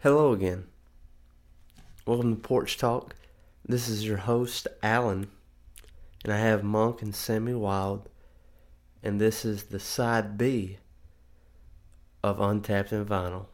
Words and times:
Hello 0.00 0.32
again. 0.32 0.64
Welcome 2.06 2.36
to 2.36 2.40
Porch 2.42 2.78
Talk. 2.78 3.14
This 3.66 3.88
is 3.88 4.06
your 4.06 4.18
host, 4.18 4.66
Alan, 4.82 5.28
and 6.24 6.32
I 6.32 6.38
have 6.38 6.62
Monk 6.64 7.02
and 7.02 7.14
Sammie 7.14 7.54
Wild, 7.54 8.08
and 9.02 9.20
this 9.20 9.44
is 9.44 9.64
the 9.64 9.80
side 9.80 10.38
B 10.38 10.78
of 12.22 12.40
Untapped 12.40 12.92
and 12.92 13.06
Vinyl. 13.06 13.46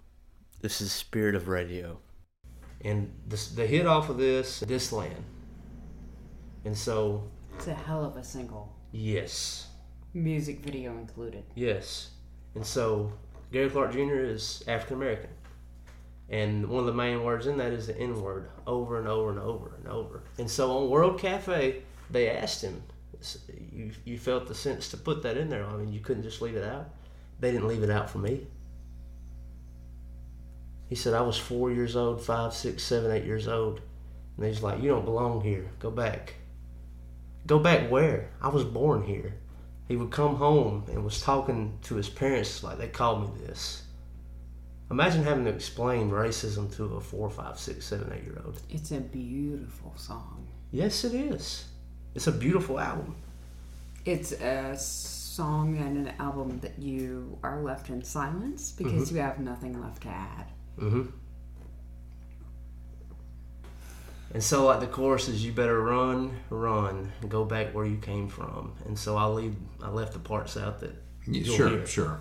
This 0.61 0.81
is 0.81 0.92
Spirit 0.92 1.34
of 1.34 1.48
Radio. 1.48 1.98
And 2.83 3.12
the, 3.27 3.36
the 3.56 3.67
hit 3.67 3.86
off 3.86 4.08
of 4.11 4.19
this, 4.19 4.61
This 4.61 4.92
Land. 4.92 5.25
And 6.64 6.77
so, 6.77 7.25
It's 7.56 7.67
a 7.67 7.75
hell 7.75 8.05
of 8.05 8.17
a 8.17 8.25
single. 8.25 8.75
yes, 8.92 9.69
Music 10.17 10.61
video 10.61 10.92
included. 10.98 11.42
yes. 11.56 12.11
And 12.55 12.64
so, 12.64 13.12
Gary 13.51 13.69
Clark 13.69 13.92
Jr. 13.92 14.20
is 14.20 14.62
African 14.69 14.97
American. 14.98 15.31
And 16.30 16.69
one 16.69 16.80
of 16.80 16.86
the 16.86 16.94
main 16.94 17.22
words 17.22 17.47
in 17.47 17.58
that 17.58 17.72
is 17.72 17.86
the 17.86 17.98
N 17.98 18.20
word 18.20 18.48
over 18.67 18.98
and 18.98 19.06
over 19.06 19.30
and 19.30 19.39
over 19.39 19.75
and 19.77 19.86
over. 19.89 20.22
And 20.39 20.50
so 20.50 20.70
on 20.78 20.91
World 20.91 21.20
Cafe, 21.20 21.83
they 22.11 22.30
asked 22.30 22.62
him, 22.62 22.83
you, 23.72 23.91
you 24.05 24.18
felt 24.18 24.46
the 24.46 24.55
sense 24.55 24.89
to 24.90 24.96
put 24.96 25.23
that 25.23 25.36
in 25.36 25.48
there. 25.48 25.64
I 25.64 25.77
mean, 25.77 25.92
you 25.92 26.01
couldn't 26.01 26.23
just 26.23 26.42
leave 26.42 26.57
it 26.57 26.64
out. 26.64 26.90
They 27.40 27.52
didn't 27.52 27.68
leave 27.68 27.83
it 27.83 27.90
out 27.90 28.11
for 28.11 28.18
me. 28.18 28.46
He 30.89 30.95
said, 30.95 31.14
I 31.14 31.23
was 31.23 31.39
four 31.39 31.70
years 31.70 31.96
old, 31.96 32.23
five, 32.23 32.52
six, 32.52 32.83
seven, 32.83 33.11
eight 33.11 33.24
years 33.24 33.48
old. 33.48 33.80
And 34.36 34.46
he's 34.46 34.63
like, 34.63 34.83
You 34.83 34.90
don't 34.90 35.05
belong 35.05 35.40
here. 35.40 35.70
Go 35.79 35.90
back. 35.90 36.34
Go 37.46 37.58
back 37.58 37.90
where? 37.90 38.30
I 38.40 38.48
was 38.48 38.64
born 38.64 39.02
here. 39.02 39.34
He 39.89 39.96
would 39.96 40.11
come 40.11 40.36
home 40.36 40.84
and 40.89 41.05
was 41.05 41.20
talking 41.20 41.79
to 41.83 41.96
his 41.96 42.08
parents 42.08 42.63
like 42.63 42.79
they 42.79 42.89
called 42.89 43.23
me 43.23 43.46
this. 43.46 43.83
Imagine 44.90 45.24
having 45.24 45.45
to 45.45 45.50
explain 45.50 46.11
racism 46.11 46.74
to 46.77 46.96
a 46.96 47.00
four, 47.00 47.30
five, 47.30 47.58
six, 47.58 47.86
seven, 47.86 48.12
eight 48.12 48.24
year 48.24 48.40
old. 48.45 48.61
It's 48.68 48.92
a 48.92 49.00
beautiful 49.00 49.95
song. 49.96 50.46
Yes, 50.70 51.05
it 51.05 51.14
is. 51.14 51.67
It's 52.14 52.27
a 52.27 52.33
beautiful 52.33 52.78
album. 52.78 53.17
It's 54.05 54.33
a 54.33 54.77
song 54.77 55.78
and 55.78 56.06
an 56.06 56.14
album 56.20 56.61
that 56.61 56.78
you 56.78 57.39
are 57.42 57.62
left 57.62 57.89
in 57.89 58.05
silence 58.05 58.72
because 58.72 59.11
you 59.11 59.18
have 59.18 59.40
nothing 59.40 59.80
left 59.80 60.02
to 60.02 60.08
add. 60.08 60.46
Mm-hmm. 60.78 61.02
And 64.34 64.42
so, 64.42 64.66
like 64.66 64.80
the 64.80 64.89
chorus 64.89 65.28
is, 65.28 65.45
"You 65.45 65.52
better 65.52 65.80
run, 65.80 66.36
run, 66.51 67.12
go 67.28 67.45
back 67.45 67.72
where 67.72 67.86
you 67.86 67.98
came 67.98 68.28
from." 68.28 68.74
And 68.84 68.98
so 68.98 69.16
I 69.16 69.27
leave. 69.27 69.55
I 69.80 69.89
left 69.89 70.12
the 70.12 70.18
parts 70.18 70.56
out 70.56 70.80
that. 70.80 70.95
Yeah, 71.27 71.42
you'll 71.42 71.56
sure, 71.56 71.68
hear. 71.68 71.86
sure. 71.86 72.20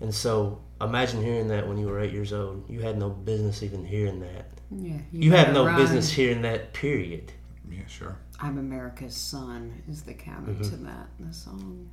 And 0.00 0.12
so, 0.12 0.63
imagine 0.80 1.22
hearing 1.22 1.48
that 1.48 1.66
when 1.66 1.78
you 1.78 1.86
were 1.86 2.00
eight 2.00 2.12
years 2.12 2.32
old. 2.32 2.68
You 2.68 2.80
had 2.80 2.98
no 2.98 3.10
business 3.10 3.62
even 3.62 3.84
hearing 3.84 4.20
that. 4.20 4.46
Yeah, 4.70 4.98
You, 5.12 5.30
had 5.32 5.52
no 5.54 5.66
run. 5.66 5.76
business 5.76 6.10
hearing 6.10 6.42
that. 6.42 6.72
Period. 6.72 7.32
Yeah, 7.70 7.86
sure. 7.86 8.16
I'm 8.40 8.58
America's 8.58 9.14
son 9.16 9.82
is 9.88 10.02
the 10.02 10.14
counter 10.14 10.52
Mm-hmm. 10.52 10.62
to 10.62 10.76
that 10.76 11.06
in 11.18 11.28
the 11.28 11.34
song. 11.34 11.88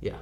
Yeah. 0.00 0.16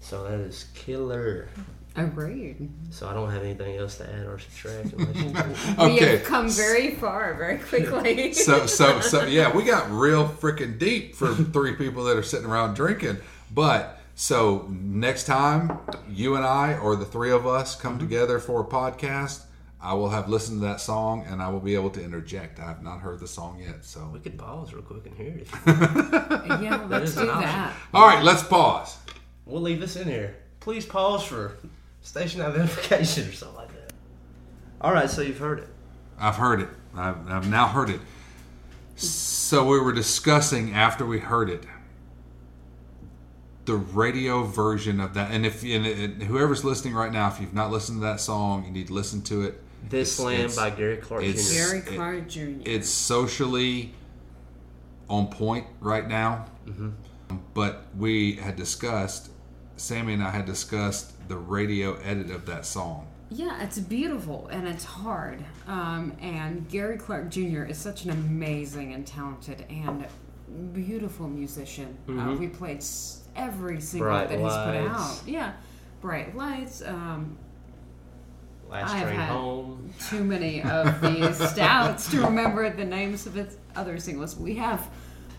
So 0.00 0.24
that 0.24 0.40
is 0.40 0.66
killer. 0.74 1.48
Agreed. 1.96 2.70
So 2.90 3.08
I 3.08 3.14
don't 3.14 3.30
have 3.30 3.42
anything 3.42 3.76
else 3.76 3.98
to 3.98 4.04
add 4.12 4.26
or 4.26 4.38
subtract. 4.38 4.92
Unless 4.94 5.16
you 5.16 5.22
do. 5.76 5.84
We 5.84 5.84
Okay. 5.96 6.16
have 6.16 6.24
come 6.24 6.48
very 6.48 6.94
far 6.94 7.34
very 7.34 7.58
quickly. 7.58 8.32
So, 8.32 8.66
so, 8.66 9.00
so, 9.00 9.24
yeah, 9.26 9.54
we 9.54 9.64
got 9.64 9.90
real 9.90 10.26
freaking 10.28 10.78
deep 10.78 11.14
for 11.14 11.34
three 11.34 11.74
people 11.74 12.04
that 12.04 12.16
are 12.16 12.22
sitting 12.22 12.46
around 12.46 12.74
drinking. 12.74 13.18
But 13.52 13.99
so 14.20 14.66
next 14.68 15.24
time 15.24 15.78
you 16.06 16.36
and 16.36 16.44
I 16.44 16.76
or 16.76 16.94
the 16.94 17.06
three 17.06 17.30
of 17.30 17.46
us 17.46 17.74
come 17.74 17.94
mm-hmm. 17.94 18.02
together 18.02 18.38
for 18.38 18.60
a 18.60 18.64
podcast, 18.64 19.44
I 19.80 19.94
will 19.94 20.10
have 20.10 20.28
listened 20.28 20.60
to 20.60 20.66
that 20.66 20.82
song 20.82 21.24
and 21.26 21.40
I 21.40 21.48
will 21.48 21.58
be 21.58 21.74
able 21.74 21.88
to 21.88 22.04
interject. 22.04 22.60
I 22.60 22.66
have 22.66 22.82
not 22.82 23.00
heard 23.00 23.18
the 23.18 23.26
song 23.26 23.62
yet. 23.62 23.82
So, 23.82 24.10
we 24.12 24.20
could 24.20 24.36
pause 24.36 24.74
real 24.74 24.82
quick 24.82 25.06
and 25.06 25.16
hear 25.16 25.38
it. 25.38 25.48
yeah, 25.66 26.86
let's 26.90 27.14
do 27.14 27.22
an 27.22 27.30
option. 27.30 27.48
that. 27.48 27.74
all 27.94 28.06
right, 28.06 28.22
let's 28.22 28.42
pause. 28.42 28.98
We'll 29.46 29.62
leave 29.62 29.80
this 29.80 29.96
in 29.96 30.06
here. 30.06 30.36
Please 30.60 30.84
pause 30.84 31.24
for 31.24 31.56
station 32.02 32.42
identification 32.42 33.26
or 33.26 33.32
something 33.32 33.56
like 33.56 33.72
that. 33.72 33.94
All 34.82 34.92
right, 34.92 35.08
so 35.08 35.22
you've 35.22 35.38
heard 35.38 35.60
it. 35.60 35.68
I've 36.18 36.36
heard 36.36 36.60
it. 36.60 36.68
I've, 36.94 37.26
I've 37.26 37.48
now 37.48 37.68
heard 37.68 37.88
it. 37.88 38.00
So 38.96 39.64
we 39.64 39.80
were 39.80 39.94
discussing 39.94 40.74
after 40.74 41.06
we 41.06 41.20
heard 41.20 41.48
it 41.48 41.64
the 43.70 43.76
radio 43.76 44.42
version 44.42 44.98
of 45.00 45.14
that. 45.14 45.30
And 45.30 45.46
if 45.46 45.62
and, 45.62 45.86
and 45.86 46.22
whoever's 46.24 46.64
listening 46.64 46.92
right 46.94 47.12
now, 47.12 47.28
if 47.28 47.40
you've 47.40 47.54
not 47.54 47.70
listened 47.70 47.98
to 48.00 48.04
that 48.04 48.20
song, 48.20 48.64
you 48.64 48.72
need 48.72 48.88
to 48.88 48.92
listen 48.92 49.22
to 49.22 49.42
it. 49.42 49.62
This 49.88 50.18
It's- 50.18 50.20
Land 50.26 50.40
it's- 50.40 50.56
by 50.56 50.70
Gary 50.70 50.96
Clark 50.96 51.22
it's- 51.22 51.48
Jr. 51.50 51.54
Gary 51.54 51.78
it- 51.78 51.86
Clark 51.86 52.28
Jr. 52.28 52.40
It's 52.64 52.88
socially 52.88 53.94
on 55.08 55.28
point 55.28 55.66
right 55.80 56.06
now. 56.08 56.46
But 57.54 57.84
we 57.96 58.32
had 58.34 58.56
discussed, 58.56 59.30
Sammie 59.76 60.14
and 60.14 60.22
I 60.22 60.30
had 60.30 60.46
discussed 60.46 61.12
the 61.28 61.36
radio 61.36 61.94
edit 62.02 62.30
of 62.30 62.44
that 62.46 62.66
song. 62.66 63.06
Yeah, 63.30 63.62
it's 63.62 63.78
beautiful 63.78 64.48
and 64.50 64.66
it's 64.66 64.82
hard. 64.84 65.44
Um, 65.68 66.12
and 66.20 66.68
Gary 66.68 66.98
Clark 66.98 67.30
Jr. 67.30 67.62
is 67.62 67.78
such 67.78 68.04
an 68.04 68.10
amazing 68.10 68.92
and 68.92 69.06
talented 69.06 69.64
and 69.70 70.04
beautiful 70.72 71.28
musician. 71.28 71.96
Uh, 72.08 72.34
we 72.36 72.48
played 72.48 72.78
s- 72.78 73.19
every 73.40 73.80
single 73.80 74.08
Bright 74.08 74.28
that 74.28 74.38
he's 74.38 74.48
put 74.48 74.96
out. 74.96 75.22
Yeah, 75.26 75.52
Bright 76.00 76.36
Lights. 76.36 76.82
Um, 76.82 77.36
Last 78.70 78.94
I've 78.94 79.02
Train 79.02 79.16
had- 79.16 79.28
Home. 79.30 79.90
too 80.08 80.22
many 80.22 80.62
of 80.62 81.00
these 81.02 81.36
stouts 81.50 82.08
to 82.12 82.20
remember 82.22 82.70
the 82.70 82.84
names 82.84 83.26
of 83.26 83.34
his 83.34 83.56
other 83.74 83.98
singles. 83.98 84.36
We 84.36 84.54
have 84.56 84.88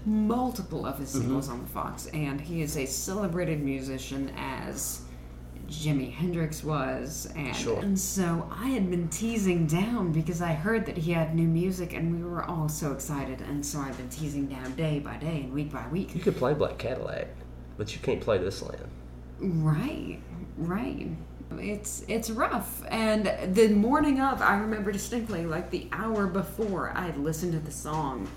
multiple 0.06 0.86
of 0.86 0.98
his 0.98 1.09
singles 1.09 1.48
on 1.48 1.62
the 1.62 1.69
Fox, 1.69 2.07
and 2.07 2.42
he 2.42 2.62
is 2.62 2.75
a 2.75 2.86
celebrated 2.86 3.62
musician 3.62 4.33
as 4.38 5.01
Jimi 5.69 6.12
Hendrix 6.12 6.62
was. 6.63 7.31
And, 7.38 7.56
Sure. 7.56 7.80
and 7.80 7.98
so 7.98 8.50
I 8.51 8.68
had 8.69 8.89
been 8.89 9.07
teasing 9.07 9.65
down 9.68 10.12
because 10.12 10.42
I 10.42 10.51
heard 10.53 10.86
that 10.88 10.98
he 10.98 11.13
had 11.13 11.33
new 11.33 11.48
music, 11.48 11.94
and 11.94 12.13
we 12.13 12.24
were 12.30 12.44
all 12.44 12.68
so 12.68 12.92
excited. 12.92 13.39
And 13.42 13.65
so 13.65 13.80
I've 13.80 13.95
been 13.95 14.09
teasing 14.09 14.48
down 14.48 14.75
day 14.75 15.00
by 15.00 15.15
day 15.18 15.42
and 15.44 15.53
week 15.53 15.71
by 15.71 15.88
week. 15.88 16.13
You 16.15 16.19
could 16.21 16.36
play 16.36 16.53
Black 16.53 16.77
Cadillac, 16.77 17.27
but 17.77 17.94
you 17.94 18.01
can't 18.01 18.21
play 18.21 18.38
This 18.38 18.62
Land. 18.62 18.88
Right, 19.39 20.19
right. 20.57 21.07
It's 21.57 22.06
it's 22.07 22.29
rough. 22.29 22.83
And 22.89 23.56
the 23.56 23.69
morning 23.69 24.21
of, 24.21 24.41
I 24.41 24.57
remember 24.57 24.91
distinctly, 24.91 25.45
like 25.45 25.69
the 25.69 25.88
hour 25.91 26.27
before, 26.27 26.91
I 26.95 27.06
had 27.07 27.18
listened 27.18 27.53
to 27.53 27.59
the 27.59 27.71
song, 27.71 28.29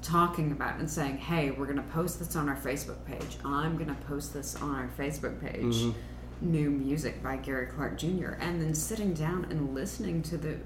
talking 0.00 0.52
about 0.52 0.78
and 0.78 0.90
saying, 0.90 1.18
"Hey, 1.18 1.50
we're 1.50 1.66
gonna 1.66 1.82
post 1.82 2.18
this 2.18 2.36
on 2.36 2.48
our 2.48 2.56
Facebook 2.56 3.04
page. 3.04 3.38
I'm 3.44 3.76
gonna 3.76 3.96
post 4.06 4.32
this 4.32 4.56
on 4.56 4.74
our 4.74 4.88
Facebook 4.98 5.40
page." 5.40 5.74
Mm-hmm. 5.74 5.98
New 6.40 6.70
music 6.70 7.22
by 7.22 7.36
Gary 7.36 7.66
Clark 7.66 7.98
Jr. 7.98 8.32
And 8.40 8.60
then 8.60 8.74
sitting 8.74 9.14
down 9.14 9.46
and 9.50 9.74
listening 9.74 10.22
to 10.22 10.36
the 10.36 10.56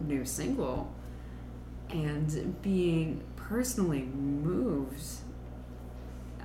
new 0.00 0.24
single 0.24 0.92
and 1.90 2.60
being 2.62 3.22
personally 3.36 4.02
moved 4.02 5.02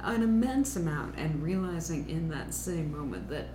an 0.05 0.21
immense 0.23 0.75
amount 0.75 1.15
and 1.17 1.41
realizing 1.41 2.09
in 2.09 2.29
that 2.29 2.53
same 2.53 2.95
moment 2.95 3.29
that 3.29 3.47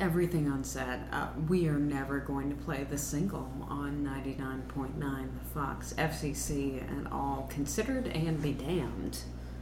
everything 0.00 0.48
unsaid 0.48 1.00
uh, 1.12 1.28
we 1.48 1.68
are 1.68 1.78
never 1.78 2.18
going 2.18 2.50
to 2.50 2.56
play 2.64 2.84
the 2.84 2.98
single 2.98 3.48
on 3.68 4.04
99.9 4.04 5.28
fox 5.54 5.94
fcc 5.96 6.82
and 6.90 7.06
all 7.08 7.48
considered 7.52 8.06
and 8.08 8.42
be 8.42 8.52
damned 8.52 9.18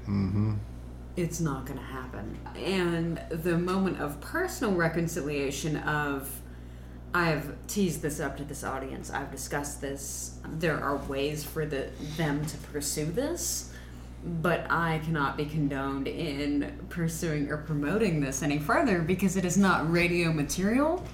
Mm-hmm. 0.08 0.54
it's 1.16 1.40
not 1.40 1.66
going 1.66 1.78
to 1.80 1.84
happen 1.84 2.38
and 2.54 3.20
the 3.30 3.58
moment 3.58 4.00
of 4.00 4.20
personal 4.20 4.72
reconciliation 4.72 5.76
of 5.78 6.30
I've 7.14 7.54
teased 7.66 8.02
this 8.02 8.20
up 8.20 8.36
to 8.36 8.44
this 8.44 8.62
audience. 8.62 9.10
I've 9.10 9.30
discussed 9.30 9.80
this. 9.80 10.38
There 10.58 10.78
are 10.78 10.96
ways 10.96 11.44
for 11.44 11.64
the 11.64 11.88
them 12.18 12.44
to 12.44 12.56
pursue 12.58 13.06
this, 13.06 13.72
but 14.26 14.66
I 14.70 15.00
cannot 15.04 15.36
be 15.36 15.44
condoned 15.46 16.08
in 16.08 16.78
pursuing 16.88 17.50
or 17.50 17.58
promoting 17.58 18.20
this 18.20 18.42
any 18.42 18.58
further 18.58 19.00
because 19.00 19.36
it 19.36 19.44
is 19.44 19.56
not 19.56 19.90
radio 19.90 20.32
material 20.32 21.04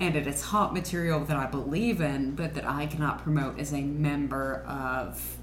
and 0.00 0.16
it 0.16 0.26
is 0.26 0.40
hot 0.42 0.72
material 0.72 1.24
that 1.24 1.36
I 1.36 1.46
believe 1.46 2.00
in, 2.00 2.34
but 2.34 2.54
that 2.54 2.68
I 2.68 2.86
cannot 2.86 3.22
promote 3.22 3.58
as 3.58 3.72
a 3.72 3.80
member 3.80 4.64
of 4.66 5.36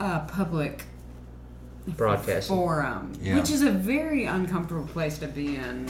a 0.00 0.20
public 0.20 0.84
broadcast 1.86 2.48
forum, 2.48 3.12
Yeah. 3.20 3.34
which 3.36 3.50
is 3.50 3.62
a 3.62 3.70
very 3.70 4.24
uncomfortable 4.24 4.86
place 4.86 5.18
to 5.18 5.26
be 5.26 5.56
in. 5.56 5.88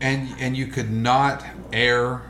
and 0.00 0.28
and 0.38 0.56
you 0.56 0.66
could 0.66 0.90
not 0.90 1.44
air 1.72 2.22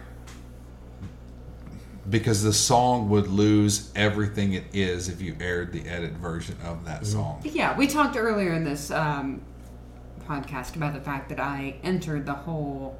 because 2.09 2.43
the 2.43 2.53
song 2.53 3.09
would 3.11 3.29
lose 3.29 3.91
everything 3.95 4.55
it 4.55 4.65
is 4.73 5.09
if 5.09 5.21
you 5.21 5.37
aired 5.41 5.73
the 5.73 5.87
edit 5.89 6.13
version 6.13 6.57
of 6.65 6.85
that 6.87 7.05
song. 7.07 7.41
Yeah, 7.45 7.77
we 7.77 7.87
talked 7.87 8.17
earlier 8.17 8.53
in 8.55 8.65
this 8.65 8.91
um, 8.91 9.43
podcast 10.27 10.77
about 10.77 10.95
the 10.95 11.01
fact 11.01 11.29
that 11.29 11.39
I 11.41 11.77
entered 11.83 12.25
the 12.27 12.33
whole 12.35 12.99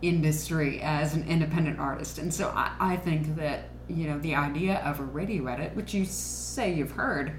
industry 0.00 0.80
as 0.80 1.14
an 1.14 1.26
independent 1.28 1.78
artist, 1.80 2.18
and 2.18 2.32
so 2.32 2.48
I, 2.54 2.70
I 2.78 2.96
think 2.96 3.36
that 3.36 3.68
you 3.88 4.06
know 4.06 4.18
the 4.20 4.34
idea 4.34 4.76
of 4.84 5.00
a 5.00 5.04
radio 5.04 5.46
edit, 5.46 5.74
which 5.74 5.92
you 5.94 6.04
say 6.04 6.72
you've 6.74 6.92
heard, 6.92 7.32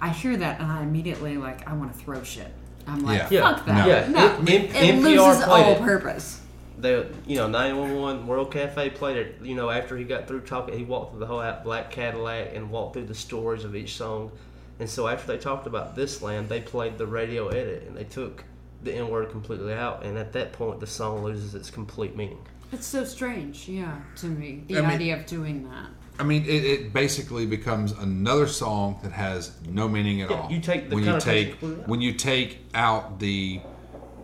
I 0.00 0.08
hear 0.10 0.36
that 0.36 0.60
and 0.60 0.70
I 0.70 0.82
immediately 0.82 1.36
like 1.36 1.68
I 1.68 1.74
want 1.74 1.92
to 1.92 1.98
throw 1.98 2.22
shit. 2.22 2.52
I'm 2.86 3.00
like, 3.04 3.30
Yeah. 3.30 3.52
fuck 3.54 3.66
that. 3.66 3.86
No. 3.86 3.92
Yeah, 3.92 4.08
No, 4.08 4.36
M- 4.36 4.48
it, 4.48 4.74
M- 4.74 5.00
NPR 5.00 5.02
loses 5.02 5.44
played 5.44 5.64
all 5.64 5.72
it. 5.72 5.80
purpose. 5.80 6.40
They, 6.78 7.06
you 7.26 7.36
know, 7.36 7.48
911 7.48 8.26
World 8.26 8.52
Cafe 8.52 8.90
played 8.90 9.16
it. 9.16 9.36
You 9.42 9.54
know, 9.54 9.70
after 9.70 9.96
he 9.96 10.04
got 10.04 10.28
through 10.28 10.42
talking, 10.42 10.76
he 10.76 10.84
walked 10.84 11.12
through 11.12 11.20
the 11.20 11.26
whole 11.26 11.40
out 11.40 11.64
Black 11.64 11.90
Cadillac 11.90 12.50
and 12.54 12.70
walked 12.70 12.94
through 12.94 13.06
the 13.06 13.14
stories 13.14 13.64
of 13.64 13.74
each 13.74 13.96
song. 13.96 14.30
And 14.78 14.88
so 14.88 15.08
after 15.08 15.26
they 15.26 15.38
talked 15.38 15.66
about 15.66 15.96
this 15.96 16.20
land, 16.20 16.48
they 16.48 16.60
played 16.60 16.98
the 16.98 17.06
radio 17.06 17.48
edit 17.48 17.84
and 17.86 17.96
they 17.96 18.04
took 18.04 18.44
the 18.82 18.92
N 18.94 19.08
word 19.08 19.30
completely 19.30 19.72
out. 19.72 20.04
And 20.04 20.18
at 20.18 20.32
that 20.34 20.52
point, 20.52 20.80
the 20.80 20.86
song 20.86 21.24
loses 21.24 21.54
its 21.54 21.70
complete 21.70 22.14
meaning. 22.14 22.38
It's 22.72 22.86
so 22.86 23.04
strange, 23.04 23.68
yeah, 23.68 23.96
to 24.16 24.26
me 24.26 24.64
the 24.66 24.78
I 24.78 24.80
mean- 24.82 24.90
idea 24.90 25.16
of 25.16 25.24
doing 25.26 25.68
that. 25.70 25.88
I 26.18 26.24
mean, 26.24 26.44
it, 26.44 26.64
it 26.64 26.92
basically 26.94 27.44
becomes 27.44 27.92
another 27.92 28.46
song 28.46 28.98
that 29.02 29.12
has 29.12 29.52
no 29.68 29.86
meaning 29.86 30.22
at 30.22 30.30
Yeah, 30.30 30.40
all. 30.40 30.50
you 30.50 30.60
take 30.60 30.88
the 30.88 30.94
when 30.96 31.04
you 31.04 31.20
take 31.20 31.54
when 31.86 32.00
you 32.00 32.14
take 32.14 32.58
out 32.74 33.18
the 33.20 33.60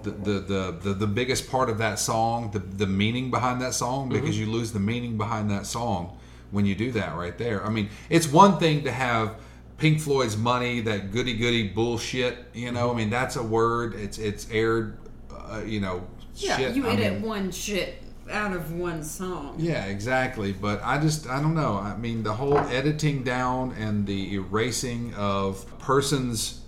the, 0.02 0.10
the, 0.40 0.78
the, 0.82 0.94
the, 0.94 1.06
biggest 1.06 1.50
part 1.50 1.68
of 1.70 1.78
that 1.78 1.98
song, 1.98 2.50
the, 2.50 2.58
the 2.58 2.86
meaning 2.86 3.30
behind 3.30 3.60
that 3.62 3.74
song, 3.74 4.08
Mm-hmm. 4.10 4.20
because 4.20 4.38
you 4.38 4.46
lose 4.46 4.72
the 4.72 4.80
meaning 4.80 5.16
behind 5.16 5.50
that 5.50 5.66
song 5.66 6.18
when 6.50 6.66
you 6.66 6.74
do 6.74 6.92
that 6.92 7.16
right 7.16 7.36
there. 7.38 7.64
I 7.66 7.70
mean, 7.70 7.88
it's 8.10 8.26
one 8.30 8.58
thing 8.58 8.84
to 8.84 8.92
have 8.92 9.36
Pink 9.78 10.00
Floyd's 10.00 10.36
money, 10.36 10.80
that 10.82 11.10
goody 11.12 11.34
goody 11.36 11.68
bullshit. 11.68 12.38
You 12.54 12.72
know, 12.72 12.92
I 12.92 12.96
mean, 12.96 13.10
that's 13.10 13.36
a 13.36 13.42
word. 13.42 13.94
It's 13.94 14.18
it's 14.18 14.48
aired. 14.50 14.98
Uh, 15.30 15.62
you 15.66 15.80
know, 15.80 16.06
Yeah, 16.36 16.56
shit. 16.56 16.76
you 16.76 16.86
I 16.86 16.92
edit 16.92 17.14
mean, 17.14 17.22
one 17.22 17.50
shit 17.50 18.02
out 18.30 18.54
of 18.54 18.72
one 18.72 19.02
song. 19.02 19.56
yeah, 19.58 19.86
exactly. 19.86 20.52
But 20.52 20.80
I 20.84 20.98
just, 20.98 21.26
I 21.28 21.40
don't 21.42 21.54
know. 21.54 21.76
I 21.76 21.96
mean, 21.96 22.22
the 22.22 22.32
whole 22.32 22.56
editing 22.58 23.22
down 23.24 23.72
and 23.72 24.06
the 24.06 24.34
erasing 24.34 25.12
of 25.14 25.66
person's 25.80 26.60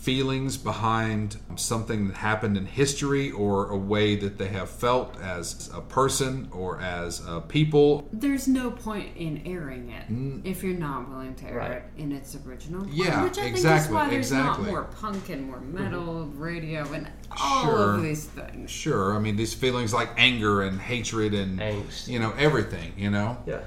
feelings 0.00 0.56
behind 0.56 1.36
something 1.56 2.08
that 2.08 2.16
happened 2.16 2.56
in 2.56 2.64
history 2.64 3.30
or 3.30 3.70
a 3.70 3.76
way 3.76 4.16
that 4.16 4.38
they 4.38 4.48
have 4.48 4.70
felt 4.70 5.20
as 5.20 5.70
a 5.74 5.80
person 5.82 6.48
or 6.52 6.80
as 6.80 7.22
a 7.28 7.40
people. 7.42 8.08
There's 8.10 8.48
no 8.48 8.70
point 8.70 9.14
in 9.16 9.42
airing 9.44 9.90
it 9.90 10.08
mm. 10.10 10.40
if 10.42 10.62
you're 10.62 10.78
not 10.78 11.10
willing 11.10 11.34
to 11.36 11.44
air 11.46 11.56
Right. 11.58 11.70
it 11.72 11.84
in 11.98 12.12
its 12.12 12.34
original 12.46 12.80
form. 12.80 12.92
Yeah, 12.94 13.22
which 13.24 13.36
I 13.36 13.42
think 13.42 13.56
exactly, 13.56 13.88
is 13.88 13.92
why 13.94 14.08
there's 14.08 14.32
exactly. 14.32 14.64
not 14.64 14.72
more 14.72 14.84
punk 14.84 15.28
and 15.28 15.46
more 15.46 15.56
mm-hmm. 15.58 15.82
metal, 15.82 16.26
radio, 16.28 16.90
and 16.92 17.10
all 17.38 17.64
Sure. 17.64 17.94
of 17.96 18.02
these 18.02 18.24
things. 18.24 18.70
Sure, 18.70 19.14
I 19.14 19.18
mean, 19.18 19.36
these 19.36 19.52
feelings 19.52 19.92
like 19.92 20.10
anger 20.16 20.62
and 20.62 20.80
hatred 20.80 21.34
and, 21.34 21.60
Angst. 21.60 22.08
you 22.08 22.18
know, 22.18 22.32
everything, 22.38 22.94
you 22.96 23.10
know? 23.10 23.36
Yeah. 23.46 23.60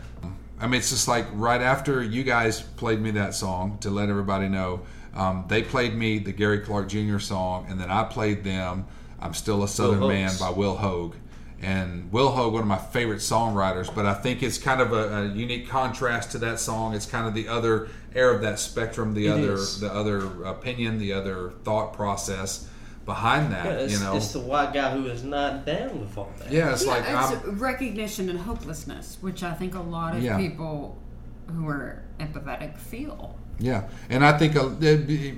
I 0.59 0.67
mean, 0.67 0.79
it's 0.79 0.89
just 0.89 1.07
like 1.07 1.27
right 1.33 1.61
after 1.61 2.01
you 2.01 2.23
guys 2.23 2.61
played 2.61 3.01
me 3.01 3.11
that 3.11 3.35
song 3.35 3.77
to 3.81 3.89
let 3.89 4.09
everybody 4.09 4.47
know, 4.47 4.81
um, 5.15 5.45
they 5.47 5.61
played 5.63 5.95
me 5.95 6.19
the 6.19 6.31
Gary 6.31 6.59
Clark 6.59 6.89
Jr. 6.89 7.19
song, 7.19 7.67
and 7.69 7.79
then 7.79 7.89
I 7.91 8.03
played 8.03 8.43
them 8.43 8.85
"I'm 9.19 9.33
Still 9.33 9.63
a 9.63 9.67
Southern 9.67 10.07
Man" 10.07 10.31
by 10.39 10.49
Will 10.49 10.75
Hoge. 10.77 11.13
And 11.61 12.11
Will 12.11 12.29
Hoge, 12.31 12.51
one 12.51 12.61
of 12.63 12.67
my 12.67 12.77
favorite 12.77 13.19
songwriters, 13.19 13.93
but 13.95 14.05
I 14.05 14.13
think 14.15 14.43
it's 14.43 14.57
kind 14.57 14.81
of 14.81 14.91
a, 14.91 15.21
a 15.21 15.25
unique 15.27 15.69
contrast 15.69 16.31
to 16.31 16.37
that 16.39 16.59
song. 16.59 16.93
It's 16.93 17.05
kind 17.05 17.25
of 17.25 17.33
the 17.33 17.47
other 17.47 17.87
air 18.13 18.31
of 18.31 18.41
that 18.41 18.59
spectrum, 18.59 19.13
the 19.13 19.27
It 19.27 19.31
other, 19.31 19.53
is. 19.53 19.79
the 19.79 19.89
other 19.93 20.43
opinion, 20.43 20.97
the 20.99 21.13
other 21.13 21.51
thought 21.63 21.93
process 21.93 22.67
behind 23.05 23.53
that. 23.53 23.65
Yeah, 23.79 23.87
you 23.87 23.99
know, 24.03 24.17
it's 24.17 24.33
the 24.33 24.39
white 24.41 24.73
guy 24.73 24.91
who 24.91 25.05
is 25.07 25.23
not 25.23 25.65
down 25.65 26.01
with 26.01 26.17
all 26.17 26.31
that. 26.39 26.51
yeah, 26.51 26.73
it's 26.73 26.85
yeah, 26.85 26.91
like 26.91 27.05
it's 27.07 27.45
recognition 27.47 28.29
and 28.29 28.39
hopelessness, 28.39 29.17
which 29.21 29.41
I 29.41 29.53
think 29.53 29.73
a 29.75 29.81
lot 29.81 30.17
of 30.17 30.21
Yeah. 30.23 30.37
people 30.37 31.01
who 31.49 31.65
are 31.69 32.03
empathetic 32.19 32.77
feel. 32.77 33.39
Yeah, 33.59 33.87
and 34.09 34.25
I 34.25 34.37
think 34.37 34.53
the 34.53 35.35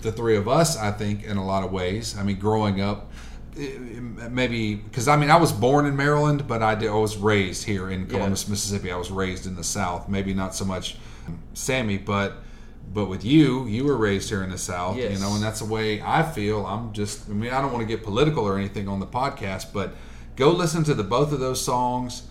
the 0.00 0.12
three 0.12 0.36
of 0.36 0.48
us, 0.48 0.76
I 0.76 0.92
think, 0.92 1.24
in 1.24 1.36
a 1.36 1.44
lot 1.44 1.64
of 1.64 1.72
ways. 1.72 2.16
I 2.16 2.22
mean, 2.22 2.38
growing 2.38 2.80
up, 2.80 3.10
maybe 3.56 4.76
because 4.76 5.08
I 5.08 5.16
mean, 5.16 5.30
I 5.30 5.36
was 5.36 5.52
born 5.52 5.86
in 5.86 5.96
Maryland, 5.96 6.46
but 6.46 6.62
I, 6.62 6.74
did, 6.74 6.88
I 6.88 6.94
was 6.94 7.16
raised 7.16 7.64
here 7.64 7.90
in 7.90 8.06
Columbus, 8.06 8.48
Mississippi. 8.48 8.92
I 8.92 8.96
was 8.96 9.10
raised 9.10 9.46
in 9.46 9.56
the 9.56 9.64
South. 9.64 10.08
Maybe 10.08 10.34
not 10.34 10.54
so 10.54 10.64
much 10.64 10.96
Sammie, 11.54 11.98
but 11.98 12.34
but 12.92 13.06
with 13.06 13.24
you, 13.24 13.66
you 13.66 13.84
were 13.84 13.96
raised 13.96 14.28
here 14.28 14.42
in 14.42 14.50
the 14.50 14.58
South. 14.58 14.96
You 14.96 15.18
know, 15.18 15.34
and 15.34 15.42
that's 15.42 15.60
the 15.60 15.66
way 15.66 16.00
I 16.00 16.22
feel. 16.22 16.64
I'm 16.66 16.92
just. 16.92 17.28
I 17.28 17.32
mean, 17.32 17.52
I 17.52 17.60
don't 17.60 17.72
want 17.72 17.86
to 17.86 17.96
get 17.96 18.04
political 18.04 18.44
or 18.44 18.56
anything 18.56 18.88
on 18.88 19.00
the 19.00 19.06
podcast, 19.06 19.72
but 19.72 19.94
go 20.36 20.50
listen 20.50 20.84
to 20.84 20.94
the 20.94 21.04
both 21.04 21.32
of 21.32 21.40
those 21.40 21.62
songs. 21.62 22.22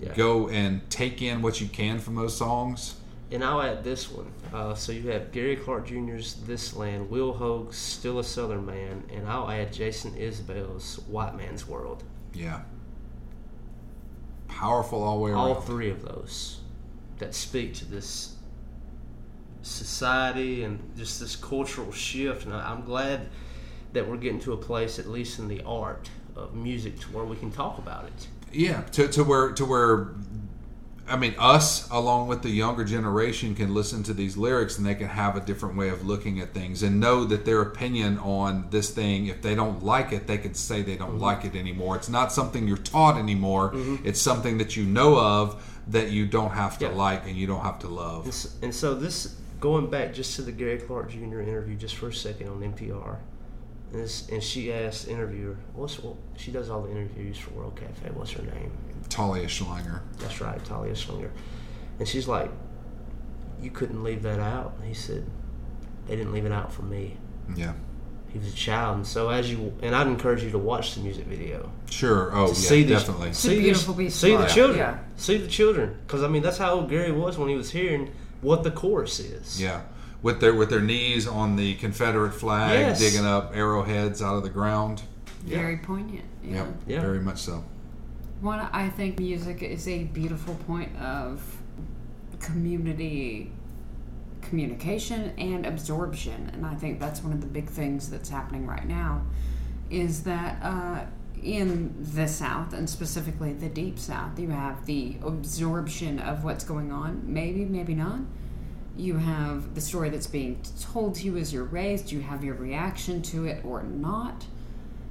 Yeah. 0.00 0.14
Go 0.14 0.48
and 0.48 0.88
take 0.90 1.22
in 1.22 1.42
what 1.42 1.60
you 1.60 1.66
can 1.66 1.98
from 1.98 2.14
those 2.14 2.36
songs. 2.36 2.94
And 3.30 3.44
I'll 3.44 3.60
add 3.60 3.84
this 3.84 4.10
one. 4.10 4.32
Uh, 4.52 4.74
so 4.74 4.90
you 4.90 5.10
have 5.10 5.32
Gary 5.32 5.56
Clark 5.56 5.86
Jr.'s 5.86 6.34
This 6.46 6.74
Land, 6.74 7.10
Will 7.10 7.34
Hoge's 7.34 7.76
Still 7.76 8.18
a 8.18 8.24
Southern 8.24 8.64
Man, 8.64 9.04
and 9.12 9.28
I'll 9.28 9.50
add 9.50 9.72
Jason 9.72 10.14
Isbell's 10.14 10.98
White 11.06 11.36
Man's 11.36 11.68
World. 11.68 12.04
Yeah. 12.32 12.62
Powerful 14.48 15.02
all 15.02 15.18
the 15.18 15.24
way 15.24 15.30
around. 15.32 15.40
All 15.40 15.60
three 15.60 15.90
of 15.90 16.02
those 16.02 16.60
that 17.18 17.34
speak 17.34 17.74
to 17.74 17.84
this 17.84 18.36
society 19.62 20.64
and 20.64 20.80
just 20.96 21.20
this 21.20 21.36
cultural 21.36 21.92
shift. 21.92 22.46
And 22.46 22.54
I'm 22.54 22.84
glad 22.84 23.28
that 23.92 24.08
we're 24.08 24.16
getting 24.16 24.40
to 24.40 24.52
a 24.52 24.56
place, 24.56 24.98
at 24.98 25.06
least 25.06 25.38
in 25.38 25.48
the 25.48 25.62
art 25.62 26.08
of 26.34 26.54
music, 26.54 26.98
to 27.00 27.06
where 27.08 27.24
we 27.24 27.36
can 27.36 27.50
talk 27.50 27.78
about 27.78 28.04
it. 28.06 28.28
Yeah, 28.52 28.82
to, 28.82 29.08
to 29.08 29.24
where 29.24 29.52
to 29.52 29.64
where 29.66 30.14
I 31.08 31.16
mean 31.16 31.34
us 31.38 31.88
along 31.90 32.28
with 32.28 32.42
the 32.42 32.50
younger 32.50 32.84
generation 32.84 33.54
can 33.54 33.72
listen 33.74 34.02
to 34.04 34.12
these 34.14 34.36
lyrics 34.36 34.78
and 34.78 34.86
they 34.86 34.94
can 34.94 35.08
have 35.08 35.36
a 35.36 35.40
different 35.40 35.76
way 35.76 35.88
of 35.88 36.06
looking 36.06 36.40
at 36.40 36.52
things 36.52 36.82
and 36.82 37.00
know 37.00 37.24
that 37.24 37.44
their 37.44 37.62
opinion 37.62 38.18
on 38.18 38.66
this 38.70 38.90
thing 38.90 39.26
if 39.26 39.40
they 39.42 39.54
don't 39.54 39.82
like 39.82 40.12
it 40.12 40.26
they 40.26 40.38
can 40.38 40.54
say 40.54 40.82
they 40.82 40.96
don't 40.96 41.12
mm-hmm. 41.12 41.20
like 41.20 41.44
it 41.44 41.54
anymore. 41.56 41.96
It's 41.96 42.08
not 42.08 42.32
something 42.32 42.68
you're 42.68 42.76
taught 42.76 43.16
anymore. 43.16 43.72
Mm-hmm. 43.72 44.06
It's 44.06 44.20
something 44.20 44.58
that 44.58 44.76
you 44.76 44.84
know 44.84 45.18
of 45.18 45.62
that 45.88 46.10
you 46.10 46.26
don't 46.26 46.50
have 46.50 46.78
to 46.78 46.86
Yeah. 46.86 46.92
like 46.92 47.26
and 47.26 47.36
you 47.36 47.46
don't 47.46 47.62
have 47.62 47.78
to 47.80 47.86
And, 47.86 47.96
love. 47.96 48.46
and 48.62 48.74
so 48.74 48.94
this, 48.94 49.36
going 49.60 49.88
back 49.88 50.12
just 50.14 50.36
to 50.36 50.42
the 50.42 50.52
Gary 50.52 50.78
Clark 50.78 51.10
Jr. 51.10 51.40
interview, 51.40 51.76
just 51.76 51.96
for 51.96 52.08
a 52.08 52.12
second 52.12 52.48
on 52.48 52.60
NPR, 52.62 53.16
And, 53.92 54.02
this, 54.02 54.28
and 54.28 54.42
she 54.42 54.72
asked 54.72 55.06
the 55.06 55.12
interviewer, 55.12 55.56
"What's 55.74 55.98
what?" 55.98 56.16
She 56.36 56.50
does 56.50 56.68
all 56.68 56.82
the 56.82 56.90
interviews 56.90 57.38
for 57.38 57.50
World 57.50 57.76
Cafe. 57.76 58.10
What's 58.12 58.32
her 58.32 58.42
name? 58.42 58.72
Talia 59.08 59.46
Schlanger. 59.46 60.00
That's 60.18 60.40
right, 60.40 60.62
Talia 60.64 60.92
Schlanger. 60.92 61.30
And 61.98 62.06
she's 62.06 62.28
like, 62.28 62.50
"You 63.62 63.70
couldn't 63.70 64.02
leave 64.04 64.22
that 64.22 64.40
out." 64.40 64.74
And 64.78 64.86
he 64.86 64.94
said, 64.94 65.24
"They 66.06 66.16
didn't 66.16 66.32
leave 66.32 66.44
it 66.44 66.52
out 66.52 66.72
for 66.72 66.82
me. 66.82 67.16
Yeah. 67.56 67.72
He 68.28 68.38
was 68.38 68.48
a 68.48 68.56
child." 68.56 68.96
And 68.98 69.06
so 69.06 69.30
as 69.30 69.50
you 69.50 69.72
and 69.82 69.94
I'd 69.94 70.06
encourage 70.06 70.42
you 70.42 70.50
to 70.50 70.58
watch 70.58 70.94
the 70.94 71.00
music 71.00 71.24
video. 71.24 71.72
Sure. 71.88 72.30
Oh, 72.34 72.48
yeah, 72.48 72.52
see 72.52 72.82
these- 72.82 72.98
definitely. 72.98 73.30
It's 73.30 73.44
a 73.46 73.48
beautiful 73.48 73.94
the, 73.94 74.04
piece 74.04 74.14
of 74.16 74.20
see 74.20 74.36
the 74.36 74.46
children. 74.46 74.78
Yeah. 74.78 74.98
See 75.16 75.38
the 75.38 75.48
children. 75.48 75.96
Because 76.06 76.22
I 76.22 76.28
mean, 76.28 76.42
that's 76.42 76.58
how 76.58 76.74
old 76.74 76.90
Gary 76.90 77.10
was 77.12 77.38
when 77.38 77.48
he 77.48 77.56
was 77.56 77.70
here, 77.70 77.94
and 77.94 78.10
what 78.42 78.64
the 78.64 78.70
chorus 78.70 79.18
is. 79.18 79.60
Yeah. 79.60 79.80
With 80.22 80.40
their 80.40 80.54
with 80.54 80.68
their 80.70 80.80
knees 80.80 81.26
on 81.28 81.56
the 81.56 81.74
Confederate 81.76 82.32
flag, 82.32 82.80
Yes. 82.80 82.98
digging 82.98 83.24
up 83.24 83.52
arrowheads 83.54 84.20
out 84.20 84.34
of 84.36 84.42
the 84.42 84.50
ground. 84.50 85.02
Very 85.44 85.76
poignant. 85.76 86.24
Yeah. 86.42 86.54
Yep. 86.54 86.74
Yeah. 86.86 87.00
Very 87.00 87.20
much 87.20 87.38
so. 87.38 87.64
One, 88.40 88.60
I 88.72 88.88
think 88.88 89.18
music 89.18 89.62
is 89.62 89.86
a 89.88 90.04
beautiful 90.04 90.54
point 90.66 90.94
of 90.96 91.40
community 92.40 93.52
communication 94.42 95.32
and 95.38 95.66
absorption, 95.66 96.50
and 96.52 96.64
I 96.64 96.74
think 96.74 97.00
that's 97.00 97.22
one 97.22 97.32
of 97.32 97.40
the 97.40 97.46
big 97.46 97.68
things 97.68 98.08
that's 98.08 98.28
happening 98.28 98.66
right 98.66 98.86
now. 98.86 99.22
Is 99.90 100.22
that 100.24 100.62
uh, 100.62 101.04
in 101.42 101.94
the 102.14 102.26
South 102.28 102.72
and 102.72 102.88
specifically 102.88 103.52
the 103.52 103.68
Deep 103.68 103.98
South, 103.98 104.38
you 104.38 104.50
have 104.50 104.86
the 104.86 105.16
absorption 105.22 106.18
of 106.18 106.44
what's 106.44 106.64
going 106.64 106.92
on. 106.92 107.22
Maybe, 107.26 107.64
maybe 107.64 107.94
not. 107.94 108.20
You 108.98 109.16
have 109.16 109.76
the 109.76 109.80
story 109.80 110.10
that's 110.10 110.26
being 110.26 110.60
told 110.80 111.14
to 111.16 111.24
you 111.24 111.36
as 111.36 111.52
you're 111.52 111.64
raised. 111.64 112.10
You 112.10 112.20
have 112.20 112.42
your 112.42 112.56
reaction 112.56 113.22
to 113.22 113.46
it 113.46 113.64
or 113.64 113.84
not. 113.84 114.44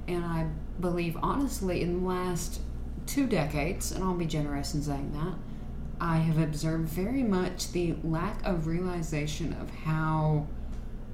And 0.06 0.24
I 0.24 0.46
believe, 0.78 1.16
honestly, 1.22 1.82
in 1.82 2.02
the 2.02 2.08
last 2.08 2.60
two 3.06 3.26
decades, 3.26 3.90
and 3.90 4.04
I'll 4.04 4.14
be 4.14 4.26
generous 4.26 4.74
in 4.74 4.82
saying 4.82 5.12
that, 5.12 5.34
I 6.00 6.18
have 6.18 6.38
observed 6.38 6.88
very 6.88 7.22
much 7.22 7.72
the 7.72 7.96
lack 8.04 8.44
of 8.44 8.66
realization 8.66 9.54
of 9.54 9.70
how 9.70 10.46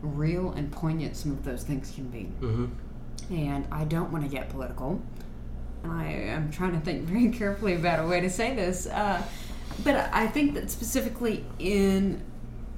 real 0.02 0.50
and 0.52 0.70
poignant 0.70 1.16
some 1.16 1.30
of 1.30 1.44
those 1.44 1.62
things 1.62 1.92
can 1.94 2.08
be. 2.08 2.28
Mm-hmm. 2.40 3.34
And 3.34 3.66
I 3.70 3.84
don't 3.84 4.12
want 4.12 4.24
to 4.24 4.30
get 4.30 4.50
political. 4.50 5.00
And 5.84 5.92
I 5.92 6.06
am 6.06 6.50
trying 6.50 6.72
to 6.72 6.80
think 6.80 7.02
very 7.04 7.28
carefully 7.30 7.74
about 7.74 8.04
a 8.04 8.06
way 8.06 8.20
to 8.20 8.28
say 8.28 8.54
this. 8.54 8.86
Uh, 8.86 9.22
but 9.82 10.10
I 10.12 10.26
think 10.26 10.54
that 10.54 10.70
specifically 10.70 11.44
in 11.58 12.20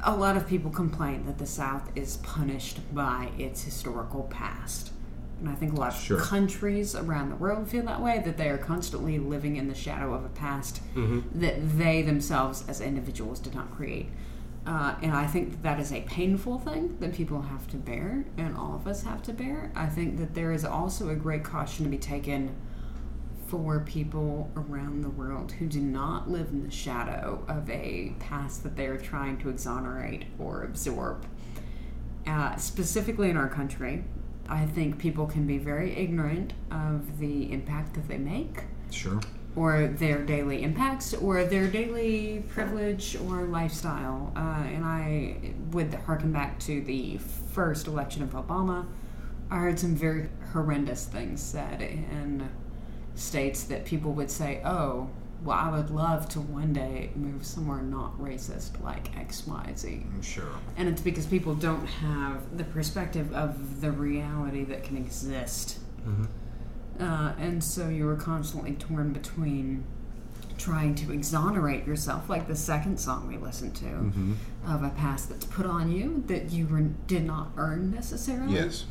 a 0.06 0.14
lot 0.16 0.36
of 0.36 0.46
people 0.46 0.70
complain 0.70 1.26
that 1.26 1.38
the 1.38 1.46
South 1.46 1.90
is 1.96 2.16
punished 2.18 2.78
by 2.94 3.30
its 3.36 3.64
historical 3.64 4.22
past. 4.24 4.92
And 5.40 5.48
I 5.50 5.54
think 5.54 5.72
a 5.72 5.76
lot 5.76 5.92
of 5.94 6.00
Sure. 6.00 6.18
countries 6.20 6.94
around 6.94 7.28
the 7.28 7.36
world 7.36 7.68
feel 7.68 7.84
that 7.84 8.00
way, 8.00 8.22
that 8.24 8.36
they 8.38 8.48
are 8.48 8.56
constantly 8.56 9.18
living 9.18 9.56
in 9.56 9.68
the 9.68 9.74
shadow 9.74 10.14
of 10.14 10.24
a 10.24 10.28
past 10.30 10.80
that 11.34 11.76
they 11.78 12.00
themselves 12.02 12.64
as 12.68 12.80
individuals 12.80 13.40
did 13.40 13.54
not 13.54 13.70
create. 13.74 14.08
Uh, 14.64 14.94
and 15.02 15.12
I 15.12 15.26
think 15.26 15.50
that, 15.50 15.62
that 15.62 15.80
is 15.80 15.92
a 15.92 16.00
painful 16.02 16.58
thing 16.58 16.96
that 17.00 17.12
people 17.12 17.42
have 17.42 17.68
to 17.68 17.76
bear, 17.76 18.24
and 18.38 18.56
all 18.56 18.74
of 18.74 18.86
us 18.86 19.02
have 19.02 19.22
to 19.24 19.32
bear. 19.32 19.70
I 19.76 19.86
think 19.86 20.16
that 20.18 20.34
there 20.34 20.52
is 20.52 20.64
also 20.64 21.08
a 21.10 21.14
great 21.14 21.44
caution 21.44 21.84
to 21.84 21.90
be 21.90 21.98
taken 21.98 22.54
for 23.46 23.80
people 23.80 24.50
around 24.56 25.02
the 25.02 25.10
world 25.10 25.52
who 25.52 25.66
do 25.66 25.80
not 25.80 26.28
live 26.30 26.48
in 26.50 26.64
the 26.64 26.70
shadow 26.70 27.44
of 27.48 27.68
a 27.70 28.12
past 28.18 28.62
that 28.64 28.76
they 28.76 28.86
are 28.86 28.98
trying 28.98 29.38
to 29.38 29.48
exonerate 29.48 30.24
or 30.38 30.62
absorb. 30.62 31.24
Uh, 32.26 32.56
specifically 32.56 33.30
in 33.30 33.36
our 33.36 33.48
country, 33.48 34.02
I 34.48 34.66
think 34.66 34.98
people 34.98 35.26
can 35.26 35.46
be 35.46 35.58
very 35.58 35.96
ignorant 35.96 36.54
of 36.70 37.18
the 37.18 37.52
impact 37.52 37.94
that 37.94 38.08
they 38.08 38.18
make 38.18 38.64
Sure. 38.90 39.20
or 39.54 39.86
their 39.86 40.22
daily 40.24 40.62
impacts 40.62 41.14
or 41.14 41.44
their 41.44 41.68
daily 41.68 42.44
privilege 42.48 43.16
or 43.26 43.44
lifestyle. 43.44 44.32
Uh, 44.36 44.64
and 44.66 44.84
I 44.84 45.36
would 45.70 45.94
harken 45.94 46.32
back 46.32 46.58
to 46.60 46.80
the 46.80 47.18
first 47.18 47.86
election 47.86 48.22
of 48.22 48.30
Obama. 48.30 48.86
I 49.50 49.58
heard 49.58 49.78
some 49.78 49.94
very 49.94 50.28
horrendous 50.52 51.04
things 51.06 51.40
said 51.40 51.80
in 51.80 52.48
states 53.16 53.64
that 53.64 53.84
people 53.84 54.12
would 54.12 54.30
say, 54.30 54.60
oh, 54.64 55.08
well, 55.42 55.58
I 55.58 55.70
would 55.70 55.90
love 55.90 56.28
to 56.30 56.40
one 56.40 56.72
day 56.72 57.10
move 57.14 57.44
somewhere 57.44 57.82
not 57.82 58.18
racist 58.18 58.82
like 58.82 59.14
XYZ. 59.14 60.04
Mm, 60.04 60.24
sure. 60.24 60.44
And 60.76 60.88
it's 60.88 61.00
because 61.00 61.26
people 61.26 61.54
don't 61.54 61.86
have 61.86 62.56
the 62.56 62.64
perspective 62.64 63.32
of 63.32 63.80
the 63.80 63.90
reality 63.90 64.64
that 64.64 64.82
can 64.82 64.96
exist. 64.96 65.78
Mm-hmm. 66.06 66.24
Uh, 67.02 67.32
and 67.38 67.62
so 67.62 67.88
you 67.88 68.06
were 68.06 68.16
constantly 68.16 68.72
torn 68.72 69.12
between 69.12 69.84
trying 70.58 70.94
to 70.94 71.12
exonerate 71.12 71.86
yourself, 71.86 72.30
like 72.30 72.48
the 72.48 72.56
second 72.56 72.98
song 72.98 73.28
we 73.28 73.36
listened 73.36 73.76
to, 73.76 73.84
mm-hmm. 73.84 74.34
of 74.66 74.82
a 74.82 74.88
past 74.90 75.28
that's 75.28 75.44
put 75.44 75.66
on 75.66 75.92
you 75.92 76.24
that 76.26 76.50
you 76.50 76.66
were, 76.66 76.80
did 76.80 77.24
not 77.24 77.50
earn 77.56 77.90
necessarily. 77.90 78.54
Yes. 78.54 78.84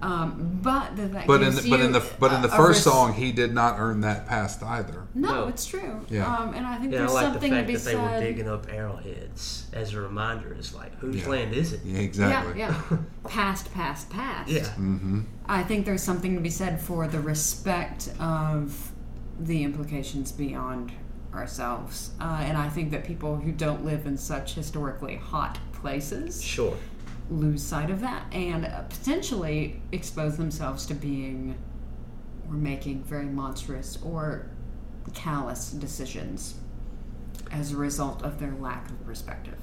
Um, 0.00 0.60
but 0.62 0.94
that, 0.96 1.12
that 1.12 1.26
But 1.26 1.42
in 1.42 1.50
gives 1.50 1.64
the, 1.64 1.70
but 1.70 1.80
in 1.80 1.92
the 1.92 2.04
but 2.20 2.32
in 2.32 2.42
the 2.42 2.48
a- 2.48 2.52
a 2.52 2.56
first 2.56 2.78
res- 2.78 2.84
song, 2.84 3.14
he 3.14 3.32
did 3.32 3.52
not 3.52 3.76
earn 3.78 4.00
that 4.02 4.26
past 4.26 4.62
either. 4.62 5.06
No, 5.14 5.34
No. 5.42 5.48
it's 5.48 5.66
true. 5.66 6.00
Yeah. 6.08 6.24
Um, 6.32 6.54
and 6.54 6.64
I 6.66 6.76
think 6.78 6.92
Yeah, 6.92 6.98
I 6.98 7.00
there's 7.00 7.12
like 7.14 7.26
the 7.26 7.32
something 7.32 7.50
to 7.50 7.56
fact 7.56 7.66
be 7.66 7.74
that 7.76 7.84
they 7.84 7.96
were 7.96 8.08
said. 8.08 8.20
digging 8.20 8.48
up 8.48 8.66
arrowheads 8.72 9.66
as 9.72 9.94
a 9.94 10.00
reminder. 10.00 10.52
It's 10.54 10.72
like, 10.74 10.94
whose 10.98 11.16
Yeah. 11.22 11.28
land 11.28 11.52
is 11.54 11.72
it? 11.72 11.80
Yeah, 11.84 11.98
exactly. 11.98 12.58
Yeah, 12.60 12.80
yeah. 12.90 12.98
past, 13.28 13.72
past, 13.74 14.08
past. 14.10 14.50
Yeah. 14.50 14.60
Mm-hmm. 14.62 15.22
I 15.48 15.62
think 15.64 15.84
there's 15.84 16.02
something 16.02 16.34
to 16.36 16.40
be 16.40 16.50
said 16.50 16.80
for 16.80 17.08
the 17.08 17.20
respect 17.20 18.10
of 18.20 18.92
the 19.40 19.64
implications 19.64 20.30
beyond 20.32 20.92
ourselves. 21.34 22.10
Uh, 22.20 22.38
and 22.42 22.56
I 22.56 22.68
think 22.68 22.90
that 22.92 23.04
people 23.04 23.36
who 23.36 23.52
don't 23.52 23.84
live 23.84 24.06
in 24.06 24.16
such 24.16 24.54
historically 24.54 25.16
hot 25.16 25.58
places 25.72 26.42
Sure. 26.42 26.76
Lose 27.30 27.62
sight 27.62 27.90
of 27.90 28.00
that 28.00 28.24
and 28.32 28.64
uh, 28.64 28.82
potentially 28.82 29.80
expose 29.92 30.36
themselves 30.36 30.86
to 30.86 30.94
being 30.94 31.56
or 32.48 32.54
making 32.54 33.02
very 33.02 33.26
monstrous 33.26 33.98
or 34.02 34.50
callous 35.14 35.70
decisions 35.70 36.54
as 37.50 37.72
a 37.72 37.76
result 37.76 38.22
of 38.22 38.38
their 38.38 38.54
lack 38.60 38.90
of 38.90 39.04
perspective. 39.06 39.56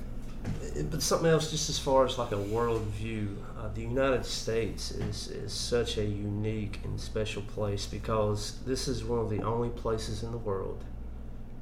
But 0.91 1.01
something 1.01 1.29
else, 1.29 1.49
just 1.49 1.69
as 1.69 1.79
far 1.79 2.05
as 2.05 2.19
like 2.19 2.31
a 2.31 2.37
world 2.37 2.83
view, 2.83 3.43
uh, 3.57 3.69
the 3.73 3.81
United 3.81 4.25
States 4.25 4.91
is, 4.91 5.29
is 5.29 5.51
such 5.51 5.97
a 5.97 6.05
unique 6.05 6.79
and 6.83 6.99
special 6.99 7.41
place 7.41 7.87
because 7.87 8.59
this 8.65 8.87
is 8.87 9.03
one 9.03 9.19
of 9.19 9.29
the 9.31 9.41
only 9.41 9.69
places 9.69 10.21
in 10.21 10.31
the 10.31 10.37
world 10.37 10.83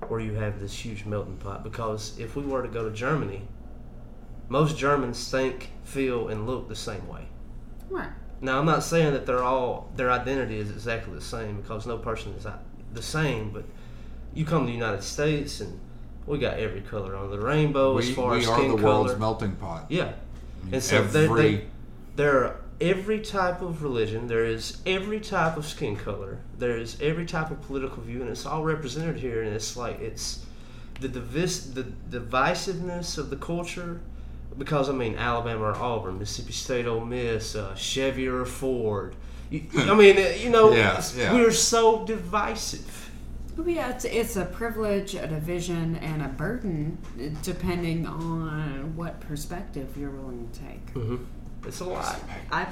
where 0.10 0.20
you 0.20 0.34
have 0.34 0.60
this 0.60 0.74
huge 0.74 1.06
melting 1.06 1.38
pot. 1.38 1.64
Because 1.64 2.18
if 2.20 2.36
we 2.36 2.44
were 2.44 2.62
to 2.62 2.68
go 2.68 2.88
to 2.88 2.94
Germany, 2.94 3.44
most 4.50 4.78
Germans 4.78 5.30
think, 5.30 5.72
feel, 5.84 6.28
and 6.30 6.46
look 6.46 6.68
the 6.70 6.76
same 6.76 7.08
way. 7.08 7.28
Right. 7.90 8.10
Now, 8.42 8.60
I'm 8.60 8.66
not 8.66 8.84
saying 8.84 9.14
that 9.14 9.26
they're 9.26 9.44
all 9.44 9.90
their 9.96 10.12
identity 10.12 10.58
is 10.58 10.70
exactly 10.70 11.14
the 11.16 11.22
same 11.22 11.62
because 11.62 11.86
no 11.88 11.98
person 11.98 12.34
is 12.34 12.46
the 12.94 13.02
same. 13.02 13.52
But 13.52 13.64
you 14.34 14.46
come 14.46 14.62
to 14.62 14.68
the 14.68 14.74
United 14.74 15.04
States 15.04 15.62
and 15.62 15.80
we 16.28 16.40
got 16.40 16.58
every 16.60 16.82
color 16.82 17.16
on 17.16 17.30
the 17.32 17.40
rainbow 17.40 17.98
as 17.98 18.08
We, 18.08 18.14
far 18.14 18.32
we 18.32 18.40
as 18.40 18.48
are 18.50 18.58
skin 18.58 18.72
the 18.72 18.78
color. 18.82 19.04
world's 19.04 19.20
melting 19.20 19.56
pot. 19.56 19.86
Yeah, 19.90 20.14
mean, 20.64 20.74
and 20.76 20.84
so 20.84 21.04
they, 21.04 21.24
every- 21.26 21.56
they, 21.56 21.66
there 22.18 22.44
are 22.44 22.56
every 22.82 23.22
type 23.22 23.62
of 23.62 23.82
religion. 23.82 24.28
There 24.28 24.44
is 24.46 24.78
every 24.86 25.22
type 25.22 25.56
of 25.56 25.66
skin 25.66 25.96
color. 25.96 26.40
There 26.58 26.78
is 26.78 26.98
every 27.02 27.26
type 27.26 27.50
of 27.50 27.62
political 27.62 28.04
view, 28.04 28.22
and 28.22 28.30
it's 28.30 28.46
all 28.46 28.64
represented 28.64 29.18
here. 29.18 29.42
And 29.44 29.54
it's 29.56 29.78
like 29.78 30.00
it's 30.02 30.46
the 31.00 31.08
divis- 31.08 31.74
the 31.74 31.84
divisiveness 32.10 33.18
of 33.18 33.30
the 33.30 33.38
culture. 33.38 34.02
Because 34.58 34.90
I 34.90 34.94
mean, 34.94 35.16
Alabama 35.16 35.64
or 35.66 35.76
Auburn, 35.76 36.20
Mississippi 36.20 36.54
State, 36.54 36.86
Ole 36.86 37.06
Miss, 37.06 37.56
uh, 37.56 37.74
Chevy 37.76 38.28
or 38.28 38.46
Ford. 38.46 39.16
You, 39.50 39.64
I 39.76 39.94
mean, 39.96 40.18
uh, 40.18 40.30
you 40.38 40.50
know, 40.50 40.72
Yeah, 40.74 41.04
yeah. 41.16 41.34
we're 41.34 41.52
so 41.52 42.06
divisive. 42.06 43.10
Well, 43.56 43.68
yeah, 43.70 43.92
it's, 43.92 44.06
it's 44.06 44.36
a 44.36 44.46
privilege, 44.46 45.14
a 45.14 45.28
division, 45.28 45.98
and 45.98 46.24
a 46.24 46.28
burden, 46.28 46.98
depending 47.44 48.08
on 48.08 48.96
what 48.96 49.20
perspective 49.22 49.96
you're 49.96 50.10
willing 50.10 50.50
to 50.52 50.60
take. 50.60 51.20
It's 51.68 51.80
a 51.80 51.86
lot. 51.86 52.20
I, 52.52 52.68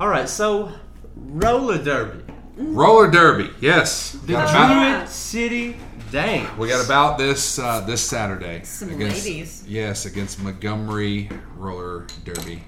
all 0.00 0.08
right, 0.08 0.26
so 0.28 0.72
roller 1.16 1.76
derby, 1.82 2.24
Roller 2.56 3.10
derby, 3.10 3.50
yes. 3.60 4.12
the 4.12 4.32
Got 4.34 4.50
about- 4.50 4.94
Druid 4.96 5.08
City 5.08 5.76
Dames. 6.10 6.48
we 6.58 6.68
got 6.68 6.84
about 6.84 7.16
this 7.16 7.58
uh, 7.58 7.80
this 7.80 8.02
Saturday. 8.02 8.60
Some 8.64 8.98
ladies. 8.98 9.64
Yes, 9.66 10.04
against 10.04 10.42
Montgomery 10.42 11.30
Roller 11.56 12.06
Derby. 12.24 12.62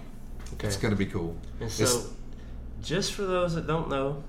Okay. 0.54 0.68
It's 0.68 0.76
going 0.78 0.92
to 0.92 0.96
be 0.96 1.06
cool. 1.06 1.36
And 1.60 1.70
so, 1.70 1.82
It's- 1.84 2.08
just 2.82 3.12
for 3.12 3.22
those 3.22 3.54
that 3.54 3.66
don't 3.66 3.88
know, 3.90 4.22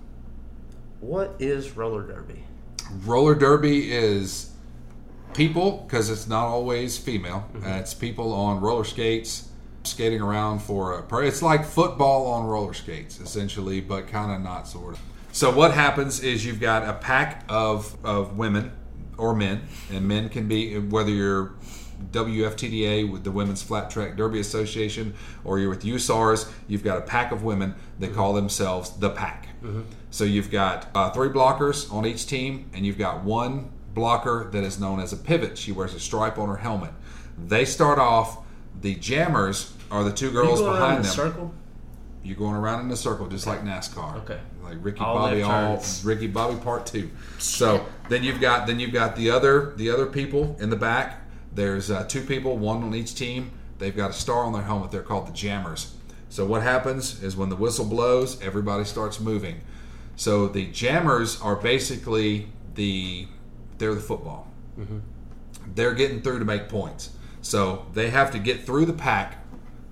what 1.00 1.36
is 1.40 1.76
roller 1.78 2.04
derby? 2.04 2.44
roller 3.06 3.34
derby 3.36 3.92
is 3.92 4.52
people 5.34 5.86
because 5.88 6.10
it's 6.10 6.28
not 6.28 6.46
always 6.48 6.98
female. 6.98 7.50
Uh, 7.66 7.70
it's 7.80 7.94
people 7.94 8.32
on 8.34 8.60
roller 8.62 8.84
skates 8.84 9.50
skating 9.84 10.22
around 10.22 10.60
for 10.60 11.00
a. 11.00 11.18
It's 11.26 11.42
like 11.42 11.64
football 11.66 12.28
on 12.28 12.46
roller 12.46 12.74
skates, 12.74 13.20
essentially, 13.22 13.80
but 13.82 14.08
kind 14.08 14.32
of 14.32 14.42
not 14.42 14.68
sort 14.68 14.94
of. 14.96 15.00
So 15.36 15.52
what 15.52 15.74
happens 15.74 16.22
is 16.22 16.46
you've 16.46 16.62
got 16.62 16.88
a 16.88 16.94
pack 16.94 17.44
of 17.50 17.98
of 18.06 18.38
women 18.38 18.72
or 19.18 19.36
men, 19.36 19.64
and 19.92 20.08
men 20.08 20.30
can 20.30 20.48
be 20.48 20.80
whether 20.80 21.10
you're 21.12 21.56
WFTDA 22.12 23.12
with 23.12 23.26
the 23.26 23.32
Women's 23.32 23.62
Flat 23.62 23.90
Track 23.90 24.16
Derby 24.16 24.40
Association, 24.40 25.14
or 25.44 25.60
you're 25.60 25.70
with 25.70 25.84
USARS, 25.84 26.50
you've 26.70 26.86
got 26.86 27.00
a 27.00 27.02
pack 27.02 27.34
of 27.34 27.44
women 27.44 27.76
that 28.00 28.14
call 28.14 28.32
themselves 28.32 28.92
the 28.92 29.10
pack. 29.10 29.50
So 30.10 30.24
you've 30.24 30.52
got 30.52 30.88
uh, 30.96 31.10
three 31.10 31.28
blockers 31.28 31.92
on 31.92 32.06
each 32.06 32.28
team, 32.28 32.70
and 32.74 32.86
you've 32.86 32.98
got 32.98 33.26
one 33.26 33.74
blocker 33.94 34.50
that 34.54 34.64
is 34.64 34.80
known 34.80 35.02
as 35.02 35.12
a 35.12 35.18
pivot. 35.18 35.58
She 35.58 35.74
wears 35.74 35.94
a 35.94 36.00
stripe 36.00 36.38
on 36.38 36.48
her 36.48 36.58
helmet. 36.58 36.92
They 37.38 37.66
start 37.66 38.00
off. 38.00 38.38
The 38.80 38.96
jammers 38.96 39.74
are 39.92 40.06
the 40.06 40.14
two 40.14 40.32
girls 40.32 40.62
behind 40.62 41.04
them. 41.04 41.12
circle. 41.12 41.54
You're 42.26 42.36
going 42.36 42.56
around 42.56 42.84
in 42.84 42.92
a 42.92 42.96
circle 42.96 43.28
just 43.28 43.46
like 43.46 43.64
NASCAR. 43.64 44.16
Okay. 44.24 44.40
Like 44.64 44.78
Ricky 44.82 45.00
All 45.00 45.14
Bobby, 45.14 45.44
all. 45.44 45.84
Ricky 46.04 46.26
Bobby 46.26 46.60
Part 46.60 46.88
Two. 46.88 47.12
So 47.38 47.86
then 48.10 48.24
you've 48.24 48.42
got 48.42 48.66
then 48.66 48.80
you've 48.80 48.94
got 48.94 49.16
the 49.16 49.30
other 49.30 49.74
the 49.76 49.92
other 49.92 50.08
people 50.08 50.58
in 50.60 50.72
the 50.72 50.76
back. 50.76 51.22
There's 51.54 51.92
uh, 51.92 52.06
two 52.06 52.22
people, 52.22 52.58
one 52.58 52.82
on 52.82 52.96
each 52.96 53.14
team. 53.14 53.52
They've 53.78 53.96
got 53.96 54.10
a 54.10 54.14
star 54.14 54.44
on 54.44 54.54
their 54.54 54.64
helmet. 54.64 54.90
They're 54.90 55.04
called 55.04 55.28
the 55.28 55.34
jammers. 55.34 55.94
So 56.30 56.48
what 56.48 56.64
happens 56.64 57.22
is 57.22 57.38
when 57.38 57.50
the 57.50 57.56
whistle 57.56 57.86
blows, 57.86 58.42
everybody 58.42 58.86
starts 58.86 59.20
moving. 59.20 59.62
So 60.16 60.48
the 60.48 60.66
jammers 60.72 61.40
are 61.42 61.56
basically 61.56 62.48
the 62.74 63.28
they're 63.78 63.94
the 63.94 64.02
football. 64.02 64.48
They're 65.76 65.94
getting 65.94 66.24
through 66.24 66.40
to 66.40 66.46
make 66.46 66.70
points. 66.70 67.12
So 67.44 67.86
they 67.94 68.10
have 68.10 68.32
to 68.32 68.40
get 68.40 68.66
through 68.66 68.88
the 68.88 68.94
pack. 68.94 69.46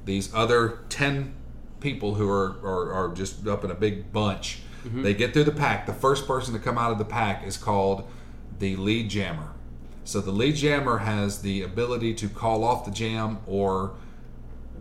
These 0.06 0.34
other 0.34 0.80
ten 0.90 1.36
people 1.84 2.16
who 2.16 2.28
are, 2.30 2.56
are, 2.64 2.92
are 2.94 3.14
just 3.14 3.46
up 3.46 3.64
in 3.64 3.70
a 3.70 3.76
big 3.76 4.12
bunch. 4.12 4.62
Mm-hmm. 4.86 5.04
They 5.04 5.14
get 5.14 5.34
through 5.34 5.44
the 5.44 5.52
pack. 5.52 5.86
The 5.86 5.94
first 5.94 6.26
person 6.26 6.54
to 6.54 6.60
come 6.60 6.78
out 6.78 6.92
of 6.92 6.98
the 6.98 7.06
pack 7.06 7.46
is 7.46 7.58
called 7.58 8.10
the 8.60 8.76
lead 8.78 9.10
jammer. 9.10 9.50
So 10.06 10.20
the 10.22 10.32
lead 10.32 10.56
jammer 10.56 10.98
has 11.00 11.42
the 11.42 11.62
ability 11.62 12.14
to 12.16 12.30
call 12.30 12.64
off 12.64 12.86
the 12.86 12.92
jam 12.92 13.40
or 13.46 13.94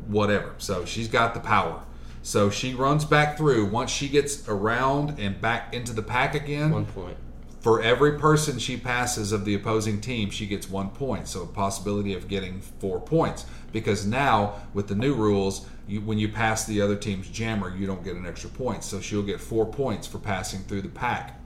whatever. 0.07 0.55
So 0.59 0.85
she's 0.85 1.09
got 1.09 1.35
the 1.35 1.41
power. 1.41 1.83
So 2.23 2.51
she 2.51 2.75
runs 2.75 3.05
back 3.05 3.37
through. 3.37 3.67
Once 3.67 3.91
she 3.91 4.09
gets 4.09 4.49
around 4.49 5.19
and 5.19 5.41
back 5.41 5.75
into 5.75 5.93
the 5.93 6.03
pack 6.03 6.35
again, 6.35 6.71
One 6.71 6.87
point. 6.87 7.17
for 7.61 7.83
every 7.83 8.19
person 8.19 8.59
she 8.59 8.77
passes 8.77 9.33
of 9.33 9.45
the 9.45 9.55
opposing 9.55 10.01
team, 10.01 10.31
she 10.31 10.47
gets 10.47 10.69
one 10.71 10.91
point. 10.91 11.29
So 11.29 11.43
a 11.43 11.47
possibility 11.47 12.15
of 12.15 12.29
getting 12.29 12.61
four 12.61 13.01
points. 13.01 13.45
Because 13.73 14.05
now 14.07 14.55
with 14.75 14.89
the 14.89 14.95
new 14.95 15.15
rules, 15.15 15.67
you, 15.87 16.01
when 16.01 16.19
you 16.19 16.29
pass 16.29 16.65
the 16.65 16.81
other 16.81 16.97
team's 16.97 17.29
jammer, 17.29 17.75
you 17.77 17.87
don't 17.87 18.05
get 18.05 18.17
an 18.17 18.27
extra 18.27 18.51
point. 18.51 18.85
So 18.85 19.01
she'll 19.01 19.23
get 19.23 19.41
four 19.41 19.67
points 19.67 20.07
for 20.07 20.19
passing 20.19 20.61
through 20.61 20.83
the 20.83 20.89
pack. 20.89 21.41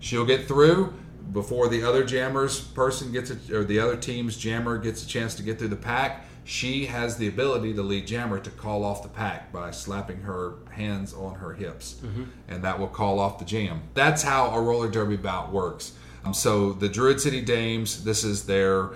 She'll 0.00 0.26
get 0.26 0.46
through 0.46 0.94
before 1.32 1.68
the 1.68 1.82
other 1.82 2.04
jammer's 2.04 2.60
person 2.60 3.12
gets 3.12 3.30
it, 3.30 3.50
or 3.50 3.64
the 3.64 3.80
other 3.80 3.96
team's 3.96 4.36
jammer 4.36 4.78
gets 4.78 5.02
a 5.02 5.06
chance 5.06 5.34
to 5.36 5.42
get 5.42 5.58
through 5.58 5.68
the 5.68 5.76
pack. 5.76 6.24
She 6.44 6.86
has 6.86 7.16
the 7.16 7.26
ability, 7.26 7.72
the 7.72 7.82
lead 7.82 8.06
jammer, 8.06 8.38
to 8.38 8.50
call 8.50 8.84
off 8.84 9.02
the 9.02 9.08
pack 9.08 9.52
by 9.52 9.72
slapping 9.72 10.20
her 10.20 10.54
hands 10.70 11.12
on 11.12 11.34
her 11.34 11.54
hips, 11.54 12.00
and 12.46 12.62
that 12.62 12.78
will 12.78 12.86
call 12.86 13.18
off 13.18 13.40
the 13.40 13.44
jam. 13.44 13.82
That's 13.94 14.22
how 14.22 14.50
a 14.50 14.60
roller 14.60 14.88
derby 14.88 15.16
bout 15.16 15.52
works. 15.52 15.92
Um, 16.24 16.32
so 16.32 16.72
the 16.72 16.88
Druid 16.88 17.20
City 17.20 17.40
Dames, 17.40 18.04
this 18.04 18.22
is 18.22 18.46
their 18.46 18.90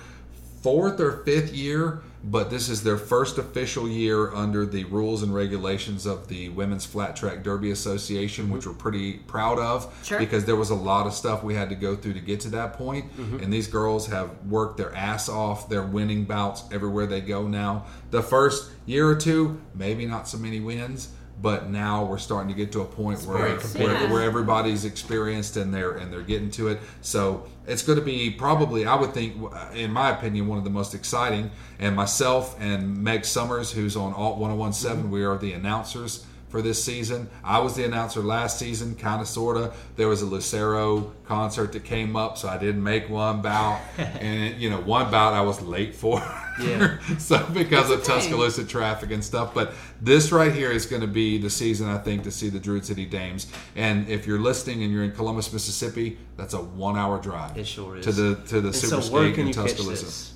fourth 0.63 1.01
or 1.01 1.25
fifth 1.25 1.53
year, 1.55 2.03
but 2.23 2.51
this 2.51 2.69
is 2.69 2.83
their 2.83 2.99
first 2.99 3.39
official 3.39 3.89
year 3.89 4.31
under 4.35 4.67
the 4.67 4.85
rules 4.85 5.23
and 5.23 5.35
regulations 5.35 6.05
of 6.05 6.29
the 6.29 6.51
Women's 6.51 6.85
Flat 6.85 7.17
Track 7.17 7.43
Derby 7.43 7.71
Association, 7.71 8.51
which 8.51 8.67
we're 8.67 8.75
pretty 8.75 9.15
proud 9.15 9.59
of 9.59 9.91
Sure. 10.05 10.19
because 10.19 10.45
there 10.45 10.57
was 10.57 10.69
a 10.69 10.75
lot 10.75 11.07
of 11.07 11.15
stuff 11.15 11.43
we 11.43 11.55
had 11.55 11.71
to 11.71 11.75
go 11.75 11.97
through 11.97 12.13
to 12.13 12.21
get 12.21 12.41
to 12.41 12.51
that 12.51 12.75
point. 12.75 13.11
Mm-hmm. 13.17 13.39
And 13.39 13.51
these 13.53 13.69
girls 13.69 14.07
have 14.09 14.31
worked 14.47 14.77
their 14.77 14.95
ass 14.95 15.31
off. 15.31 15.69
They're 15.71 15.83
winning 15.83 16.25
bouts 16.25 16.65
everywhere 16.71 17.07
they 17.07 17.23
go 17.23 17.49
now. 17.49 17.87
The 18.11 18.23
first 18.23 18.71
year 18.85 19.09
or 19.09 19.17
two, 19.17 19.59
maybe 19.75 20.05
not 20.05 20.29
so 20.29 20.37
many 20.37 20.61
wins. 20.61 21.09
But 21.41 21.71
now 21.71 22.05
we're 22.05 22.19
starting 22.19 22.49
to 22.49 22.55
get 22.55 22.73
to 22.73 22.83
a 22.83 22.85
point 22.85 23.23
where, 23.23 23.57
where, 23.59 24.09
where 24.11 24.23
everybody's 24.23 24.85
experienced 24.85 25.57
and 25.57 25.73
they're 25.73 25.93
and 25.93 26.13
they're 26.13 26.23
getting 26.23 26.51
to 26.53 26.69
it. 26.69 26.81
So 27.01 27.47
it's 27.67 27.83
going 27.83 27.99
to 27.99 28.05
be 28.05 28.31
probably, 28.31 28.85
I 28.85 28.95
would 28.95 29.13
think, 29.15 29.37
in 29.75 29.91
my 29.93 30.11
opinion, 30.11 30.49
one 30.49 30.59
of 30.59 30.65
the 30.65 30.71
most 30.71 30.95
exciting. 30.95 31.51
And 31.79 31.97
myself 31.97 32.57
and 32.61 33.03
Meg 33.03 33.25
Summers, 33.25 33.73
who's 33.73 33.97
on 33.97 34.13
Alt 34.13 34.39
1017, 34.39 35.11
we 35.11 35.25
are 35.25 35.39
the 35.39 35.53
announcers 35.53 36.27
for 36.51 36.61
this 36.61 36.83
season. 36.83 37.31
I 37.45 37.61
was 37.61 37.77
the 37.77 37.85
announcer 37.85 38.21
last 38.21 38.59
season, 38.59 38.97
kind 38.97 39.23
of, 39.23 39.29
sort 39.29 39.57
of. 39.57 39.75
There 39.97 40.09
was 40.09 40.21
a 40.21 40.27
Lucero 40.27 41.13
concert 41.25 41.73
that 41.73 41.85
came 41.85 42.17
up, 42.17 42.37
so 42.37 42.49
I 42.49 42.59
didn't 42.59 42.83
make 42.83 43.09
one 43.09 43.41
bout. 43.41 43.81
and, 43.99 44.61
you 44.61 44.69
know, 44.69 44.81
one 44.81 45.11
bout 45.11 45.33
I 45.33 45.41
was 45.43 45.63
late 45.63 45.95
for. 45.95 46.19
Yeah. 46.61 46.99
so 47.19 47.39
because 47.55 47.91
of 47.91 47.99
That's 47.99 48.11
okay. 48.11 48.21
Tuscaloosa 48.21 48.65
traffic 48.65 49.13
and 49.13 49.25
stuff. 49.25 49.55
But 49.55 49.73
this 50.01 50.33
right 50.33 50.53
here 50.53 50.73
is 50.73 50.87
going 50.87 51.03
to 51.03 51.09
be 51.09 51.39
the 51.39 51.51
season, 51.51 51.89
I 51.89 51.99
think, 51.99 52.25
to 52.25 52.31
see 52.31 52.49
the 52.49 52.59
Druid 52.59 52.85
City 52.85 53.07
Dames. 53.07 53.47
And 53.77 54.09
if 54.09 54.27
you're 54.27 54.41
listening 54.41 54.83
and 54.83 54.93
you're 54.93 55.05
in 55.05 55.13
Columbus, 55.13 55.53
Mississippi, 55.53 56.19
that's 56.37 56.55
a 56.55 56.61
one-hour 56.61 57.19
drive. 57.19 57.57
It 57.57 57.67
sure 57.67 57.97
is. 57.97 58.05
To 58.05 58.13
the 58.13 58.35
to 58.49 58.61
the 58.61 58.69
And 58.69 58.77
Super 58.77 59.03
so 59.03 59.19
Skate 59.19 59.39
in 59.39 59.53
Tuscaloosa. 59.53 60.35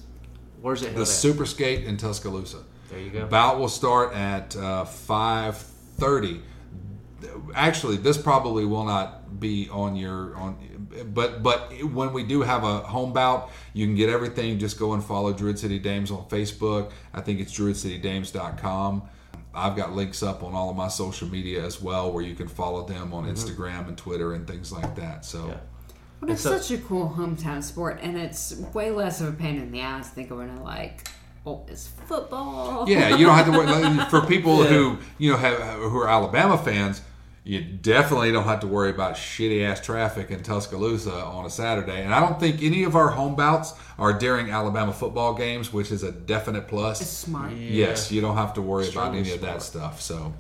Where's 0.63 0.83
it 0.83 0.95
The 0.95 1.03
at? 1.03 1.09
Super 1.09 1.45
Skate 1.45 1.85
in 1.85 1.97
Tuscaloosa. 1.97 2.59
There 2.89 3.01
you 3.01 3.11
go. 3.11 3.27
Bout 3.27 3.59
will 3.59 3.69
start 3.69 4.15
at 4.15 4.57
uh, 4.57 4.85
five 4.85 5.57
thirty. 5.97 6.43
Actually, 7.55 7.97
this 7.97 8.19
probably 8.19 8.67
will 8.67 8.85
not 8.85 9.41
be 9.41 9.69
on 9.71 9.97
your 9.97 10.37
on, 10.37 10.89
but 11.13 11.43
but 11.43 11.73
when 11.83 12.13
we 12.13 12.23
do 12.23 12.43
have 12.43 12.65
a 12.65 12.79
home 12.81 13.13
bout, 13.13 13.51
you 13.73 13.87
can 13.87 13.95
get 13.95 14.11
everything. 14.11 14.59
Just 14.59 14.79
go 14.79 14.93
and 14.93 15.03
follow 15.03 15.33
Druid 15.33 15.59
City 15.59 15.79
Dames 15.79 16.11
on 16.11 16.29
Facebook. 16.29 16.93
I 17.13 17.21
think 17.21 17.41
it's 17.41 17.57
druidcitydames.com. 17.59 19.09
I've 19.55 19.77
got 19.77 19.93
links 19.93 20.23
up 20.23 20.43
on 20.43 20.55
all 20.55 20.71
of 20.71 20.77
my 20.77 20.89
social 20.89 21.29
media 21.29 21.65
as 21.65 21.81
well, 21.81 22.13
where 22.13 22.25
you 22.25 22.35
can 22.35 22.49
follow 22.49 22.85
them 22.85 23.15
on 23.15 23.25
mm-hmm. 23.25 23.33
Instagram 23.33 23.89
and 23.89 23.97
Twitter 23.97 24.35
and 24.35 24.47
things 24.47 24.73
like 24.73 24.95
that. 24.97 25.25
So. 25.25 25.49
Yeah. 25.49 25.57
But 26.21 26.31
it's 26.31 26.43
so- 26.43 26.59
such 26.59 26.77
a 26.79 26.83
cool 26.83 27.15
hometown 27.17 27.63
sport, 27.63 27.99
and 28.03 28.17
it's 28.17 28.55
way 28.73 28.91
less 28.91 29.21
of 29.21 29.29
a 29.29 29.33
pain 29.33 29.57
in 29.61 29.71
the 29.71 29.81
ass 29.81 30.11
than 30.11 30.27
going 30.27 30.55
to 30.57 30.63
like, 30.63 31.09
oh, 31.47 31.65
it's 31.69 31.89
football. 32.07 32.89
Yeah, 32.89 33.17
you 33.17 33.27
don't 33.27 33.37
have 33.37 33.47
to 33.47 33.53
worry. 33.53 33.67
like, 33.67 34.09
For 34.11 34.21
people 34.23 34.65
who 34.65 34.99
you 35.19 35.31
know 35.33 35.37
have 35.37 35.59
who 35.79 35.99
are 35.99 36.09
Alabama 36.09 36.57
fans, 36.59 37.03
you 37.45 37.61
definitely 37.63 38.33
don't 38.33 38.45
have 38.45 38.61
to 38.61 38.67
worry 38.67 38.91
about 38.91 39.15
shitty 39.17 39.63
ass 39.69 39.81
traffic 39.81 40.31
in 40.31 40.43
Tuscaloosa 40.43 41.13
on 41.13 41.45
a 41.45 41.51
Saturday. 41.51 42.03
And 42.03 42.15
I 42.15 42.21
don't 42.21 42.41
think 42.41 42.63
any 42.63 42.85
of 42.85 42.97
our 42.97 43.09
home 43.09 43.35
bouts 43.37 43.75
are 43.99 44.13
during 44.13 44.51
Alabama 44.51 44.93
football 44.93 45.35
games, 45.35 45.73
which 45.73 45.93
is 45.93 46.03
a 46.03 46.11
definite 46.13 46.61
It's 46.63 46.71
plus. 46.71 47.11
smart. 47.11 47.53
Yes, 47.53 48.11
you 48.11 48.21
don't 48.23 48.37
have 48.37 48.55
to 48.55 48.63
worry 48.63 48.85
about 48.85 48.91
Strongly 48.93 49.19
any 49.21 49.33
of 49.33 49.41
that 49.43 49.61
stuff. 49.63 50.01
So 50.01 50.33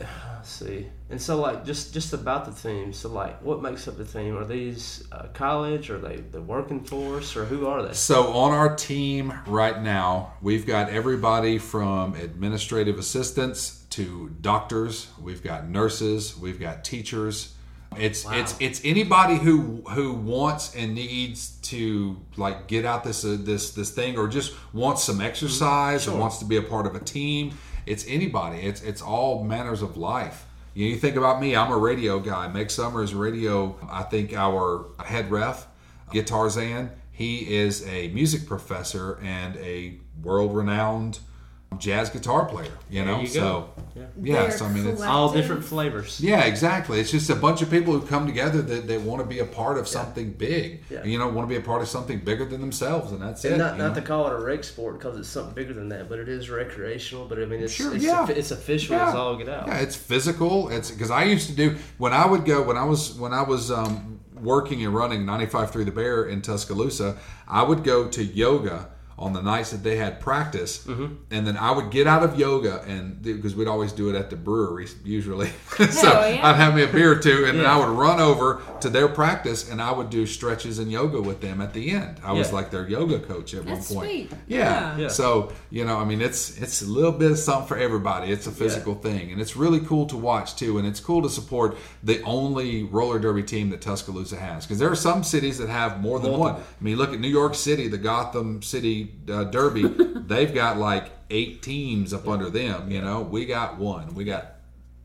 uh, 0.00 0.04
Let's 0.42 0.50
see. 0.50 0.88
And 1.08 1.22
so, 1.22 1.40
like, 1.40 1.64
just 1.64 1.94
just 1.94 2.12
about 2.12 2.46
the 2.46 2.68
team. 2.68 2.92
So, 2.92 3.08
like, 3.08 3.40
what 3.42 3.62
makes 3.62 3.86
up 3.86 3.96
the 3.96 4.04
team? 4.04 4.36
Are 4.36 4.44
these 4.44 5.04
uh, 5.12 5.28
college? 5.32 5.88
Are 5.88 6.00
they 6.00 6.16
the 6.16 6.42
working 6.42 6.82
force? 6.82 7.36
Or 7.36 7.44
who 7.44 7.68
are 7.68 7.80
they? 7.80 7.92
So 7.92 8.32
on 8.32 8.50
our 8.50 8.74
team 8.74 9.32
right 9.46 9.80
now, 9.80 10.32
we've 10.42 10.66
got 10.66 10.90
everybody 10.90 11.58
from 11.58 12.16
administrative 12.16 12.98
assistants 12.98 13.84
to 13.90 14.30
doctors. 14.40 15.10
We've 15.20 15.44
got 15.44 15.68
nurses. 15.68 16.36
We've 16.36 16.58
got 16.58 16.82
teachers. 16.82 17.54
It's 17.96 18.26
it's 18.28 18.56
it's 18.58 18.80
anybody 18.84 19.36
who 19.36 19.84
who 19.90 20.14
wants 20.14 20.74
and 20.74 20.96
needs 20.96 21.50
to 21.70 22.16
like 22.36 22.66
get 22.66 22.84
out 22.84 23.04
this 23.04 23.24
uh, 23.24 23.36
this 23.38 23.70
this 23.74 23.90
thing 23.90 24.18
or 24.18 24.26
just 24.26 24.56
wants 24.72 25.04
some 25.04 25.20
exercise 25.20 26.08
or 26.08 26.18
wants 26.18 26.38
to 26.38 26.44
be 26.44 26.56
a 26.56 26.62
part 26.62 26.88
of 26.88 26.96
a 26.96 27.00
team. 27.00 27.56
It's 27.86 28.06
anybody. 28.06 28.60
It's 28.60 28.82
it's 28.82 29.02
all 29.02 29.44
manners 29.44 29.82
of 29.82 29.96
life. 29.96 30.46
You, 30.74 30.86
know, 30.86 30.94
you 30.94 30.98
think 30.98 31.16
about 31.16 31.40
me. 31.40 31.54
I'm 31.54 31.70
a 31.70 31.76
radio 31.76 32.18
guy. 32.18 32.48
Meg 32.48 32.70
Summers, 32.70 33.14
radio. 33.14 33.76
I 33.90 34.02
think 34.04 34.32
our 34.34 34.86
head 35.04 35.30
ref. 35.30 35.66
Guitarzan. 36.12 36.90
He 37.10 37.56
is 37.56 37.86
a 37.86 38.08
music 38.08 38.46
professor 38.46 39.18
and 39.22 39.56
a 39.58 39.98
world-renowned 40.22 41.18
jazz 41.78 42.10
guitar 42.10 42.44
player. 42.46 42.72
You 42.90 43.04
know, 43.04 43.20
you 43.20 43.26
go. 43.26 43.32
so 43.32 43.70
Yeah. 43.94 44.04
yeah. 44.22 44.48
So 44.50 44.66
I 44.66 44.68
mean, 44.72 44.86
it's 44.86 45.02
All 45.02 45.32
different 45.32 45.64
flavors. 45.64 46.20
yeah, 46.20 46.44
exactly. 46.44 47.00
It's 47.00 47.10
just 47.10 47.30
a 47.30 47.34
bunch 47.36 47.62
of 47.62 47.70
people 47.70 47.92
who 47.98 48.06
come 48.06 48.26
together 48.26 48.62
that, 48.62 48.86
that 48.88 49.00
want 49.02 49.22
to 49.22 49.26
be 49.28 49.38
a 49.40 49.44
part 49.44 49.78
of 49.78 49.86
something 49.88 50.32
big. 50.32 50.82
Yeah. 50.90 51.04
You 51.04 51.18
know, 51.18 51.28
want 51.28 51.48
to 51.48 51.52
be 51.54 51.58
a 51.60 51.64
part 51.64 51.82
of 51.82 51.88
something 51.88 52.18
bigger 52.20 52.44
than 52.44 52.60
themselves, 52.60 53.12
and 53.12 53.20
that's 53.22 53.44
And 53.44 53.54
it. 53.54 53.58
not, 53.58 53.78
not 53.78 53.88
know? 53.88 53.94
to 53.94 54.02
call 54.02 54.26
it 54.28 54.32
a 54.32 54.38
rec 54.38 54.64
sport 54.64 54.98
because 54.98 55.18
it's 55.18 55.28
something 55.28 55.54
bigger 55.54 55.72
than 55.74 55.88
that, 55.90 56.08
but 56.08 56.18
it 56.18 56.28
is 56.28 56.50
recreational. 56.50 57.26
But 57.26 57.38
I 57.40 57.44
mean, 57.46 57.60
it's 57.62 57.72
Sure, 57.72 57.94
it's, 57.94 58.04
yeah. 58.04 58.26
it's 58.28 58.50
official 58.50 58.96
as 58.96 59.14
all 59.14 59.36
get 59.36 59.48
out. 59.48 59.66
Yeah, 59.66 59.78
it's 59.78 59.96
physical. 59.96 60.68
It's 60.68 60.90
because 60.90 61.10
I 61.10 61.24
used 61.24 61.48
to 61.48 61.54
do 61.54 61.76
when 61.98 62.12
I 62.12 62.26
would 62.26 62.44
go 62.44 62.62
when 62.62 62.76
I 62.76 62.84
was 62.84 63.14
when 63.18 63.32
I 63.32 63.42
was 63.42 63.70
um, 63.70 64.20
working 64.40 64.84
and 64.84 64.94
running 64.94 65.24
95 65.24 65.70
through 65.70 65.84
the 65.84 65.92
Bear 65.92 66.24
in 66.24 66.42
Tuscaloosa. 66.42 67.16
I 67.48 67.62
would 67.62 67.84
go 67.84 68.08
to 68.08 68.24
yoga 68.24 68.88
on 69.22 69.32
the 69.32 69.40
nights 69.40 69.70
that 69.70 69.82
they 69.84 69.96
had 69.96 70.18
practice, 70.20 70.84
Mm-hmm. 70.86 71.14
and 71.30 71.46
then 71.46 71.56
I 71.56 71.70
would 71.70 71.90
get 71.90 72.06
out 72.06 72.22
of 72.22 72.38
yoga 72.38 72.82
and 72.88 73.22
because 73.22 73.54
we'd 73.54 73.68
always 73.68 73.92
do 73.92 74.10
it 74.10 74.16
at 74.16 74.30
the 74.30 74.36
brewery 74.36 74.88
usually. 75.04 75.48
so 75.76 75.84
Hell 76.10 76.30
yeah. 76.34 76.46
I'd 76.46 76.56
have 76.56 76.74
me 76.74 76.82
a 76.82 76.88
beer 76.88 77.12
or 77.12 77.18
two, 77.18 77.44
and 77.46 77.58
then 77.58 77.66
I 77.66 77.76
would 77.78 77.88
run 77.96 78.20
over 78.20 78.60
to 78.80 78.88
their 78.90 79.08
practice 79.08 79.70
and 79.70 79.80
I 79.80 79.92
would 79.92 80.10
do 80.10 80.26
stretches 80.26 80.78
and 80.80 80.90
yoga 80.90 81.20
with 81.22 81.40
them 81.40 81.60
at 81.60 81.72
the 81.72 81.90
end. 81.90 82.20
I 82.24 82.32
was 82.32 82.48
Yeah. 82.48 82.54
like 82.56 82.70
their 82.70 82.88
yoga 82.88 83.20
coach 83.20 83.54
at 83.54 83.64
That's 83.64 83.90
one 83.90 84.06
point. 84.06 84.10
sweet. 84.30 84.30
Yeah. 84.48 84.96
Yeah. 84.98 85.08
So 85.08 85.52
you 85.70 85.84
know, 85.84 85.98
I 85.98 86.04
mean, 86.04 86.20
it's 86.20 86.58
it's 86.60 86.82
a 86.82 86.86
little 86.86 87.12
bit 87.12 87.30
of 87.30 87.38
something 87.38 87.68
for 87.68 87.76
everybody. 87.78 88.32
It's 88.32 88.46
a 88.48 88.52
physical 88.52 88.94
thing, 88.94 89.30
and 89.30 89.40
it's 89.40 89.56
really 89.56 89.80
cool 89.80 90.06
to 90.06 90.16
watch 90.16 90.56
too. 90.56 90.78
And 90.78 90.86
it's 90.86 91.00
cool 91.00 91.22
to 91.22 91.28
support 91.30 91.76
the 92.02 92.20
only 92.22 92.82
roller 92.84 93.18
derby 93.18 93.42
team 93.44 93.70
that 93.70 93.80
Tuscaloosa 93.80 94.36
has, 94.36 94.64
because 94.66 94.78
there 94.80 94.90
are 94.90 94.96
some 94.96 95.22
cities 95.22 95.58
that 95.58 95.68
have 95.68 96.00
more 96.00 96.18
than 96.18 96.32
one. 96.32 96.54
I 96.56 96.60
mean, 96.80 96.96
look 96.96 97.12
at 97.12 97.20
New 97.20 97.28
York 97.28 97.54
City, 97.54 97.86
the 97.88 97.98
Gotham 97.98 98.62
City 98.62 99.11
uh, 99.28 99.44
Derby. 99.44 99.82
they've 100.26 100.52
got 100.54 100.78
like 100.78 101.10
eight 101.30 101.62
teams 101.62 102.12
up 102.12 102.28
under 102.28 102.50
them. 102.50 102.90
You 102.90 103.00
know, 103.00 103.22
we 103.22 103.46
got 103.46 103.78
one. 103.78 104.14
We 104.14 104.24
got 104.24 104.54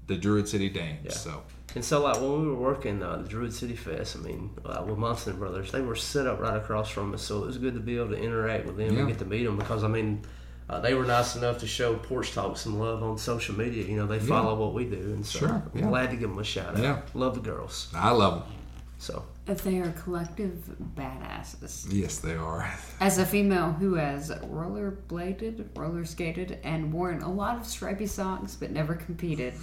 the 0.07 0.15
Druid 0.17 0.47
City 0.47 0.69
Dames. 0.69 0.99
Yeah. 1.05 1.11
So 1.11 1.43
And 1.75 1.83
so, 1.83 2.01
like 2.03 2.15
when 2.21 2.41
we 2.41 2.47
were 2.47 2.55
working 2.55 3.03
uh, 3.03 3.17
the 3.17 3.27
Druid 3.27 3.53
City 3.53 3.75
Fest, 3.75 4.15
I 4.17 4.19
mean, 4.19 4.51
uh, 4.65 4.83
with 4.87 4.97
Munson 4.97 5.37
Brothers, 5.37 5.71
they 5.71 5.81
were 5.81 5.95
set 5.95 6.25
up 6.27 6.39
right 6.39 6.55
across 6.57 6.89
from 6.89 7.13
us, 7.13 7.21
so 7.21 7.43
it 7.43 7.47
was 7.47 7.57
good 7.57 7.73
to 7.75 7.79
be 7.79 7.97
able 7.97 8.09
to 8.09 8.17
interact 8.17 8.65
with 8.65 8.77
them 8.77 8.93
Yeah. 8.93 8.99
and 8.99 9.07
get 9.09 9.19
to 9.19 9.25
meet 9.25 9.43
them 9.45 9.57
because 9.57 9.83
I 9.83 9.87
mean, 9.87 10.21
uh, 10.69 10.79
they 10.81 10.93
were 10.93 11.05
nice 11.05 11.35
enough 11.37 11.59
to 11.59 11.67
show 11.67 11.95
Porch 11.95 12.33
Talk 12.33 12.57
some 12.57 12.77
love 12.79 13.01
on 13.03 13.17
social 13.17 13.55
media. 13.55 13.85
You 13.85 13.95
know, 13.97 14.07
they 14.07 14.19
follow 14.19 14.55
what 14.55 14.73
we 14.73 14.85
do, 14.85 14.95
and 14.97 15.25
so 15.25 15.39
Sure, 15.39 15.49
I'm 15.49 15.71
yeah. 15.73 15.87
glad 15.87 16.09
to 16.11 16.17
give 16.17 16.29
them 16.29 16.39
a 16.39 16.43
shout 16.43 16.75
out. 16.77 16.83
Yeah. 16.83 17.01
Love 17.13 17.35
the 17.35 17.41
girls. 17.41 17.89
I 17.95 18.11
love 18.11 18.41
them. 18.45 18.53
So 18.97 19.23
If 19.47 19.63
they 19.63 19.77
are 19.79 19.91
collective 20.03 20.75
badasses. 20.95 21.87
Yes, 21.89 22.19
they 22.19 22.35
are. 22.35 22.69
As 22.99 23.17
a 23.17 23.25
female 23.25 23.71
who 23.71 23.93
has 23.95 24.29
rollerbladed, 24.29 25.65
roller 25.75 26.03
skated, 26.05 26.59
and 26.63 26.91
worn 26.91 27.21
a 27.21 27.31
lot 27.31 27.57
of 27.57 27.65
stripy 27.65 28.07
socks 28.07 28.55
but 28.55 28.71
never 28.71 28.95
competed, 28.95 29.53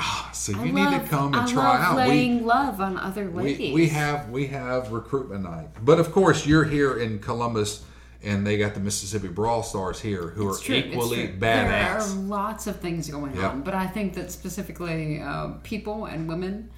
Ah, 0.00 0.30
So 0.32 0.52
you 0.52 0.58
I 0.60 0.64
need 0.64 0.74
love, 0.74 1.02
to 1.02 1.08
come 1.08 1.26
and 1.34 1.36
I 1.42 1.46
try 1.52 1.62
love 1.72 1.80
out. 1.80 1.96
We- 1.96 2.02
laying 2.08 2.46
love 2.46 2.80
on 2.80 2.96
other 2.98 3.28
ladies. 3.30 3.74
We, 3.74 3.82
we 3.82 3.88
have 3.88 4.30
we 4.30 4.46
have 4.48 4.92
recruitment 4.92 5.42
night, 5.42 5.70
but 5.82 5.98
of 5.98 6.12
course 6.12 6.46
you're 6.46 6.62
here 6.64 6.98
in 7.00 7.18
Columbus, 7.18 7.82
and 8.22 8.46
they 8.46 8.56
got 8.58 8.74
the 8.74 8.80
Mississippi 8.80 9.26
Brawl 9.26 9.64
Stars 9.64 9.98
here, 10.00 10.28
who 10.28 10.50
It's 10.50 10.60
are 10.60 10.64
true, 10.66 10.74
equally 10.76 11.26
true. 11.28 11.36
There 11.40 11.98
are 11.98 12.06
lots 12.14 12.68
of 12.68 12.76
things 12.78 13.08
going 13.10 13.34
Yep. 13.34 13.50
on, 13.50 13.62
but 13.62 13.74
I 13.74 13.88
think 13.88 14.14
that 14.14 14.30
specifically 14.30 15.20
uh, 15.20 15.48
people 15.64 16.04
and 16.04 16.28
women, 16.28 16.70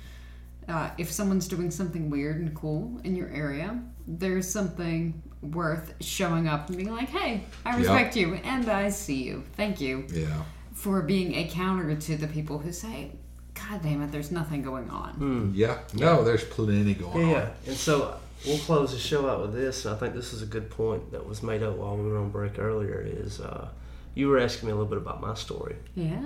uh, 0.71 0.91
if 0.99 1.11
someone's 1.11 1.49
doing 1.49 1.71
something 1.71 2.09
weird 2.11 2.41
and 2.41 2.55
cool 2.55 3.01
in 3.05 3.17
your 3.17 3.29
area, 3.31 3.79
there's 4.07 4.49
something 4.49 5.21
worth 5.43 5.95
showing 6.01 6.47
up 6.49 6.69
and 6.69 6.77
being 6.77 6.93
like, 6.93 7.09
"Hey, 7.09 7.45
I 7.65 7.77
respect 7.77 8.17
you 8.17 8.35
and 8.45 8.69
I 8.71 8.91
see 8.91 9.23
you. 9.23 9.43
Thank 9.57 9.81
you 9.81 10.07
Yeah, 10.13 10.43
for 10.73 11.03
being 11.03 11.35
a 11.35 11.49
counter 11.49 11.95
to 11.97 12.17
the 12.17 12.27
people 12.29 12.59
who 12.59 12.73
say." 12.73 13.13
God 13.55 13.83
damn 13.83 14.01
it, 14.03 14.11
there's 14.11 14.31
nothing 14.31 14.63
going 14.63 14.89
on. 14.91 15.53
yeah. 15.55 15.79
No, 15.95 16.25
there's 16.25 16.45
plenty 16.45 16.95
going 16.95 17.21
yeah, 17.21 17.27
on. 17.27 17.31
yeah. 17.33 17.49
And 17.67 17.77
so 17.77 18.17
we'll 18.47 18.59
close 18.59 18.93
the 18.93 18.99
show 18.99 19.29
out 19.29 19.43
with 19.43 19.53
this. 19.53 19.85
I 19.85 19.97
think 19.97 20.15
this 20.15 20.33
is 20.33 20.41
a 20.43 20.47
good 20.47 20.71
point 20.71 21.11
that 21.13 21.27
was 21.27 21.43
made 21.43 21.63
up 21.63 21.77
while 21.77 21.95
we 21.97 22.09
were 22.11 22.17
on 22.19 22.31
break 22.31 22.59
earlier. 22.59 23.05
Is 23.07 23.39
uh, 23.41 23.69
you 24.15 24.29
were 24.29 24.39
asking 24.39 24.69
me 24.69 24.73
a 24.73 24.77
little 24.77 24.89
bit 24.89 24.97
about 24.99 25.21
my 25.21 25.35
story. 25.35 25.77
Yeah. 25.95 26.23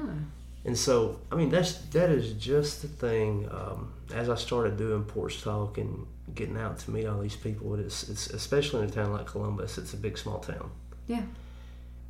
And 0.66 0.76
so, 0.78 1.20
I 1.30 1.34
mean, 1.36 1.50
that's 1.50 1.74
that 1.92 2.10
is 2.10 2.32
just 2.32 2.82
the 2.82 2.88
thing. 2.88 3.48
Um, 3.50 3.92
as 4.14 4.28
I 4.30 4.34
started 4.36 4.76
doing 4.78 5.04
porch 5.04 5.42
talk 5.42 5.76
and 5.78 6.06
getting 6.34 6.56
out 6.56 6.78
to 6.80 6.90
meet 6.90 7.06
all 7.06 7.20
these 7.20 7.36
people, 7.36 7.74
it's, 7.74 8.08
it's 8.08 8.28
especially 8.30 8.82
in 8.82 8.88
a 8.88 8.92
town 8.92 9.12
like 9.12 9.26
Columbus. 9.26 9.76
It's 9.78 9.92
a 9.92 9.96
big 9.98 10.16
small 10.16 10.38
town, 10.40 10.70
Yeah. 11.06 11.22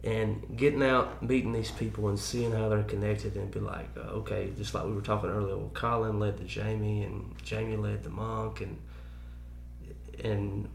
and 0.04 0.56
getting 0.56 0.82
out, 0.84 1.20
meeting 1.22 1.52
these 1.52 1.72
people, 1.72 2.08
and 2.08 2.18
seeing 2.18 2.52
how 2.52 2.68
they're 2.68 2.84
connected, 2.84 3.34
and 3.36 3.50
be 3.50 3.58
like, 3.60 3.88
uh, 3.96 4.18
okay, 4.20 4.50
just 4.56 4.72
like 4.74 4.84
we 4.84 4.92
were 4.92 5.00
talking 5.02 5.30
earlier. 5.30 5.56
Well, 5.56 5.70
Colin 5.74 6.20
led 6.20 6.36
to 6.38 6.44
Jamie, 6.44 7.02
and 7.02 7.34
Jamie 7.42 7.76
led 7.76 8.04
to 8.04 8.10
Monk, 8.10 8.60
and 8.60 8.76
and 10.22 10.68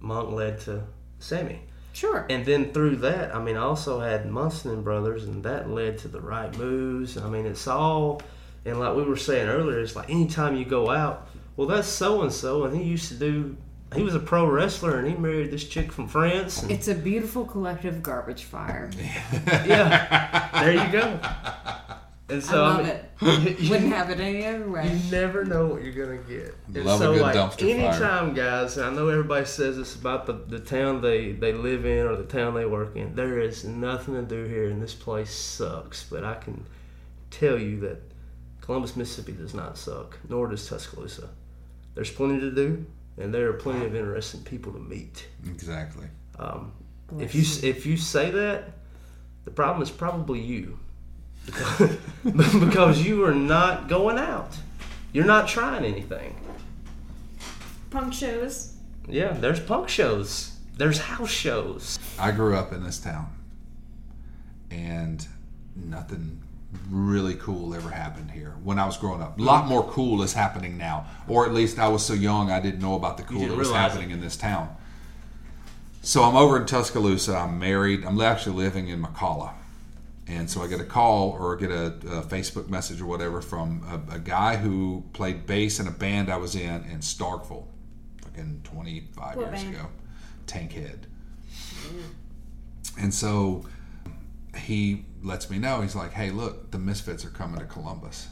Monk 0.00 0.30
led 0.32 0.60
to 0.60 0.84
Sammie. 1.18 1.60
Sure. 1.96 2.26
And 2.28 2.44
then 2.44 2.74
through 2.74 2.96
that, 2.96 3.34
I 3.34 3.42
mean, 3.42 3.56
I 3.56 3.62
also 3.62 4.00
had 4.00 4.30
Munson 4.30 4.82
Brothers, 4.82 5.24
and 5.24 5.42
that 5.44 5.70
led 5.70 5.96
to 5.98 6.08
the 6.08 6.20
right 6.20 6.54
moves. 6.58 7.16
I 7.16 7.26
mean, 7.30 7.46
it's 7.46 7.66
all, 7.66 8.20
and 8.66 8.78
like 8.78 8.94
we 8.94 9.02
were 9.02 9.16
saying 9.16 9.48
earlier, 9.48 9.80
it's 9.80 9.96
like 9.96 10.10
anytime 10.10 10.56
you 10.56 10.66
go 10.66 10.90
out, 10.90 11.26
well, 11.56 11.66
that's 11.66 11.88
so 11.88 12.20
and 12.20 12.30
so, 12.30 12.64
and 12.64 12.76
he 12.76 12.82
used 12.82 13.08
to 13.08 13.14
do. 13.14 13.56
He 13.94 14.02
was 14.02 14.14
a 14.14 14.20
pro 14.20 14.44
wrestler, 14.44 14.98
and 14.98 15.08
he 15.08 15.14
married 15.14 15.50
this 15.50 15.66
chick 15.66 15.90
from 15.90 16.06
France. 16.06 16.60
And, 16.60 16.70
It's 16.70 16.88
a 16.88 16.94
beautiful 16.94 17.46
collective 17.46 18.02
garbage 18.02 18.44
fire. 18.44 18.90
yeah, 19.46 20.50
there 20.52 20.72
you 20.74 20.92
go. 20.92 21.18
And 22.28 22.42
so 22.42 22.64
I 22.64 22.68
love 22.68 22.78
mean, 22.78 22.86
it. 22.88 23.60
you- 23.60 23.70
Wouldn't 23.70 23.92
have 23.92 24.10
it 24.10 24.18
any 24.18 24.44
other 24.46 24.68
way. 24.68 24.88
You 24.92 25.10
never 25.12 25.44
know 25.44 25.66
what 25.66 25.82
you're 25.82 25.92
gonna 26.06 26.18
get. 26.22 26.54
And 26.74 26.84
Love 26.84 27.00
a 27.00 27.04
good 27.12 27.22
like, 27.22 27.36
dumpster 27.36 27.60
fire. 27.60 27.70
anytime, 27.70 28.34
guys, 28.34 28.78
I 28.78 28.90
know 28.92 29.08
everybody 29.08 29.46
says 29.46 29.76
this 29.76 29.94
about 29.94 30.26
the, 30.26 30.32
the 30.32 30.58
town 30.58 31.00
they, 31.00 31.32
they 31.32 31.52
live 31.52 31.86
in 31.86 32.04
or 32.06 32.16
the 32.16 32.24
town 32.24 32.54
they 32.54 32.66
work 32.66 32.96
in. 32.96 33.14
There 33.14 33.38
is 33.38 33.64
nothing 33.64 34.14
to 34.14 34.22
do 34.22 34.44
here, 34.44 34.66
and 34.68 34.82
this 34.82 34.94
place 34.94 35.30
sucks. 35.30 36.04
But 36.04 36.24
I 36.24 36.34
can 36.34 36.64
tell 37.30 37.58
you 37.58 37.78
that 37.80 38.02
Columbus, 38.60 38.96
Mississippi 38.96 39.32
does 39.32 39.54
not 39.54 39.78
suck, 39.78 40.18
nor 40.28 40.48
does 40.48 40.68
Tuscaloosa. 40.68 41.28
There's 41.94 42.10
plenty 42.10 42.40
to 42.40 42.50
do, 42.50 42.84
and 43.18 43.32
there 43.32 43.48
are 43.48 43.52
plenty 43.52 43.86
of 43.86 43.94
interesting 43.94 44.42
people 44.42 44.72
to 44.72 44.80
meet. 44.80 45.28
Exactly. 45.46 46.06
Um, 46.40 46.72
if 47.20 47.36
you 47.36 47.42
if 47.62 47.86
you 47.86 47.96
say 47.96 48.32
that, 48.32 48.72
the 49.44 49.52
problem 49.52 49.80
is 49.82 49.90
probably 49.90 50.40
you, 50.40 50.80
because, 51.46 51.96
because 52.60 53.06
you 53.06 53.24
are 53.24 53.34
not 53.34 53.88
going 53.88 54.18
out. 54.18 54.56
You're 55.12 55.24
not 55.24 55.48
trying 55.48 55.84
anything. 55.84 56.36
Punk 57.90 58.12
shows. 58.12 58.74
Yeah, 59.08 59.32
there's 59.32 59.60
punk 59.60 59.88
shows. 59.88 60.56
There's 60.76 60.98
house 60.98 61.30
shows. 61.30 61.98
I 62.18 62.32
grew 62.32 62.54
up 62.56 62.72
in 62.72 62.84
this 62.84 62.98
town, 62.98 63.28
and 64.70 65.26
nothing 65.74 66.42
really 66.90 67.34
cool 67.34 67.74
ever 67.74 67.88
happened 67.88 68.30
here 68.30 68.54
when 68.62 68.78
I 68.78 68.84
was 68.84 68.96
growing 68.96 69.22
up. 69.22 69.38
A 69.38 69.42
lot 69.42 69.66
more 69.66 69.84
cool 69.84 70.22
is 70.22 70.34
happening 70.34 70.76
now, 70.76 71.06
or 71.28 71.46
at 71.46 71.54
least 71.54 71.78
I 71.78 71.88
was 71.88 72.04
so 72.04 72.12
young 72.12 72.50
I 72.50 72.60
didn't 72.60 72.80
know 72.80 72.94
about 72.94 73.16
the 73.16 73.22
cool 73.22 73.40
that 73.40 73.56
was 73.56 73.68
realize 73.68 73.92
happening 73.92 74.10
in 74.10 74.20
this 74.20 74.36
town. 74.36 74.76
So 76.02 76.22
I'm 76.22 76.36
over 76.36 76.58
in 76.58 76.66
Tuscaloosa. 76.66 77.36
I'm 77.36 77.58
married. 77.58 78.04
I'm 78.04 78.20
actually 78.20 78.56
living 78.56 78.88
in 78.88 79.02
McCalla. 79.02 79.52
And 80.28 80.50
so 80.50 80.60
I 80.62 80.66
get 80.66 80.80
a 80.80 80.84
call 80.84 81.30
or 81.30 81.54
get 81.56 81.70
a, 81.70 81.86
a 81.86 82.22
Facebook 82.22 82.68
message 82.68 83.00
or 83.00 83.06
whatever 83.06 83.40
from 83.40 83.84
a, 84.10 84.16
a 84.16 84.18
guy 84.18 84.56
who 84.56 85.04
played 85.12 85.46
bass 85.46 85.78
in 85.78 85.86
a 85.86 85.92
band 85.92 86.30
I 86.30 86.36
was 86.36 86.56
in 86.56 86.84
in 86.84 86.98
Starkville, 86.98 87.64
fucking 88.22 88.62
25 88.64 89.36
What 89.36 89.46
years 89.46 89.62
band? 89.62 89.74
ago. 89.76 89.86
Tankhead. 90.46 90.98
Mm. 91.86 92.02
And 92.98 93.14
so 93.14 93.66
he 94.56 95.04
lets 95.22 95.48
me 95.48 95.58
know. 95.58 95.80
He's 95.82 95.94
like, 95.94 96.12
"Hey, 96.12 96.30
look, 96.30 96.70
the 96.72 96.78
Misfits 96.78 97.24
are 97.24 97.30
coming 97.30 97.60
to 97.60 97.66
Columbus." 97.66 98.26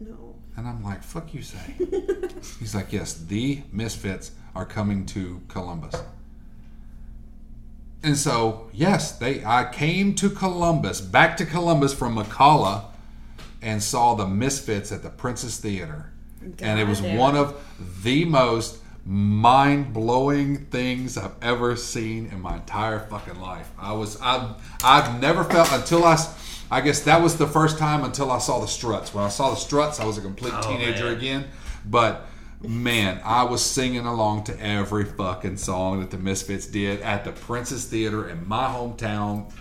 No. 0.00 0.34
And 0.56 0.66
I'm 0.66 0.82
like, 0.82 1.02
"Fuck 1.04 1.34
you, 1.34 1.42
say." 1.42 1.74
He's 2.58 2.74
like, 2.74 2.92
"Yes, 2.92 3.14
the 3.14 3.62
Misfits 3.70 4.32
are 4.54 4.66
coming 4.66 5.06
to 5.06 5.40
Columbus." 5.48 5.94
And 8.02 8.16
so, 8.16 8.70
yes, 8.72 9.12
they. 9.18 9.44
I 9.44 9.68
came 9.72 10.14
to 10.16 10.30
Columbus, 10.30 11.00
back 11.00 11.36
to 11.38 11.46
Columbus 11.46 11.92
from 11.92 12.16
McCalla, 12.16 12.84
and 13.60 13.82
saw 13.82 14.14
the 14.14 14.26
Misfits 14.26 14.92
at 14.92 15.02
the 15.02 15.10
Princess 15.10 15.58
Theater, 15.58 16.12
and 16.60 16.78
it 16.78 16.86
was 16.86 17.02
one 17.02 17.36
of 17.36 17.60
the 18.02 18.24
most 18.24 18.78
mind-blowing 19.04 20.66
things 20.66 21.16
I've 21.16 21.34
ever 21.40 21.76
seen 21.76 22.26
in 22.26 22.40
my 22.40 22.56
entire 22.56 23.00
fucking 23.00 23.40
life. 23.40 23.70
I 23.78 23.92
was 23.92 24.20
I've 24.20 24.56
I've 24.84 25.20
never 25.20 25.44
felt 25.44 25.72
until 25.72 26.04
I 26.04 26.18
I 26.70 26.82
guess 26.82 27.00
that 27.00 27.22
was 27.22 27.38
the 27.38 27.46
first 27.46 27.78
time 27.78 28.04
until 28.04 28.30
I 28.30 28.38
saw 28.38 28.60
the 28.60 28.68
Struts. 28.68 29.14
When 29.14 29.24
I 29.24 29.28
saw 29.28 29.50
the 29.50 29.56
Struts, 29.56 29.98
I 29.98 30.04
was 30.04 30.18
a 30.18 30.20
complete 30.20 30.52
oh, 30.54 30.62
teenager 30.62 31.04
man. 31.04 31.16
again. 31.16 31.44
But 31.86 32.26
man, 32.62 33.20
I 33.24 33.44
was 33.44 33.64
singing 33.64 34.06
along 34.06 34.44
to 34.44 34.60
every 34.60 35.04
fucking 35.04 35.58
song 35.58 36.00
that 36.00 36.10
the 36.10 36.18
Misfits 36.18 36.66
did 36.66 37.00
at 37.02 37.24
the 37.24 37.32
Princess 37.32 37.84
Theater 37.84 38.28
in 38.28 38.46
my 38.48 38.66
hometown. 38.66 39.52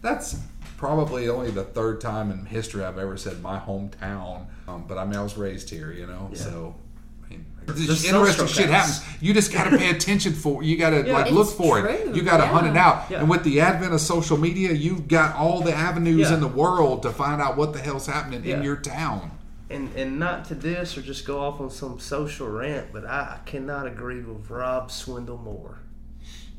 That's 0.00 0.38
probably 0.76 1.28
only 1.28 1.50
the 1.50 1.64
third 1.64 2.00
time 2.00 2.30
in 2.30 2.46
history 2.46 2.84
I've 2.84 2.98
ever 2.98 3.16
said 3.16 3.42
my 3.42 3.58
hometown. 3.58 4.46
Um, 4.68 4.84
but 4.86 4.96
I 4.96 5.04
mean, 5.04 5.16
I 5.16 5.22
was 5.22 5.36
raised 5.36 5.70
here, 5.70 5.92
you 5.92 6.06
know, 6.06 6.30
so. 6.34 6.76
I 7.24 7.30
mean, 7.30 7.44
interesting 7.68 8.46
shit 8.46 8.70
happens. 8.70 9.04
You 9.20 9.34
just 9.34 9.52
got 9.52 9.68
to 9.68 9.76
pay 9.76 9.90
attention 9.90 10.32
for. 10.32 10.62
You 10.62 10.78
got 10.78 10.90
to 10.90 11.02
like 11.12 11.30
look 11.30 11.48
for 11.48 11.80
true, 11.80 11.90
it. 11.90 12.16
You 12.16 12.22
got 12.22 12.38
to 12.38 12.46
hunt 12.46 12.66
it 12.66 12.76
out. 12.76 13.10
Yeah. 13.10 13.20
And 13.20 13.28
with 13.28 13.44
the 13.44 13.60
advent 13.60 13.92
of 13.92 14.00
social 14.00 14.38
media, 14.38 14.72
you've 14.72 15.08
got 15.08 15.36
all 15.36 15.60
the 15.60 15.74
avenues 15.74 16.30
Yeah. 16.30 16.34
in 16.34 16.40
the 16.40 16.48
world 16.48 17.02
to 17.02 17.10
find 17.10 17.42
out 17.42 17.56
what 17.56 17.74
the 17.74 17.80
hell's 17.80 18.06
happening 18.06 18.44
in 18.44 18.62
your 18.62 18.76
town. 18.76 19.32
And 19.70 19.94
and 19.96 20.18
not 20.18 20.46
to 20.46 20.54
this 20.54 20.96
or 20.96 21.02
just 21.02 21.26
go 21.26 21.40
off 21.40 21.60
on 21.60 21.70
some 21.70 21.98
social 21.98 22.48
rant, 22.48 22.86
but 22.92 23.04
I, 23.04 23.36
I 23.36 23.38
cannot 23.44 23.86
agree 23.86 24.20
with 24.22 24.48
Rob 24.48 24.90
Swindle 24.90 25.36
more. 25.38 25.78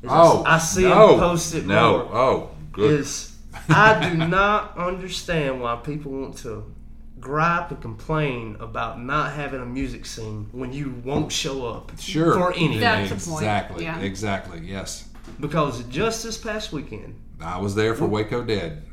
is 0.02 0.08
Oh, 0.12 0.44
I 0.46 0.58
see 0.58 0.84
no, 0.84 1.14
him 1.14 1.18
post 1.20 1.54
it 1.54 1.66
No, 1.66 2.04
more. 2.04 2.16
oh, 2.16 2.50
good. 2.72 3.00
Is 3.00 3.36
I 3.68 4.08
do 4.10 4.16
not 4.28 4.78
understand 4.78 5.60
why 5.60 5.74
people 5.76 6.12
want 6.12 6.36
to 6.38 6.72
gripe 7.18 7.70
and 7.72 7.82
complain 7.82 8.56
about 8.60 9.02
not 9.02 9.32
having 9.32 9.60
a 9.60 9.66
music 9.66 10.06
scene 10.06 10.48
when 10.52 10.72
you 10.72 10.94
won't 11.04 11.30
show 11.32 11.66
up 11.66 11.90
Sure. 11.98 12.32
for 12.34 12.52
anything. 12.54 12.80
That's 12.80 13.10
the 13.24 13.30
point, 13.30 13.42
Exactly. 13.42 13.84
yeah. 13.84 13.98
Exactly. 13.98 14.60
Yes. 14.64 15.08
Because 15.40 15.82
just 15.84 16.22
this 16.22 16.38
past 16.38 16.72
weekend, 16.72 17.14
I 17.40 17.58
was 17.58 17.74
there 17.74 17.94
for 17.96 18.06
Waco 18.06 18.42
Dead 18.44 18.84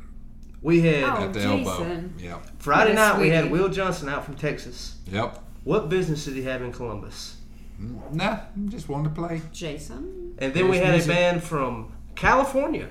we 0.62 0.80
had 0.82 1.04
Oh. 1.04 1.22
at 1.24 1.32
the 1.32 1.40
Jason. 1.40 1.66
elbow. 1.66 2.08
Yep. 2.18 2.46
Friday 2.58 2.90
What 2.90 2.92
a 2.92 2.94
night 2.94 3.20
we 3.20 3.28
had. 3.30 3.50
Will 3.50 3.68
Johnson 3.68 4.08
out 4.08 4.24
from 4.24 4.34
Texas. 4.34 4.96
Yep. 5.10 5.38
What 5.64 5.88
business 5.88 6.24
did 6.24 6.34
he 6.34 6.42
have 6.44 6.62
in 6.62 6.72
Columbus? 6.72 7.36
Mm, 7.80 8.12
nah, 8.14 8.38
just 8.68 8.88
wanted 8.88 9.14
to 9.14 9.14
play. 9.14 9.40
Jason. 9.52 10.34
And 10.38 10.52
then 10.54 10.68
we 10.68 10.78
had 10.78 10.92
music. 10.92 11.10
a 11.10 11.14
band 11.14 11.42
from 11.44 11.92
California 12.16 12.88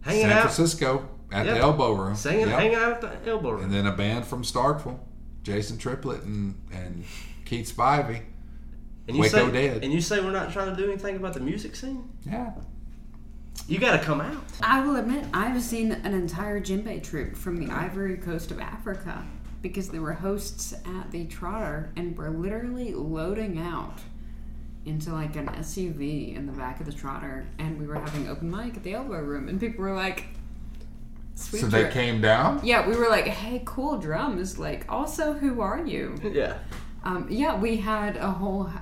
hanging 0.00 0.22
San 0.22 0.32
out, 0.32 0.40
Francisco 0.42 1.08
at 1.30 1.46
Yep. 1.46 1.54
the 1.54 1.60
elbow 1.60 1.92
room. 1.92 2.14
singing, 2.16 2.48
Yep. 2.48 2.58
hanging 2.58 2.74
out 2.74 3.04
at 3.04 3.24
the 3.24 3.30
elbow 3.30 3.50
room. 3.52 3.62
And 3.64 3.72
then 3.72 3.86
a 3.86 3.92
band 3.92 4.24
from 4.24 4.42
Starkville, 4.42 4.98
Jason 5.42 5.78
Triplett 5.78 6.22
and, 6.24 6.54
and 6.72 7.04
Keith 7.44 7.72
Spivey. 7.76 8.22
And 9.06 9.16
you 9.16 9.22
Waco 9.22 9.46
say, 9.46 9.52
Dead. 9.52 9.84
And 9.84 9.92
you 9.92 10.00
say 10.00 10.20
we're 10.20 10.30
not 10.32 10.52
trying 10.52 10.74
to 10.74 10.80
do 10.80 10.88
anything 10.90 11.16
about 11.16 11.34
the 11.34 11.40
music 11.40 11.74
scene? 11.76 12.08
Yeah. 12.24 12.50
You 13.68 13.78
got 13.78 13.92
to 13.98 14.04
come 14.04 14.20
out. 14.20 14.42
I 14.62 14.84
will 14.84 14.96
admit, 14.96 15.24
I've 15.32 15.62
seen 15.62 15.92
an 15.92 16.12
entire 16.12 16.60
djembe 16.60 17.02
troupe 17.02 17.36
from 17.36 17.56
the 17.64 17.72
Ivory 17.72 18.16
Coast 18.16 18.50
of 18.50 18.58
Africa 18.60 19.24
because 19.62 19.88
there 19.90 20.00
were 20.02 20.12
hosts 20.14 20.72
at 20.72 21.10
the 21.12 21.26
Trotter 21.26 21.90
and 21.96 22.16
were 22.18 22.30
literally 22.30 22.94
loading 22.94 23.58
out 23.58 23.98
into 24.86 25.12
like 25.12 25.36
an 25.36 25.46
SUV 25.48 26.34
in 26.34 26.46
the 26.46 26.52
back 26.52 26.80
of 26.80 26.86
the 26.86 26.92
Trotter, 26.92 27.46
and 27.58 27.78
we 27.78 27.86
were 27.86 27.96
having 27.96 28.28
open 28.28 28.50
mic 28.50 28.76
at 28.76 28.82
the 28.82 28.94
Elbow 28.94 29.20
Room, 29.20 29.48
and 29.48 29.60
people 29.60 29.84
were 29.84 29.94
like, 29.94 30.24
"Sweet 31.34 31.60
So 31.60 31.66
they 31.66 31.82
dr- 31.82 31.92
came 31.92 32.20
down? 32.22 32.60
Yeah, 32.64 32.88
we 32.88 32.96
were 32.96 33.08
like, 33.10 33.26
"Hey, 33.26 33.62
cool 33.66 33.98
drums!" 33.98 34.58
Like, 34.58 34.86
also, 34.88 35.34
who 35.34 35.60
are 35.60 35.84
you? 35.86 36.16
Yeah. 36.22 36.54
Um, 37.04 37.26
yeah, 37.30 37.58
we 37.60 37.76
had 37.76 38.16
a 38.16 38.30
whole 38.30 38.70
h- 38.74 38.80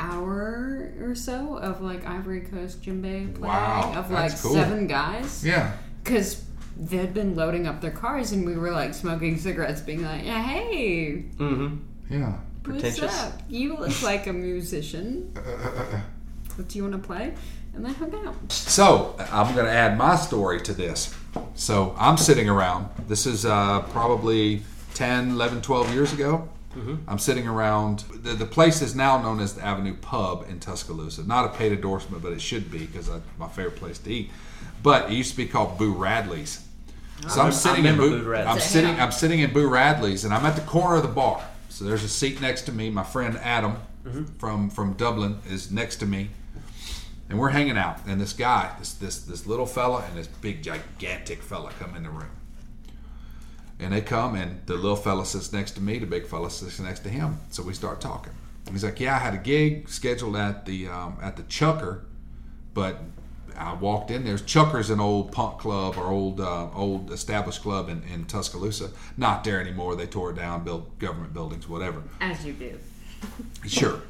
hour 0.00 0.92
or 1.02 1.14
so 1.14 1.56
of 1.58 1.80
like 1.80 2.06
Ivory 2.06 2.40
Coast 2.42 2.82
djembe 2.82 3.34
playing 3.34 3.40
Wow, 3.40 3.92
of 3.96 4.10
like 4.10 4.38
cool. 4.40 4.54
seven 4.54 4.86
guys 4.86 5.44
Yeah. 5.44 5.72
because 6.02 6.42
they'd 6.76 7.12
been 7.12 7.34
loading 7.36 7.66
up 7.66 7.80
their 7.80 7.90
cars 7.90 8.32
and 8.32 8.46
we 8.46 8.56
were 8.56 8.70
like 8.72 8.94
smoking 8.94 9.36
cigarettes, 9.38 9.80
being 9.80 10.02
like, 10.02 10.24
yeah, 10.24 10.42
"Hey, 10.42 11.24
Mm-hmm. 11.38 11.76
Yeah. 12.08 12.32
what's 12.64 12.82
Pretentious. 12.82 13.20
up? 13.22 13.40
You 13.48 13.76
look 13.76 14.02
like 14.10 14.26
a 14.26 14.32
musician. 14.32 15.32
What 16.56 16.68
do 16.68 16.78
you 16.78 16.84
want 16.88 17.00
to 17.00 17.06
play?" 17.06 17.32
And 17.74 17.86
they 17.86 17.92
hung 17.92 18.12
out. 18.26 18.34
So 18.52 19.14
I'm 19.30 19.54
going 19.54 19.64
to 19.66 19.70
add 19.72 19.96
my 19.96 20.16
story 20.16 20.60
to 20.62 20.72
this. 20.74 21.14
So 21.54 21.94
I'm 21.96 22.16
sitting 22.16 22.48
around. 22.48 22.88
This 23.06 23.24
is 23.26 23.46
uh, 23.46 23.80
probably 23.92 24.62
10, 24.94 25.30
11, 25.30 25.62
12 25.62 25.94
years 25.94 26.12
ago. 26.12 26.48
Mm-hmm. 26.74 26.96
I'm 27.08 27.18
sitting 27.18 27.48
around. 27.48 28.00
The, 28.22 28.34
the 28.34 28.46
place 28.46 28.80
is 28.80 28.94
now 28.94 29.20
known 29.20 29.40
as 29.40 29.54
the 29.54 29.64
Avenue 29.64 29.94
Pub 29.94 30.46
in 30.48 30.60
Tuscaloosa. 30.60 31.26
Not 31.26 31.46
a 31.46 31.48
paid 31.48 31.72
endorsement, 31.72 32.22
but 32.22 32.32
it 32.32 32.40
should 32.40 32.70
be 32.70 32.86
because 32.86 33.08
it's 33.08 33.24
my 33.38 33.48
favorite 33.48 33.76
place 33.76 33.98
to 33.98 34.10
eat. 34.10 34.30
But 34.82 35.10
it 35.10 35.14
used 35.14 35.32
to 35.32 35.36
be 35.36 35.46
called 35.46 35.78
Boo 35.78 35.92
Radley's. 35.92 36.64
Ah. 37.24 37.28
So 37.28 37.40
I'm 37.40 37.46
I 37.48 37.50
sitting 37.50 37.84
in 37.86 37.96
Boo, 37.96 38.22
Boo 38.22 38.30
Radley's. 38.30 38.54
I'm 38.54 38.60
sitting 38.60 39.00
I'm 39.00 39.12
sitting 39.12 39.40
in 39.40 39.52
Boo 39.52 39.68
Radley's 39.68 40.24
and 40.24 40.32
I'm 40.32 40.46
at 40.46 40.54
the 40.54 40.62
corner 40.62 40.96
of 40.96 41.02
the 41.02 41.08
bar. 41.08 41.44
So 41.68 41.84
there's 41.84 42.04
a 42.04 42.08
seat 42.08 42.40
next 42.40 42.62
to 42.62 42.72
me. 42.72 42.88
My 42.88 43.04
friend 43.04 43.36
Adam 43.38 43.76
mm-hmm. 44.04 44.24
from 44.38 44.70
from 44.70 44.94
Dublin 44.94 45.38
is 45.48 45.70
next 45.70 45.96
to 45.96 46.06
me 46.06 46.30
and 47.30 47.38
we're 47.38 47.50
hanging 47.50 47.78
out. 47.78 47.98
And 48.06 48.20
this 48.20 48.32
guy, 48.32 48.74
this 48.78 48.92
this 48.94 49.20
this 49.20 49.46
little 49.46 49.66
fella, 49.66 50.04
and 50.08 50.18
this 50.18 50.26
big 50.26 50.62
gigantic 50.62 51.42
fella 51.42 51.70
come 51.78 51.96
in 51.96 52.02
the 52.02 52.10
room. 52.10 52.30
And 53.80 53.92
they 53.92 54.00
come, 54.00 54.34
and 54.34 54.64
the 54.66 54.74
little 54.74 54.96
fella 54.96 55.24
sits 55.24 55.52
next 55.52 55.72
to 55.72 55.80
me. 55.80 55.98
The 55.98 56.06
big 56.06 56.26
fella 56.26 56.50
sits 56.50 56.78
next 56.80 57.00
to 57.00 57.08
him. 57.08 57.38
So 57.50 57.62
we 57.62 57.72
start 57.72 58.00
talking. 58.00 58.32
And 58.66 58.74
he's 58.74 58.84
like, 58.84 59.00
"Yeah, 59.00 59.16
I 59.16 59.18
had 59.18 59.34
a 59.34 59.38
gig 59.38 59.88
scheduled 59.88 60.36
at 60.36 60.66
the 60.66 60.88
um, 60.88 61.16
at 61.22 61.36
the 61.36 61.42
Chucker, 61.44 62.04
but 62.74 63.00
I 63.56 63.74
walked 63.74 64.10
in. 64.10 64.24
There's 64.24 64.42
Chucker's 64.42 64.90
an 64.90 65.00
old 65.00 65.32
punk 65.32 65.58
club 65.58 65.96
or 65.96 66.06
old 66.06 66.40
uh, 66.40 66.70
old 66.74 67.10
established 67.12 67.62
club 67.62 67.88
in, 67.88 68.02
in 68.12 68.24
Tuscaloosa. 68.24 68.90
Not 69.16 69.44
there 69.44 69.60
anymore. 69.60 69.96
They 69.96 70.06
tore 70.06 70.30
it 70.30 70.36
down, 70.36 70.64
built 70.64 70.98
government 70.98 71.34
buildings, 71.34 71.68
whatever. 71.68 72.02
As 72.20 72.44
you 72.44 72.52
do. 72.52 72.78
Sure. 73.66 74.00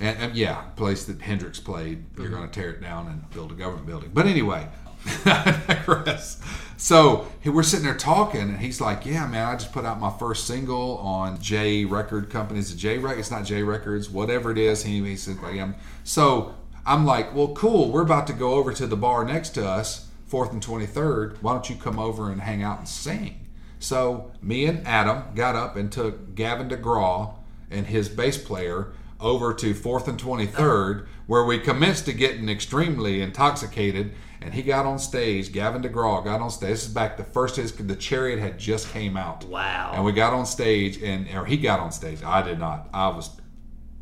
And, 0.00 0.18
and 0.18 0.36
yeah, 0.36 0.62
place 0.74 1.04
that 1.04 1.22
Hendrix 1.22 1.60
played, 1.60 2.04
you're 2.18 2.28
going 2.28 2.48
to 2.48 2.52
tear 2.52 2.70
it 2.70 2.80
down 2.80 3.06
and 3.06 3.30
build 3.30 3.52
a 3.52 3.54
government 3.54 3.86
building. 3.86 4.10
But 4.12 4.26
anyway, 4.26 4.66
I 5.24 5.62
digress. 5.68 6.40
So 6.76 7.26
we're 7.44 7.62
sitting 7.62 7.86
there 7.86 7.96
talking, 7.96 8.42
and 8.42 8.58
he's 8.58 8.80
like, 8.80 9.06
"Yeah, 9.06 9.26
man, 9.26 9.46
I 9.46 9.52
just 9.54 9.72
put 9.72 9.84
out 9.84 9.98
my 9.98 10.10
first 10.10 10.46
single 10.46 10.98
on 10.98 11.40
J 11.40 11.84
Record 11.84 12.28
Company. 12.28 12.60
Is 12.60 12.72
it 12.72 12.76
J 12.76 12.98
Record? 12.98 13.20
It's 13.20 13.30
not 13.30 13.44
J 13.44 13.62
Records, 13.62 14.10
whatever 14.10 14.50
it 14.50 14.58
is." 14.58 14.82
He, 14.82 15.02
he 15.02 15.16
said, 15.16 15.42
like, 15.42 15.58
I'm, 15.58 15.74
"So 16.04 16.54
I'm 16.84 17.06
like, 17.06 17.34
well, 17.34 17.48
cool. 17.54 17.90
We're 17.90 18.02
about 18.02 18.26
to 18.26 18.32
go 18.32 18.54
over 18.54 18.72
to 18.74 18.86
the 18.86 18.96
bar 18.96 19.24
next 19.24 19.50
to 19.50 19.66
us, 19.66 20.08
Fourth 20.26 20.52
and 20.52 20.62
Twenty 20.62 20.86
Third. 20.86 21.42
Why 21.42 21.52
don't 21.52 21.70
you 21.70 21.76
come 21.76 21.98
over 21.98 22.30
and 22.30 22.42
hang 22.42 22.62
out 22.62 22.78
and 22.78 22.88
sing?" 22.88 23.46
So 23.78 24.30
me 24.42 24.66
and 24.66 24.86
Adam 24.86 25.24
got 25.34 25.56
up 25.56 25.76
and 25.76 25.90
took 25.90 26.34
Gavin 26.34 26.68
DeGraw 26.68 27.34
and 27.70 27.86
his 27.86 28.08
bass 28.08 28.36
player 28.38 28.88
over 29.20 29.54
to 29.54 29.74
Fourth 29.74 30.08
and 30.08 30.18
Twenty 30.18 30.46
Third, 30.46 31.06
where 31.26 31.44
we 31.44 31.58
commenced 31.58 32.04
to 32.06 32.12
getting 32.12 32.48
extremely 32.48 33.20
intoxicated. 33.22 34.12
And 34.42 34.52
he 34.52 34.62
got 34.62 34.84
on 34.86 34.98
stage. 34.98 35.50
Gavin 35.50 35.82
DeGraw 35.82 36.22
got 36.22 36.40
on 36.40 36.50
stage. 36.50 36.68
This 36.70 36.86
is 36.86 36.92
back 36.92 37.16
the 37.16 37.24
first 37.24 37.56
his 37.56 37.72
the 37.72 37.96
Chariot 37.96 38.38
had 38.38 38.58
just 38.58 38.90
came 38.92 39.16
out. 39.16 39.44
Wow. 39.44 39.92
And 39.94 40.04
we 40.04 40.12
got 40.12 40.34
on 40.34 40.44
stage, 40.46 41.02
and 41.02 41.26
or 41.34 41.46
he 41.46 41.56
got 41.56 41.80
on 41.80 41.90
stage. 41.90 42.22
I 42.22 42.42
did 42.42 42.58
not. 42.58 42.88
I 42.92 43.08
was, 43.08 43.30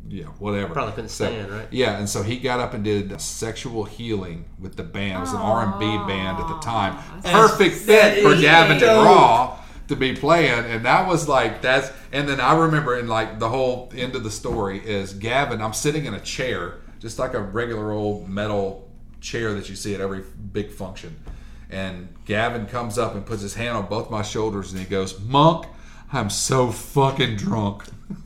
yeah, 0.07 0.25
whatever. 0.37 0.73
Probably 0.73 0.93
couldn't 0.93 1.09
So- 1.09 1.27
stand, 1.27 1.49
right? 1.49 1.67
Yeah, 1.71 1.97
and 1.97 2.07
so 2.07 2.21
he 2.21 2.37
got 2.37 2.59
up 2.59 2.73
and 2.73 2.83
did 2.83 3.19
sexual 3.21 3.85
healing 3.85 4.45
with 4.59 4.75
the 4.75 4.83
band. 4.83 5.17
It 5.17 5.21
was 5.21 5.33
an 5.33 5.39
R 5.39 5.63
and 5.63 5.79
B 5.79 5.85
band 6.05 6.37
at 6.37 6.47
the 6.49 6.59
time. 6.59 6.97
Perfect 7.23 7.75
fit 7.77 8.21
for 8.21 8.35
Gavin. 8.39 8.77
DeGraw 8.77 9.57
to 9.87 9.95
be 9.95 10.13
playing, 10.15 10.65
and 10.65 10.85
that 10.85 11.07
was 11.07 11.27
like 11.29 11.61
that's. 11.61 11.89
And 12.15 12.29
then 12.29 12.39
I 12.39 12.55
remember 12.55 12.97
in 12.97 13.09
like 13.09 13.39
the 13.39 13.49
whole 13.49 13.91
end 13.93 14.15
of 14.15 14.23
the 14.23 14.31
story 14.31 14.79
is 14.79 15.11
Gavin. 15.13 15.61
I'm 15.61 15.73
sitting 15.73 16.05
in 16.05 16.13
a 16.13 16.19
chair, 16.21 16.75
just 16.97 17.19
like 17.19 17.33
a 17.33 17.41
regular 17.41 17.91
old 17.91 18.29
metal 18.29 18.89
chair 19.19 19.53
that 19.53 19.67
you 19.67 19.75
see 19.75 19.93
at 19.93 19.99
every 19.99 20.23
big 20.53 20.71
function. 20.71 21.17
And 21.69 22.07
Gavin 22.23 22.67
comes 22.67 22.97
up 22.97 23.15
and 23.15 23.25
puts 23.25 23.41
his 23.41 23.55
hand 23.55 23.75
on 23.75 23.87
both 23.87 24.09
my 24.09 24.21
shoulders, 24.21 24.71
and 24.71 24.79
he 24.79 24.85
goes, 24.87 25.19
"Monk, 25.19 25.65
I'm 26.13 26.29
so 26.29 26.71
fucking 26.71 27.35
drunk." 27.35 27.83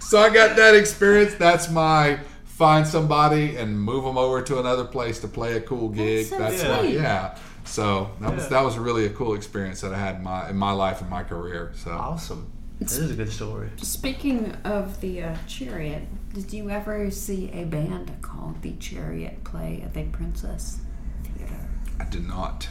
so 0.00 0.18
I 0.18 0.30
got 0.32 0.56
that 0.56 0.74
experience. 0.74 1.34
That's 1.34 1.68
my 1.70 2.20
find 2.44 2.86
somebody 2.86 3.56
and 3.56 3.78
move 3.78 4.04
them 4.04 4.16
over 4.16 4.40
to 4.40 4.60
another 4.60 4.84
place 4.84 5.18
to 5.20 5.28
play 5.28 5.58
a 5.58 5.60
cool 5.60 5.90
gig. 5.90 6.26
That's 6.30 6.62
so 6.62 6.76
my- 6.76 6.88
yeah. 6.88 7.36
So 7.64 8.10
that 8.20 8.34
was 8.34 8.48
that 8.48 8.64
was 8.64 8.78
really 8.78 9.06
a 9.06 9.10
cool 9.10 9.34
experience 9.34 9.80
that 9.82 9.92
I 9.92 9.98
had 9.98 10.16
in 10.16 10.22
my 10.22 10.50
in 10.50 10.56
my 10.56 10.72
life 10.72 11.00
and 11.00 11.10
my 11.10 11.22
career. 11.22 11.72
So 11.74 11.90
Awesome. 11.90 12.50
This 12.80 12.96
is 12.96 13.10
a 13.10 13.14
good 13.14 13.30
story. 13.30 13.68
Speaking 13.76 14.56
of 14.64 14.98
the 15.02 15.22
uh, 15.22 15.36
Chariot, 15.46 16.02
did 16.32 16.50
you 16.50 16.70
ever 16.70 17.10
see 17.10 17.50
a 17.52 17.64
band 17.64 18.10
called 18.22 18.62
the 18.62 18.72
Chariot 18.72 19.44
play 19.44 19.82
at 19.84 19.92
the 19.92 20.04
Princess 20.04 20.78
Theater? 21.22 21.68
I 22.00 22.04
did 22.04 22.26
not. 22.26 22.66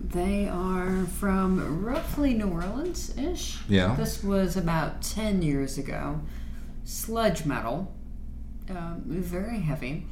They 0.00 0.48
are 0.48 1.04
from 1.18 1.84
roughly 1.84 2.32
New 2.32 2.48
Orleans 2.48 3.16
ish. 3.18 3.58
Yeah. 3.68 3.94
This 3.96 4.22
was 4.22 4.56
about 4.56 5.02
10 5.02 5.42
years 5.42 5.76
ago. 5.76 6.22
Sludge 6.84 7.44
metal, 7.44 7.92
um, 8.70 9.02
very 9.06 9.60
heavy. 9.60 10.06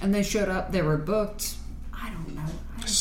And 0.00 0.14
they 0.14 0.22
showed 0.22 0.48
up, 0.48 0.72
they 0.72 0.82
were 0.82 0.96
booked, 0.96 1.56
I 1.92 2.08
don't 2.10 2.34
know. 2.34 2.46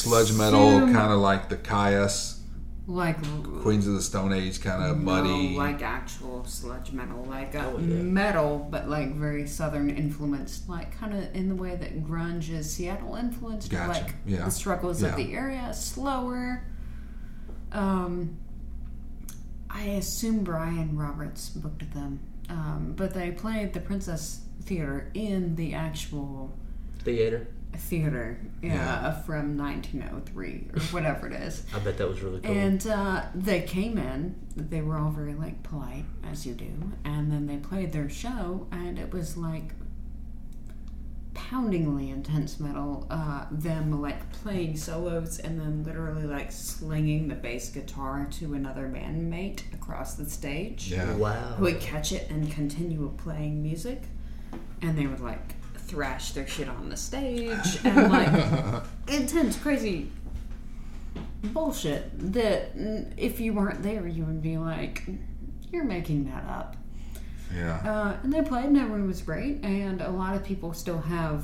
I 0.02 0.04
Sludge 0.04 0.34
metal, 0.34 0.80
kind 0.82 1.12
of 1.14 1.20
like 1.20 1.48
the 1.50 1.58
Kyuss, 1.58 2.40
Like, 2.88 3.18
Queens 3.62 3.86
of 3.88 3.94
the 3.94 4.02
Stone 4.02 4.34
Age, 4.34 4.60
kind 4.60 4.84
of 4.84 4.98
muddy. 4.98 5.56
Like 5.56 5.84
actual 5.84 6.44
sludge 6.46 6.92
metal, 6.92 7.24
like 7.26 7.54
uh, 7.54 7.72
Oh, 7.76 7.78
yeah. 7.78 8.02
metal, 8.02 8.68
but 8.72 8.90
like 8.90 9.14
very 9.16 9.46
southern 9.48 9.90
influenced, 9.92 10.68
like 10.68 10.98
kind 10.98 11.14
of 11.14 11.36
in 11.36 11.50
the 11.50 11.56
way 11.56 11.76
that 11.76 12.04
grunge 12.04 12.50
is 12.50 12.72
Seattle 12.74 13.16
influenced, 13.16 13.70
Gotcha. 13.70 13.88
like 14.06 14.16
Yeah. 14.26 14.46
the 14.46 14.52
struggles 14.52 15.02
Yeah. 15.04 15.10
of 15.10 15.18
the 15.18 15.34
area, 15.34 15.72
slower. 15.74 16.64
Um, 17.72 18.38
I 19.70 19.84
assume 19.84 20.44
Brian 20.44 20.98
Roberts 20.98 21.50
booked 21.50 21.94
them, 21.94 22.20
um, 22.50 22.94
but 22.98 23.14
they 23.14 23.32
played 23.32 23.74
the 23.74 23.80
Princess 23.80 24.42
Theater 24.64 25.12
in 25.14 25.56
the 25.56 25.74
actual 25.76 26.52
Theater. 27.04 27.48
Theater, 27.78 28.40
yeah, 28.62 29.12
from 29.22 29.58
1903 29.58 30.68
or 30.74 30.80
whatever 30.92 31.28
it 31.28 31.34
is. 31.34 31.66
I 31.74 31.80
bet 31.80 31.98
that 31.98 32.08
was 32.08 32.22
really 32.22 32.40
cool. 32.42 32.52
And 32.52 32.86
uh, 32.88 33.24
they 33.34 33.62
came 33.62 33.98
in. 33.98 34.36
They 34.56 34.82
were 34.82 34.98
all 34.98 35.12
very 35.12 35.34
like 35.34 35.64
polite, 35.64 36.06
as 36.30 36.46
you 36.46 36.54
do, 36.54 36.72
and 37.04 37.32
then 37.32 37.48
they 37.48 37.58
played 37.58 37.92
their 37.92 38.10
show, 38.10 38.68
and 38.72 39.00
it 39.00 39.14
was 39.14 39.38
like 39.38 39.74
poundingly 41.34 42.10
intense 42.10 42.60
metal, 42.60 43.08
uh, 43.10 43.46
them 43.52 44.02
like 44.02 44.32
playing 44.32 44.76
solos 44.76 45.40
and 45.40 45.60
then 45.60 45.84
literally 45.84 46.24
like 46.24 46.52
slinging 46.52 47.28
the 47.28 47.36
bass 47.36 47.70
guitar 47.70 48.28
to 48.32 48.54
another 48.54 48.88
bandmate 48.88 49.62
across 49.74 50.16
the 50.16 50.26
stage. 50.26 50.92
Yeah. 50.92 51.14
Wow. 51.16 51.56
Who 51.58 51.64
would 51.64 51.80
catch 51.80 52.12
it 52.12 52.30
and 52.30 52.52
continue 52.52 53.12
playing 53.18 53.62
music, 53.62 54.04
and 54.82 54.98
they 54.98 55.08
would 55.08 55.22
like 55.22 55.56
thrash 55.92 56.32
their 56.32 56.48
shit 56.48 56.70
on 56.70 56.88
the 56.88 56.96
stage 56.96 57.80
and 57.84 58.10
like 58.10 58.84
intense, 59.10 59.58
crazy 59.58 60.10
bullshit 61.44 62.10
that 62.34 62.72
if 63.18 63.42
you 63.42 63.54
weren't 63.54 63.84
there, 63.84 64.08
you 64.08 64.24
would 64.24 64.42
be 64.42 64.58
like, 64.58 65.04
"You're 65.70 65.84
making 65.84 66.32
that 66.32 66.46
up." 66.46 66.78
Yeah. 67.54 67.76
Uh, 67.78 68.18
and 68.24 68.32
they 68.32 68.42
played, 68.42 68.66
and 68.66 68.78
everyone 68.78 69.06
was 69.06 69.22
great. 69.22 69.64
And 69.66 70.02
a 70.02 70.10
lot 70.10 70.38
of 70.38 70.46
people 70.46 70.74
still 70.74 71.02
have 71.02 71.44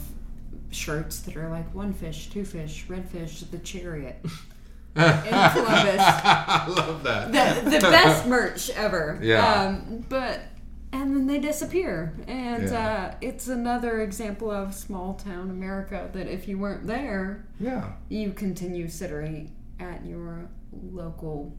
shirts 0.71 1.19
that 1.21 1.35
are 1.35 1.49
like 1.49 1.73
one 1.75 1.91
fish, 1.91 2.29
two 2.29 2.45
fish, 2.45 2.85
red 2.87 3.09
fish, 3.09 3.41
the 3.41 3.57
chariot 3.57 4.15
in 4.23 5.01
Columbus. 5.01 5.99
I 5.99 6.67
love 6.69 7.03
that. 7.03 7.65
The, 7.65 7.71
the 7.71 7.79
best 7.79 8.25
merch 8.27 8.69
ever. 8.69 9.19
Yeah. 9.21 9.63
Um, 9.63 10.05
but 10.07 10.39
and 10.93 11.15
then 11.15 11.27
they 11.27 11.39
disappear, 11.39 12.13
and 12.27 12.69
Yeah. 12.69 13.11
uh, 13.11 13.15
it's 13.21 13.47
another 13.47 14.01
example 14.01 14.49
of 14.51 14.73
small 14.73 15.13
town 15.15 15.49
America. 15.49 16.09
That 16.13 16.27
if 16.27 16.47
you 16.47 16.57
weren't 16.57 16.87
there, 16.87 17.45
Yeah. 17.59 17.91
you 18.09 18.31
continue 18.31 18.87
sitting 18.87 19.51
at 19.79 20.05
your 20.05 20.49
local 20.91 21.55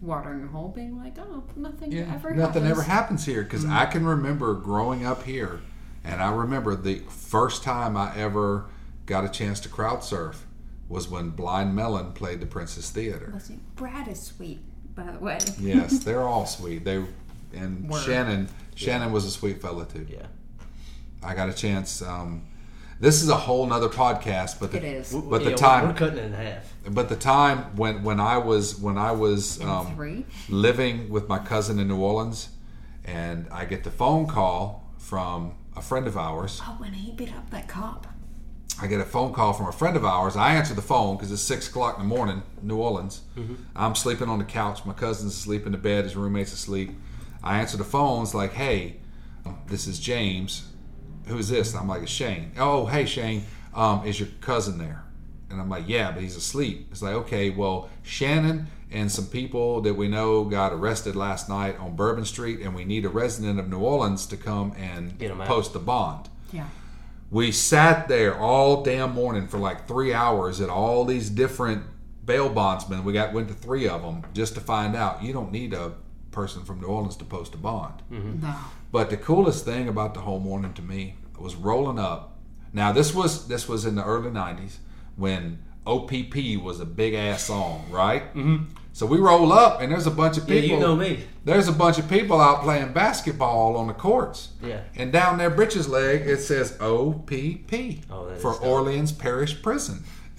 watering 0.00 0.46
hole, 0.48 0.68
being 0.68 0.96
like, 0.98 1.16
"Oh, 1.18 1.44
nothing 1.56 1.90
Yeah, 1.92 2.12
ever 2.14 2.34
nothing 2.34 2.62
happens. 2.64 2.70
ever 2.70 2.82
happens 2.82 3.24
here 3.24 3.42
because 3.42 3.64
I 3.64 3.86
can 3.86 4.04
remember 4.04 4.54
growing 4.54 5.04
up 5.06 5.22
here, 5.24 5.60
and 6.04 6.20
I 6.22 6.30
remember 6.34 6.76
the 6.76 7.00
first 7.08 7.62
time 7.62 7.96
I 7.96 8.14
ever 8.16 8.66
got 9.06 9.24
a 9.24 9.28
chance 9.28 9.58
to 9.60 9.68
crowd 9.68 10.02
surf 10.04 10.46
was 10.88 11.08
when 11.10 11.30
Blind 11.30 11.74
Melon 11.74 12.12
played 12.12 12.40
the 12.40 12.46
Princess 12.46 12.90
Theater. 12.90 13.32
Brad 13.74 14.06
is 14.08 14.20
sweet, 14.20 14.60
by 14.94 15.10
the 15.12 15.18
way. 15.18 15.38
yes, 15.58 15.98
they're 16.04 16.22
all 16.22 16.46
sweet. 16.46 16.84
They 16.84 17.04
and 17.54 17.88
Word. 17.88 18.02
Shannon 18.04 18.48
Shannon 18.74 19.12
was 19.12 19.24
a 19.24 19.30
sweet 19.30 19.60
fella 19.62 19.86
too. 19.86 20.06
Yeah. 20.08 20.26
I 21.22 21.34
got 21.34 21.48
a 21.48 21.52
chance. 21.52 22.02
Um, 22.02 22.42
this 23.00 23.22
is 23.22 23.28
a 23.28 23.36
whole 23.36 23.66
nother 23.66 23.88
podcast, 23.88 24.58
but 24.60 24.72
the, 24.72 24.78
It 24.78 24.84
is. 24.84 25.12
but 25.12 25.44
the 25.44 25.50
Yeah, 25.50 25.56
time 25.56 25.88
we're 25.88 25.94
cutting 25.94 26.18
it 26.18 26.24
in 26.24 26.32
half. 26.32 26.72
but 26.90 27.08
the 27.08 27.16
time 27.16 27.76
when 27.76 28.02
when 28.02 28.20
I 28.20 28.38
was 28.38 28.78
when 28.78 28.96
I 28.98 29.12
was 29.12 29.60
um, 29.62 30.24
living 30.48 31.08
with 31.10 31.28
my 31.28 31.38
cousin 31.38 31.78
in 31.78 31.88
New 31.88 31.98
Orleans, 31.98 32.48
and 33.04 33.46
I 33.50 33.64
get 33.64 33.84
the 33.84 33.90
phone 33.90 34.26
call 34.26 34.90
from 34.98 35.54
a 35.76 35.82
friend 35.82 36.06
of 36.06 36.16
ours. 36.16 36.60
Oh, 36.64 36.76
when 36.78 36.92
he 36.94 37.12
beat 37.12 37.32
up 37.34 37.50
that 37.50 37.68
cop. 37.68 38.06
I 38.80 38.86
get 38.88 39.00
a 39.00 39.04
phone 39.06 39.32
call 39.32 39.54
from 39.54 39.66
a 39.68 39.72
friend 39.72 39.96
of 39.96 40.04
ours. 40.04 40.36
I 40.36 40.54
answer 40.54 40.74
the 40.74 40.82
phone 40.82 41.16
because 41.16 41.32
it's 41.32 41.40
six 41.40 41.66
o'clock 41.68 41.96
in 41.98 42.02
the 42.02 42.08
morning, 42.14 42.42
New 42.62 42.76
Orleans. 42.76 43.22
I'm 43.74 43.94
sleeping 43.94 44.28
on 44.28 44.38
the 44.38 44.44
couch. 44.44 44.84
My 44.84 44.92
cousin's 44.92 45.32
asleep 45.34 45.64
in 45.64 45.72
the 45.72 45.78
bed. 45.78 46.04
His 46.04 46.14
roommate's 46.14 46.52
asleep. 46.52 46.90
I 47.46 47.60
answer 47.60 47.76
the 47.76 47.84
phone. 47.84 48.22
It's 48.22 48.34
like, 48.34 48.52
hey, 48.52 48.96
this 49.68 49.86
is 49.86 49.98
James. 50.00 50.68
Who's 51.26 51.48
this? 51.48 51.72
And 51.72 51.80
I'm 51.80 51.88
like, 51.88 52.02
it's 52.02 52.10
Shane. 52.10 52.52
Oh, 52.58 52.86
hey, 52.86 53.06
Shane. 53.06 53.44
Um, 53.74 54.04
is 54.06 54.18
your 54.18 54.28
cousin 54.40 54.78
there? 54.78 55.04
And 55.50 55.60
I'm 55.60 55.68
like, 55.68 55.84
yeah, 55.86 56.10
but 56.10 56.22
he's 56.22 56.36
asleep. 56.36 56.88
It's 56.90 57.02
like, 57.02 57.14
okay, 57.14 57.50
well, 57.50 57.88
Shannon 58.02 58.66
and 58.90 59.10
some 59.10 59.26
people 59.26 59.80
that 59.82 59.94
we 59.94 60.08
know 60.08 60.44
got 60.44 60.72
arrested 60.72 61.14
last 61.14 61.48
night 61.48 61.78
on 61.78 61.94
Bourbon 61.94 62.24
Street, 62.24 62.60
and 62.60 62.74
we 62.74 62.84
need 62.84 63.04
a 63.04 63.08
resident 63.08 63.58
of 63.60 63.68
New 63.68 63.78
Orleans 63.78 64.26
to 64.26 64.36
come 64.36 64.72
and 64.76 65.16
Get 65.18 65.30
'em 65.30 65.40
out. 65.40 65.46
post 65.48 65.72
the 65.72 65.78
bond 65.80 66.28
Yeah. 66.52 66.66
we 67.30 67.50
sat 67.52 68.08
there 68.08 68.36
all 68.38 68.82
damn 68.82 69.12
morning 69.12 69.46
for 69.48 69.58
like 69.58 69.86
three 69.86 70.12
hours 70.14 70.60
at 70.60 70.68
all 70.68 71.04
these 71.04 71.30
different 71.30 71.82
bail 72.24 72.48
bondsmen. 72.48 73.04
We 73.04 73.12
got 73.12 73.32
went 73.32 73.48
to 73.48 73.54
three 73.54 73.88
of 73.88 74.02
them 74.02 74.22
just 74.34 74.54
to 74.54 74.60
find 74.60 74.96
out 74.96 75.22
you 75.22 75.32
don't 75.32 75.52
need 75.52 75.72
a 75.74 75.92
person 76.36 76.62
from 76.64 76.80
New 76.82 76.86
Orleans 76.86 77.16
to 77.16 77.24
post 77.24 77.54
a 77.54 77.56
bond. 77.56 77.94
No. 78.10 78.54
But 78.92 79.08
the 79.10 79.16
coolest 79.16 79.64
thing 79.64 79.88
about 79.88 80.12
the 80.14 80.20
whole 80.20 80.38
morning 80.38 80.74
to 80.74 80.82
me 80.82 81.14
was 81.38 81.54
rolling 81.56 81.98
up. 81.98 82.36
Now 82.74 82.92
this 82.92 83.14
was 83.14 83.48
this 83.48 83.66
was 83.68 83.86
in 83.86 83.94
the 83.96 84.04
early 84.04 84.30
'90s 84.30 84.76
when 85.16 85.58
OPP 85.86 86.62
was 86.62 86.78
a 86.80 86.84
big 86.84 87.14
ass 87.14 87.44
song, 87.44 87.86
right? 87.90 88.22
Mm-hmm. 88.34 88.64
So 88.92 89.06
we 89.06 89.18
roll 89.18 89.52
up 89.52 89.80
and 89.80 89.90
there's 89.92 90.06
a 90.06 90.10
bunch 90.10 90.36
of 90.38 90.48
Yeah, 90.48 90.60
people. 90.60 90.76
you 90.76 90.82
know 90.82 90.96
me. 90.96 91.24
There's 91.44 91.68
a 91.68 91.72
bunch 91.72 91.98
of 91.98 92.08
people 92.08 92.38
out 92.40 92.62
playing 92.62 92.92
basketball 92.92 93.76
on 93.76 93.86
the 93.86 93.94
courts. 93.94 94.50
Yeah. 94.62 94.80
And 94.94 95.12
down 95.12 95.38
their 95.38 95.50
britches 95.50 95.88
leg 95.88 96.22
it 96.26 96.40
says 96.40 96.76
OPP 96.80 97.72
Oh, 98.10 98.34
for. 98.42 98.54
Orleans 98.62 99.12
Parish 99.12 99.62
Prison. 99.62 100.04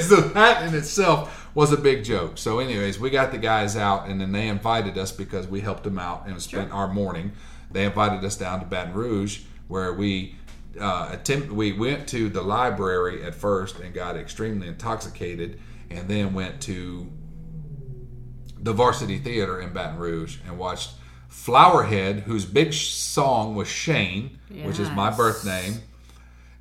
so 0.00 0.20
that 0.38 0.62
in 0.66 0.74
itself 0.74 1.43
was 1.54 1.72
a 1.72 1.76
big 1.76 2.04
joke. 2.04 2.36
So, 2.38 2.58
anyways, 2.58 2.98
we 2.98 3.10
got 3.10 3.30
the 3.30 3.38
guys 3.38 3.76
out, 3.76 4.08
and 4.08 4.20
then 4.20 4.32
they 4.32 4.48
invited 4.48 4.98
us 4.98 5.12
because 5.12 5.46
we 5.46 5.60
helped 5.60 5.84
them 5.84 5.98
out 5.98 6.26
and 6.26 6.40
spent 6.42 6.72
our 6.72 6.88
morning. 6.92 7.32
They 7.70 7.84
invited 7.84 8.24
us 8.24 8.36
down 8.36 8.60
to 8.60 8.66
Baton 8.66 8.92
Rouge, 8.94 9.42
where 9.68 9.92
we 9.92 10.36
uh, 10.80 11.10
attempt. 11.12 11.52
We 11.52 11.72
went 11.72 12.08
to 12.08 12.28
the 12.28 12.42
library 12.42 13.22
at 13.24 13.34
first 13.34 13.78
and 13.78 13.94
got 13.94 14.16
extremely 14.16 14.66
intoxicated, 14.68 15.60
and 15.90 16.08
then 16.08 16.34
went 16.34 16.60
to 16.62 17.10
the 18.60 18.72
Varsity 18.72 19.18
Theater 19.18 19.60
in 19.60 19.72
Baton 19.72 19.98
Rouge 19.98 20.38
and 20.46 20.58
watched 20.58 20.90
Flowerhead, 21.30 22.22
whose 22.22 22.44
big 22.44 22.72
song 22.72 23.54
was 23.54 23.68
Shane, 23.68 24.38
which 24.62 24.78
is 24.78 24.90
my 24.90 25.08
Yes. 25.08 25.16
birth 25.16 25.44
name, 25.44 25.74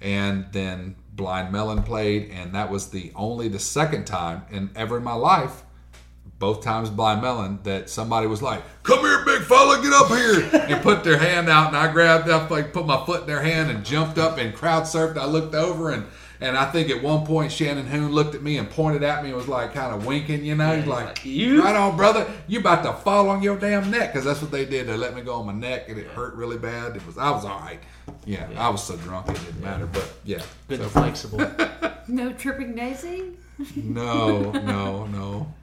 and 0.02 0.46
then 0.52 0.96
Blind 1.16 1.52
Melon 1.52 1.84
played, 1.84 2.32
and 2.32 2.54
that 2.56 2.72
was 2.72 2.90
the 2.90 3.12
only 3.16 3.48
the 3.48 3.60
second 3.60 4.06
time 4.06 4.44
in 4.50 4.72
ever 4.76 4.98
in 4.98 5.04
my 5.04 5.14
life, 5.14 5.64
both 6.40 6.64
times 6.64 6.90
Blind 6.90 7.22
Melon, 7.22 7.60
that 7.64 7.90
somebody 7.90 8.26
was 8.26 8.42
like, 8.42 8.64
"Come 8.82 9.00
here, 9.00 9.24
big 9.24 9.44
fella, 9.44 9.82
get 9.82 9.94
up 9.94 10.08
here," 10.08 10.50
and 10.70 10.82
put 10.82 11.04
their 11.04 11.18
hand 11.18 11.50
out, 11.50 11.68
and 11.68 11.78
I 11.78 11.92
grabbed 11.92 12.30
up, 12.30 12.50
like 12.50 12.74
put 12.74 12.86
my 12.86 13.06
foot 13.06 13.22
in 13.22 13.28
their 13.28 13.44
hand, 13.44 13.70
and 13.70 13.86
jumped 13.86 14.18
up 14.18 14.38
and 14.38 14.56
crowd 14.56 14.84
surfed. 14.84 15.18
I 15.18 15.26
looked 15.26 15.56
over 15.56 15.92
and. 15.92 16.06
And 16.44 16.58
I 16.58 16.66
think 16.72 16.90
at 16.90 17.02
one 17.02 17.26
point 17.26 17.54
Shannon 17.54 17.86
Hoon 17.88 18.12
looked 18.12 18.36
at 18.36 18.44
me 18.44 18.58
and 18.58 18.70
pointed 18.70 19.02
at 19.02 19.24
me 19.24 19.30
and 19.30 19.38
was 19.38 19.48
like 19.48 19.74
kind 19.74 19.96
of 19.96 20.06
winking, 20.06 20.44
you 20.44 20.56
know, 20.56 20.76
he's 20.76 20.84
he's 20.84 20.88
like, 20.92 21.06
like, 21.06 21.26
"You?" 21.26 21.64
right 21.64 21.74
on, 21.76 21.96
brother, 21.96 22.30
you 22.48 22.60
about 22.60 22.84
to 22.84 22.92
fall 23.02 23.30
on 23.30 23.42
your 23.42 23.58
damn 23.58 23.90
neck 23.90 24.12
because 24.12 24.26
that's 24.26 24.42
what 24.42 24.52
they 24.52 24.66
did. 24.66 24.88
They 24.88 24.98
let 24.98 25.16
me 25.16 25.22
go 25.22 25.36
on 25.36 25.46
my 25.46 25.54
neck 25.54 25.88
and 25.88 25.98
it 25.98 26.06
hurt 26.08 26.34
really 26.36 26.58
bad. 26.58 26.98
It 26.98 27.08
was 27.08 27.18
I 27.18 27.32
was 27.32 27.46
all 27.46 27.60
right. 27.62 27.80
Yeah, 28.26 28.50
I 28.58 28.68
was 28.68 28.84
so 28.84 28.98
drunk 28.98 29.30
it 29.30 29.36
didn't 29.36 29.62
matter, 29.62 29.86
but 29.86 30.06
yeah. 30.26 30.42
Good 30.68 30.80
So- 30.80 30.84
and 30.84 30.92
flexible. 30.92 31.52
No 32.10 32.34
tripping 32.34 32.76
daisy? 32.76 33.32
no, 33.78 34.52
no, 34.52 35.06
no. 35.06 35.54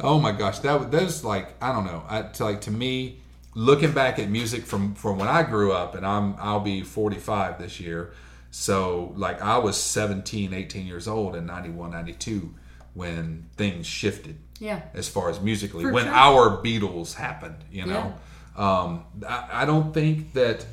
Oh 0.00 0.18
my 0.18 0.32
gosh, 0.32 0.60
that 0.60 0.80
was- 0.80 0.88
that 0.88 1.02
was 1.02 1.24
like 1.24 1.48
I 1.60 1.72
don't 1.72 1.84
know. 1.84 2.02
I, 2.08 2.22
to 2.22 2.44
like 2.44 2.62
to 2.62 2.70
me, 2.70 3.18
looking 3.54 3.92
back 3.92 4.18
at 4.18 4.30
music 4.30 4.64
from 4.64 4.94
from 4.94 5.18
when 5.18 5.28
I 5.28 5.42
grew 5.42 5.72
up, 5.74 5.94
and 5.94 6.06
I'm 6.06 6.34
I'll 6.38 6.60
be 6.60 6.80
45 6.80 7.58
this 7.58 7.78
year. 7.80 8.14
So 8.50 9.12
like 9.16 9.42
I 9.42 9.58
was 9.58 9.76
17, 9.80 10.54
18 10.54 10.86
years 10.86 11.06
old 11.08 11.36
in 11.36 11.46
91, 11.46 11.90
92 11.90 12.54
when 12.94 13.46
things 13.56 13.86
shifted 13.86 14.38
Yeah. 14.58 14.80
as 14.94 15.08
far 15.08 15.28
as 15.28 15.40
musically 15.40 15.84
For 15.84 15.92
when 15.92 16.04
sure. 16.06 16.14
our 16.14 16.62
Beatles 16.62 17.14
happened. 17.14 17.56
You 17.70 17.86
know, 17.86 18.14
um, 18.56 19.04
I, 19.28 19.48
I 19.52 19.64
don't 19.66 19.92
think 19.92 20.32
that, 20.32 20.64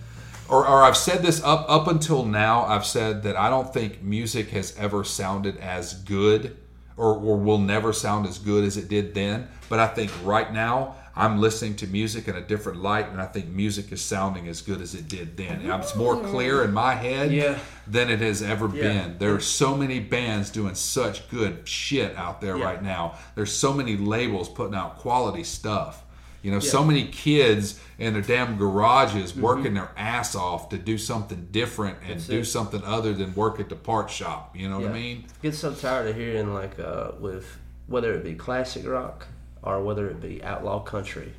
or, 0.47 0.65
or 0.65 0.83
I've 0.83 0.95
said 0.97 1.21
this 1.21 1.43
up 1.43 1.65
up 1.67 1.87
until 1.87 2.23
now. 2.25 2.63
I've 2.63 2.85
said 2.85 3.23
that 3.23 3.35
I 3.35 3.49
don't 3.49 3.73
think 3.73 4.01
music 4.01 4.49
has 4.51 4.73
ever 4.77 5.03
sounded 5.03 5.57
as 5.57 5.93
good, 5.95 6.55
or, 6.95 7.13
or 7.15 7.37
will 7.37 7.57
never 7.57 7.91
sound 7.91 8.25
as 8.27 8.37
good 8.39 8.63
as 8.63 8.77
it 8.77 8.87
did 8.87 9.13
then. 9.13 9.47
But 9.67 9.79
I 9.79 9.87
think 9.87 10.11
right 10.23 10.51
now. 10.53 10.95
I'm 11.15 11.39
listening 11.39 11.75
to 11.75 11.87
music 11.87 12.27
in 12.27 12.35
a 12.35 12.41
different 12.41 12.81
light, 12.81 13.07
and 13.09 13.21
I 13.21 13.25
think 13.25 13.47
music 13.49 13.91
is 13.91 14.01
sounding 14.01 14.47
as 14.47 14.61
good 14.61 14.81
as 14.81 14.95
it 14.95 15.07
did 15.07 15.37
then. 15.37 15.61
It's 15.61 15.95
more 15.95 16.19
clear 16.19 16.63
in 16.63 16.73
my 16.73 16.95
head 16.95 17.31
Yeah. 17.31 17.59
than 17.85 18.09
it 18.09 18.19
has 18.21 18.41
ever 18.41 18.65
Yeah. 18.73 18.81
been. 18.81 19.17
There 19.19 19.35
are 19.35 19.39
so 19.39 19.77
many 19.77 19.99
bands 19.99 20.49
doing 20.49 20.73
such 20.73 21.29
good 21.29 21.67
shit 21.69 22.15
out 22.17 22.41
there 22.41 22.57
Yeah. 22.57 22.65
right 22.65 22.81
now. 22.81 23.13
There's 23.35 23.53
so 23.53 23.73
many 23.73 23.95
labels 23.95 24.49
putting 24.49 24.73
out 24.75 24.97
quality 24.97 25.43
stuff. 25.43 25.99
You 26.41 26.51
know, 26.51 26.59
so 26.59 26.83
many 26.83 27.05
kids 27.07 27.79
in 27.99 28.13
their 28.13 28.21
damn 28.21 28.57
garages 28.57 29.31
Mm-hmm. 29.31 29.41
working 29.41 29.73
their 29.75 29.91
ass 29.95 30.35
off 30.35 30.67
to 30.69 30.77
do 30.77 30.97
something 30.97 31.47
different 31.51 31.99
and 32.05 32.15
That's 32.19 32.27
do 32.27 32.39
it. 32.39 32.45
something 32.45 32.83
other 32.83 33.13
than 33.13 33.33
work 33.35 33.59
at 33.61 33.69
the 33.69 33.75
part 33.75 34.09
shop. 34.09 34.53
You 34.57 34.67
know 34.67 34.79
what 34.79 34.85
I 34.85 34.87
Yeah. 34.87 34.93
mean? 34.93 35.25
Get 35.41 35.53
so 35.55 35.73
tired 35.73 36.09
of 36.09 36.15
hearing 36.17 36.53
like 36.53 36.77
uh, 36.79 37.11
with 37.19 37.45
whether 37.87 38.13
it 38.13 38.23
be 38.25 38.33
classic 38.33 38.85
rock 38.85 39.27
or 39.63 39.81
whether 39.83 40.07
it 40.09 40.21
be 40.21 40.43
outlaw 40.43 40.79
country. 40.79 41.33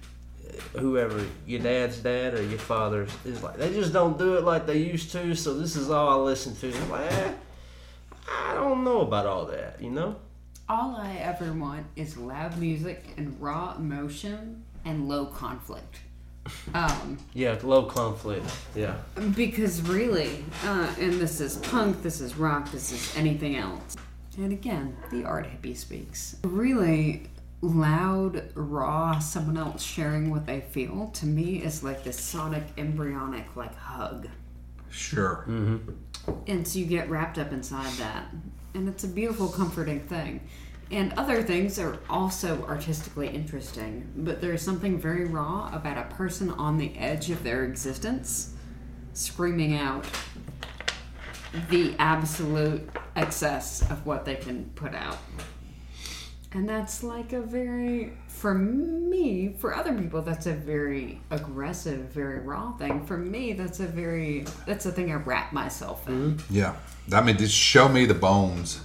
Whoever 0.78 1.24
your 1.46 1.60
dad's 1.60 1.98
dad 1.98 2.34
or 2.34 2.42
your 2.42 2.58
father's 2.58 3.10
is 3.24 3.42
like 3.42 3.56
they 3.56 3.72
just 3.72 3.92
don't 3.92 4.18
do 4.18 4.36
it 4.36 4.44
like 4.44 4.66
they 4.66 4.78
used 4.78 5.10
to. 5.12 5.34
So 5.34 5.54
this 5.54 5.74
is 5.76 5.90
all 5.90 6.08
I 6.08 6.14
listen 6.24 6.54
to. 6.56 6.76
I'm 6.76 6.90
like, 6.90 7.12
eh, 7.12 7.32
I 8.28 8.54
don't 8.54 8.84
know 8.84 9.00
about 9.00 9.26
all 9.26 9.46
that. 9.46 9.80
You 9.80 9.90
know? 9.90 10.16
All 10.68 10.96
I 10.96 11.16
ever 11.16 11.52
want 11.52 11.86
is 11.96 12.16
loud 12.16 12.56
music 12.58 13.04
and 13.16 13.38
raw 13.40 13.74
emotion 13.76 14.62
and 14.84 15.08
low 15.08 15.26
conflict. 15.26 15.96
Um, 16.72 17.18
Yeah, 17.34 17.58
low 17.62 17.84
conflict. 17.84 18.46
Yeah. 18.74 18.94
because 19.34 19.82
really, 19.82 20.44
uh, 20.64 20.92
and 21.00 21.14
this 21.14 21.40
is 21.40 21.56
punk, 21.56 22.02
this 22.02 22.20
is 22.20 22.36
rock, 22.36 22.70
this 22.70 22.92
is 22.92 23.16
anything 23.16 23.56
else. 23.56 23.96
And 24.36 24.52
again, 24.52 24.96
the 25.10 25.24
art 25.24 25.46
hippie 25.46 25.76
speaks. 25.76 26.36
Really 26.44 27.28
loud, 27.64 28.50
raw, 28.54 29.18
someone 29.18 29.56
else 29.56 29.82
sharing 29.82 30.30
what 30.30 30.46
they 30.46 30.60
feel 30.60 31.10
to 31.14 31.26
me 31.26 31.62
is 31.62 31.82
like 31.82 32.04
this 32.04 32.20
sonic, 32.20 32.64
embryonic, 32.76 33.56
like 33.56 33.74
hug. 33.76 34.28
Sure. 34.90 35.44
Mm-hmm. 35.48 35.92
And 36.46 36.66
so 36.66 36.78
you 36.78 36.86
get 36.86 37.08
wrapped 37.08 37.38
up 37.38 37.52
inside 37.52 37.92
that. 37.94 38.26
And 38.74 38.88
it's 38.88 39.04
a 39.04 39.08
beautiful, 39.08 39.48
comforting 39.48 40.00
thing. 40.00 40.40
And 40.90 41.12
other 41.14 41.42
things 41.42 41.78
are 41.78 41.98
also 42.10 42.62
artistically 42.66 43.28
interesting, 43.28 44.10
but 44.16 44.40
there's 44.40 44.62
something 44.62 44.98
very 44.98 45.24
raw 45.24 45.70
about 45.72 45.98
a 45.98 46.14
person 46.14 46.50
on 46.50 46.76
the 46.76 46.96
edge 46.98 47.30
of 47.30 47.42
their 47.42 47.64
existence 47.64 48.52
screaming 49.14 49.76
out 49.76 50.04
the 51.70 51.94
absolute 51.98 52.88
excess 53.16 53.88
of 53.90 54.04
what 54.04 54.24
they 54.24 54.34
can 54.34 54.64
put 54.74 54.94
out. 54.94 55.18
And 56.54 56.68
that's 56.68 57.02
like 57.02 57.32
a 57.32 57.40
very, 57.40 58.12
for 58.28 58.54
me, 58.54 59.54
for 59.58 59.74
other 59.74 59.92
people, 59.92 60.22
that's 60.22 60.46
a 60.46 60.52
very 60.52 61.20
aggressive, 61.30 62.12
very 62.12 62.38
raw 62.38 62.76
thing. 62.76 63.04
For 63.04 63.18
me, 63.18 63.54
that's 63.54 63.80
a 63.80 63.86
very, 63.86 64.46
that's 64.64 64.86
a 64.86 64.92
thing 64.92 65.10
I 65.10 65.16
wrap 65.16 65.52
myself 65.52 66.06
in. 66.06 66.36
Mm-hmm. 66.36 66.54
Yeah. 66.54 66.76
I 67.12 67.22
mean, 67.22 67.36
just 67.38 67.54
show 67.56 67.88
me 67.88 68.06
the 68.06 68.14
bones. 68.14 68.80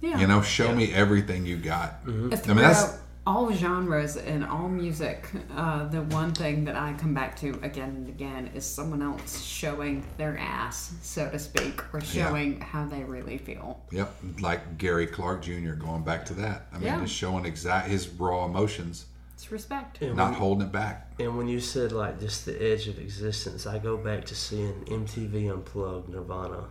Yeah. 0.00 0.20
You 0.20 0.28
know, 0.28 0.40
show 0.40 0.72
me 0.72 0.94
everything 0.94 1.44
you 1.44 1.56
got. 1.56 2.04
Throughout 2.04 2.48
I 2.48 2.54
mean, 2.54 2.56
that's 2.56 2.98
all 3.30 3.52
genres 3.52 4.16
and 4.16 4.44
all 4.44 4.68
music, 4.68 5.24
uh, 5.56 5.86
the 5.86 6.02
one 6.02 6.32
thing 6.34 6.64
that 6.64 6.74
I 6.74 6.94
come 6.94 7.14
back 7.14 7.36
to 7.36 7.50
again 7.62 7.90
and 7.90 8.08
again 8.08 8.50
is 8.56 8.66
someone 8.66 9.02
else 9.02 9.40
showing 9.40 10.04
their 10.16 10.36
ass, 10.36 10.92
so 11.02 11.30
to 11.30 11.38
speak, 11.38 11.80
or 11.94 12.00
showing 12.00 12.60
how 12.60 12.86
they 12.86 13.04
really 13.04 13.38
feel. 13.38 13.80
Yep, 13.92 14.14
like 14.40 14.78
Gary 14.78 15.06
Clark 15.06 15.42
Jr. 15.42 15.74
Going 15.74 16.02
back 16.02 16.26
to 16.26 16.34
that, 16.34 16.66
I 16.72 16.78
mean, 16.78 16.86
Yeah. 16.86 17.00
just 17.00 17.14
showing 17.14 17.44
exact 17.44 17.86
his 17.88 18.08
raw 18.08 18.46
emotions, 18.46 19.06
It's 19.34 19.52
respect. 19.52 20.02
And 20.02 20.16
not 20.16 20.32
when, 20.32 20.40
holding 20.40 20.66
it 20.66 20.72
back. 20.72 21.12
and 21.20 21.38
when 21.38 21.46
you 21.46 21.60
said 21.60 21.92
like 21.92 22.18
just 22.18 22.44
the 22.46 22.60
edge 22.60 22.88
of 22.88 22.98
existence, 22.98 23.64
I 23.64 23.78
go 23.78 23.96
back 23.96 24.24
to 24.24 24.34
seeing 24.34 24.74
MTV 24.88 25.48
Unplugged 25.52 26.08
Nirvana 26.08 26.64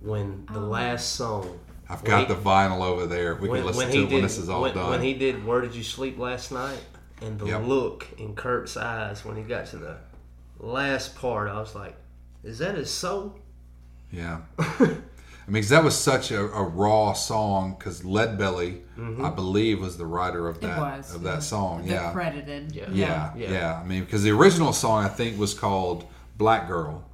when 0.00 0.44
the 0.52 0.58
last 0.60 1.12
song. 1.12 1.60
I've 1.90 2.04
got 2.04 2.28
he- 2.28 2.34
the 2.34 2.40
vinyl 2.40 2.82
over 2.82 3.06
there. 3.06 3.34
We 3.34 3.48
can 3.48 3.64
listen 3.66 3.90
to 3.90 3.98
it 4.04 4.12
when 4.12 4.22
this 4.22 4.38
is 4.38 4.48
all 4.48 4.62
when, 4.62 4.74
done. 4.74 4.90
When 4.90 5.02
he 5.02 5.14
did 5.14 5.44
"Where 5.44 5.60
Did 5.60 5.74
You 5.74 5.82
Sleep 5.82 6.18
Last 6.18 6.52
Night" 6.52 6.78
and 7.20 7.38
the 7.38 7.46
Yep. 7.46 7.66
look 7.66 8.06
in 8.18 8.34
Kurt's 8.34 8.76
eyes 8.76 9.24
when 9.24 9.36
he 9.36 9.42
got 9.42 9.66
to 9.66 9.76
the 9.78 9.96
last 10.58 11.16
part, 11.16 11.48
I 11.50 11.58
was 11.60 11.74
like, 11.74 11.96
"Is 12.44 12.58
that 12.58 12.76
his 12.76 12.90
soul?" 12.90 13.36
yeah, 14.12 14.38
I 14.58 15.52
mean, 15.52 15.62
'cause 15.62 15.70
that 15.70 15.82
was 15.84 15.96
such 15.96 16.30
a, 16.30 16.40
a 16.40 16.62
raw 16.62 17.12
song. 17.12 17.74
Because 17.78 18.02
Leadbelly, 18.02 18.80
mm-hmm. 18.98 19.24
I 19.24 19.30
believe, 19.30 19.80
was 19.80 19.96
the 19.98 20.06
writer 20.06 20.48
of 20.48 20.56
It 20.56 20.62
that 20.62 20.78
was 20.78 21.14
of 21.14 21.22
yeah. 21.22 21.30
that 21.32 21.42
song. 21.42 21.86
The 21.86 21.92
Yeah, 21.94 22.12
credited. 22.12 22.72
Yeah. 22.74 22.86
yeah, 22.90 23.32
yeah, 23.36 23.50
Yeah. 23.50 23.80
I 23.82 23.84
mean, 23.86 24.04
because 24.04 24.22
the 24.22 24.30
original 24.30 24.72
song 24.72 25.04
I 25.04 25.08
think 25.08 25.38
was 25.38 25.54
called 25.54 26.04
Black 26.38 26.68
Girl, 26.68 27.04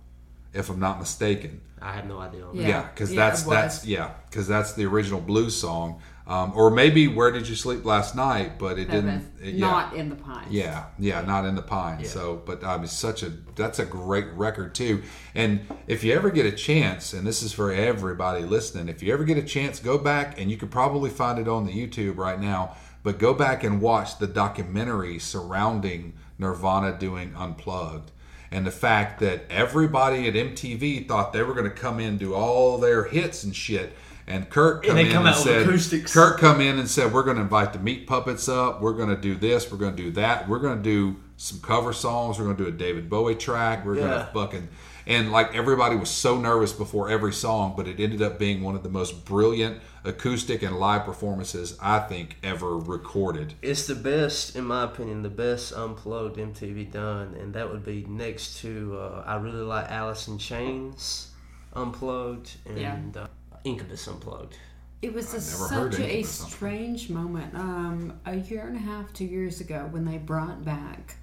if 0.56 0.70
I'm 0.70 0.80
not 0.80 0.98
mistaken. 0.98 1.60
I 1.80 1.92
had 1.92 2.08
no 2.08 2.18
idea. 2.18 2.46
Yeah. 2.52 2.68
Yeah, 2.68 2.82
because 2.88 3.12
Yeah, 3.12 3.28
that's 3.28 3.42
that's 3.42 3.86
yeah, 3.86 4.10
because 4.30 4.48
that's 4.48 4.72
the 4.72 4.86
original 4.86 5.20
blues 5.20 5.54
song. 5.56 6.00
Um, 6.26 6.52
or 6.56 6.70
maybe 6.70 7.06
Where 7.06 7.30
Did 7.30 7.48
You 7.48 7.54
Sleep 7.54 7.84
Last 7.84 8.16
Night? 8.16 8.58
But 8.58 8.80
it 8.80 8.88
That 8.88 8.94
didn't. 8.94 9.14
was 9.14 9.48
it- 9.48 9.54
yeah. 9.54 9.66
Not 9.70 9.94
in 9.94 10.08
the 10.08 10.16
pines. 10.16 10.50
Yeah, 10.50 10.86
yeah, 10.98 11.20
not 11.20 11.44
in 11.44 11.54
the 11.54 11.62
pine. 11.62 12.04
So, 12.04 12.42
but 12.44 12.64
I 12.64 12.78
mean, 12.78 12.88
such 12.88 13.22
a 13.22 13.30
that's 13.54 13.78
a 13.78 13.84
great 13.84 14.26
record 14.32 14.74
too. 14.74 15.02
And 15.36 15.60
if 15.86 16.02
you 16.02 16.12
ever 16.14 16.30
get 16.30 16.44
a 16.46 16.50
chance, 16.50 17.12
and 17.12 17.24
this 17.26 17.42
is 17.44 17.52
for 17.52 17.70
everybody 17.72 18.42
listening, 18.44 18.88
if 18.88 19.02
you 19.04 19.12
ever 19.12 19.22
get 19.22 19.36
a 19.38 19.42
chance, 19.42 19.78
go 19.78 19.98
back 19.98 20.40
and 20.40 20.50
you 20.50 20.56
could 20.56 20.70
probably 20.72 21.10
find 21.10 21.38
it 21.38 21.46
on 21.46 21.64
the 21.64 21.72
YouTube 21.72 22.16
right 22.16 22.40
now. 22.40 22.74
But 23.04 23.20
go 23.20 23.32
back 23.32 23.62
and 23.62 23.80
watch 23.80 24.18
the 24.18 24.26
documentary 24.26 25.20
surrounding 25.20 26.14
Nirvana 26.38 26.98
doing 26.98 27.34
Unplugged. 27.36 28.10
And 28.50 28.66
the 28.66 28.70
fact 28.70 29.20
that 29.20 29.44
everybody 29.50 30.28
at 30.28 30.34
MTV 30.34 31.08
thought 31.08 31.32
they 31.32 31.42
were 31.42 31.54
going 31.54 31.68
to 31.68 31.74
come 31.76 31.98
in 32.00 32.16
do 32.16 32.34
all 32.34 32.78
their 32.78 33.04
hits 33.04 33.42
and 33.44 33.54
shit, 33.54 33.92
and 34.28 34.48
Kurt 34.48 34.84
come 34.84 34.94
they 34.96 35.06
in 35.06 35.12
come 35.12 35.26
and 35.26 35.36
said, 35.36 35.66
acoustics. 35.68 36.12
Kurt 36.12 36.38
come 36.38 36.60
in 36.60 36.78
and 36.78 36.88
said, 36.88 37.12
"We're 37.12 37.22
going 37.22 37.36
to 37.36 37.42
invite 37.42 37.72
the 37.72 37.78
Meat 37.78 38.06
Puppets 38.06 38.48
up. 38.48 38.80
We're 38.80 38.92
going 38.94 39.08
to 39.08 39.16
do 39.20 39.34
this. 39.34 39.70
We're 39.70 39.78
going 39.78 39.96
to 39.96 40.02
do 40.02 40.10
that. 40.12 40.48
We're 40.48 40.58
going 40.58 40.76
to 40.78 40.82
do 40.82 41.16
some 41.36 41.60
cover 41.60 41.92
songs. 41.92 42.38
We're 42.38 42.44
going 42.46 42.56
to 42.56 42.62
do 42.64 42.68
a 42.68 42.72
David 42.72 43.08
Bowie 43.10 43.34
track. 43.34 43.84
We're 43.84 43.96
going 43.96 44.08
Yeah. 44.10 44.24
to 44.24 44.30
fucking." 44.32 44.68
And 45.08 45.30
like 45.30 45.54
everybody 45.54 45.94
was 45.94 46.10
so 46.10 46.36
nervous 46.40 46.72
before 46.72 47.08
every 47.08 47.32
song, 47.32 47.74
but 47.76 47.86
it 47.86 48.00
ended 48.00 48.22
up 48.22 48.40
being 48.40 48.62
one 48.64 48.74
of 48.74 48.82
the 48.82 48.88
most 48.88 49.24
brilliant 49.24 49.80
acoustic 50.06 50.62
and 50.62 50.78
live 50.78 51.04
performances 51.04 51.76
I 51.80 51.98
think 51.98 52.36
ever 52.42 52.76
recorded. 52.78 53.54
It's 53.62 53.86
the 53.86 53.94
best, 53.94 54.56
in 54.56 54.64
my 54.64 54.84
opinion, 54.84 55.22
the 55.22 55.28
best 55.28 55.72
unplugged 55.72 56.36
MTV 56.36 56.90
done, 56.92 57.34
and 57.34 57.52
that 57.54 57.70
would 57.70 57.84
be 57.84 58.04
next 58.08 58.60
to 58.60 58.96
uh, 58.98 59.24
I 59.26 59.36
really 59.36 59.64
like 59.64 59.90
Alice 59.90 60.28
in 60.28 60.38
Chains 60.38 61.30
unplugged 61.74 62.56
and 62.66 63.16
uh, 63.16 63.26
Incubus 63.64 64.06
unplugged. 64.08 64.56
It 65.02 65.12
was 65.12 65.34
a, 65.34 65.40
such 65.40 65.70
a 65.70 65.74
anything 65.74 66.20
about 66.20 66.26
something. 66.26 66.56
strange 66.56 67.10
moment. 67.10 67.54
Um, 67.54 68.18
a 68.24 68.36
year 68.36 68.66
and 68.66 68.76
a 68.76 68.80
half, 68.80 69.12
two 69.12 69.26
years 69.26 69.60
ago, 69.60 69.86
when 69.90 70.04
they 70.04 70.16
brought 70.16 70.64
back 70.64 71.16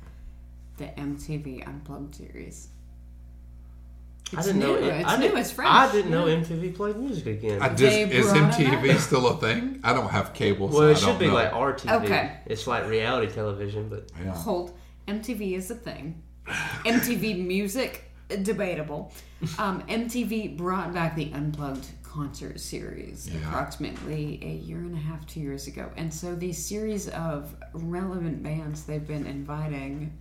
the 0.78 0.86
MTV 0.86 1.68
Unplugged 1.68 2.16
series. 2.16 2.70
I 4.36 4.41
didn't 4.41 4.59
know. 4.59 4.76
new, 4.76 4.76
It, 4.76 4.84
it's 4.95 5.09
I 5.09 5.15
new, 5.17 5.21
didn't, 5.24 5.38
it's 5.38 5.51
fresh, 5.51 5.67
I 5.69 5.91
didn't 5.91 6.11
know. 6.11 6.26
MTV 6.26 6.76
played 6.76 6.97
music 6.97 7.26
again. 7.28 7.61
I 7.61 7.69
just, 7.69 7.80
They 7.82 8.03
is 8.03 8.32
brought 8.32 8.59
it 8.59 8.67
MTV 8.67 8.97
still 8.99 9.28
a 9.28 9.38
thing? 9.38 9.80
I 9.84 9.93
don't 9.93 10.09
have 10.09 10.34
cable, 10.34 10.71
so 10.71 10.80
well, 10.80 10.88
I 10.88 10.91
it 10.91 10.93
don't 10.95 11.03
should 11.03 11.19
be 11.19 11.28
know. 11.28 11.34
like 11.34 11.51
RTV. 11.51 12.03
Okay. 12.03 12.38
It's 12.47 12.65
like 12.65 12.88
reality 12.88 13.32
television, 13.32 13.89
but 13.89 14.09
Yeah. 14.24 14.32
Hold. 14.34 14.74
MTV 15.07 15.53
is 15.55 15.69
a 15.69 15.76
thing. 15.76 16.21
MTV 16.86 17.45
Music, 17.45 18.03
debatable. 18.41 19.11
Um, 19.57 19.82
MTV 19.88 20.57
brought 20.57 20.93
back 20.93 21.15
the 21.15 21.32
Unplugged 21.34 21.86
concert 22.03 22.59
series 22.59 23.28
Yeah. 23.30 23.39
approximately 23.47 24.39
a 24.43 24.53
year 24.65 24.78
and 24.80 24.93
a 24.95 24.99
half, 24.99 25.26
two 25.28 25.39
years 25.41 25.67
ago. 25.67 25.89
And 25.97 26.13
so 26.13 26.36
these 26.36 26.57
series 26.63 27.09
of 27.09 27.55
relevant 27.74 28.41
bands 28.43 28.84
they've 28.84 29.05
been 29.05 29.26
inviting 29.26 30.13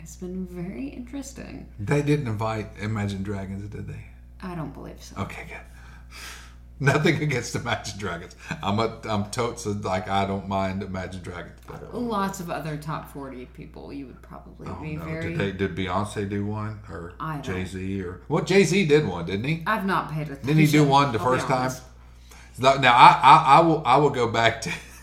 has 0.00 0.16
been 0.16 0.46
very 0.46 0.88
interesting. 0.88 1.68
They 1.78 2.02
didn't 2.02 2.26
invite 2.26 2.68
Imagine 2.80 3.22
Dragons, 3.22 3.68
did 3.68 3.86
they? 3.86 4.04
I 4.42 4.54
don't 4.54 4.72
believe 4.72 5.02
so. 5.02 5.20
Okay, 5.22 5.44
good. 5.48 5.58
Nothing 6.82 7.22
against 7.22 7.54
Imagine 7.54 7.98
Dragons. 7.98 8.34
I'm 8.62 8.78
a 8.78 8.98
I'm 9.04 9.30
totes 9.30 9.66
like 9.66 10.08
I 10.08 10.26
don't 10.26 10.48
mind 10.48 10.82
Imagine 10.82 11.22
Dragons. 11.22 11.58
But, 11.66 11.82
uh, 11.92 11.98
Lots 11.98 12.40
of 12.40 12.48
other 12.50 12.78
top 12.78 13.12
40 13.12 13.44
people 13.46 13.92
you 13.92 14.06
would 14.06 14.22
probably 14.22 14.66
oh, 14.66 14.82
be 14.82 14.96
no. 14.96 15.04
very. 15.04 15.34
Did 15.34 15.38
they 15.38 15.52
did 15.52 15.76
Beyonce 15.76 16.28
do 16.28 16.46
one 16.46 16.80
or 16.88 17.12
I 17.20 17.38
Jay 17.38 17.66
Z 17.66 18.02
or 18.02 18.22
well 18.28 18.42
Jay 18.42 18.64
Z 18.64 18.86
did 18.86 19.06
one 19.06 19.26
didn't 19.26 19.44
he? 19.44 19.62
I've 19.66 19.84
not 19.84 20.10
paid 20.10 20.22
attention. 20.22 20.46
Didn't 20.46 20.60
he 20.60 20.66
do 20.66 20.84
one 20.84 21.12
the 21.12 21.18
I'll 21.18 21.26
first 21.26 21.46
time? 21.46 21.70
Now 22.58 22.74
now, 22.76 22.94
I, 22.94 23.20
I 23.22 23.58
I 23.58 23.60
will 23.60 23.82
I 23.84 23.96
will 23.98 24.10
go 24.10 24.28
back 24.28 24.62
to 24.62 24.70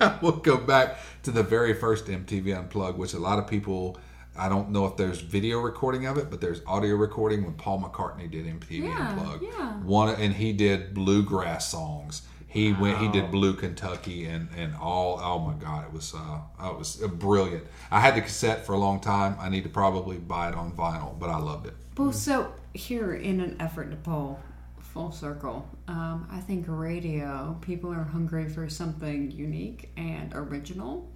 I 0.00 0.18
will 0.22 0.32
go 0.32 0.56
back 0.56 0.96
to 1.24 1.30
the 1.30 1.42
very 1.42 1.74
first 1.74 2.06
MTV 2.06 2.56
Unplugged, 2.58 2.98
which 2.98 3.12
a 3.12 3.18
lot 3.18 3.38
of 3.38 3.46
people. 3.46 3.98
I 4.36 4.48
don't 4.48 4.70
know 4.70 4.86
if 4.86 4.96
there's 4.96 5.20
video 5.20 5.60
recording 5.60 6.06
of 6.06 6.18
it, 6.18 6.30
but 6.30 6.40
there's 6.40 6.60
audio 6.66 6.96
recording 6.96 7.44
when 7.44 7.54
Paul 7.54 7.80
McCartney 7.82 8.30
did 8.30 8.46
MTV 8.46 8.84
Yeah, 8.84 9.10
Unplugged. 9.10 9.44
yeah. 9.44 9.72
One 9.82 10.14
and 10.20 10.34
he 10.34 10.52
did 10.52 10.92
bluegrass 10.94 11.70
songs. 11.70 12.22
He 12.48 12.72
went. 12.72 12.98
He 12.98 13.08
did 13.08 13.32
Blue 13.32 13.54
Kentucky 13.54 14.26
and 14.26 14.48
and 14.56 14.74
all. 14.76 15.18
Oh 15.20 15.40
my 15.40 15.54
God! 15.54 15.84
It 15.86 15.92
was 15.92 16.14
uh, 16.14 16.38
oh, 16.60 16.70
it 16.70 16.78
was 16.78 17.02
uh, 17.02 17.08
brilliant. 17.08 17.64
I 17.90 17.98
had 17.98 18.14
the 18.14 18.20
cassette 18.20 18.64
for 18.64 18.74
a 18.74 18.78
long 18.78 19.00
time. 19.00 19.36
I 19.40 19.48
need 19.48 19.64
to 19.64 19.68
probably 19.70 20.18
buy 20.18 20.50
it 20.50 20.54
on 20.54 20.70
vinyl, 20.70 21.18
but 21.18 21.30
I 21.30 21.38
loved 21.38 21.66
it. 21.66 21.74
Well, 21.98 22.12
so 22.12 22.52
here, 22.72 23.14
in 23.14 23.40
an 23.40 23.56
effort 23.58 23.90
to 23.90 23.96
pull 23.96 24.38
full 24.78 25.10
circle, 25.10 25.68
um, 25.88 26.28
I 26.30 26.38
think 26.38 26.66
radio 26.68 27.56
people 27.60 27.92
are 27.92 28.04
hungry 28.04 28.48
for 28.48 28.68
something 28.68 29.32
unique 29.32 29.90
and 29.96 30.32
original, 30.32 31.08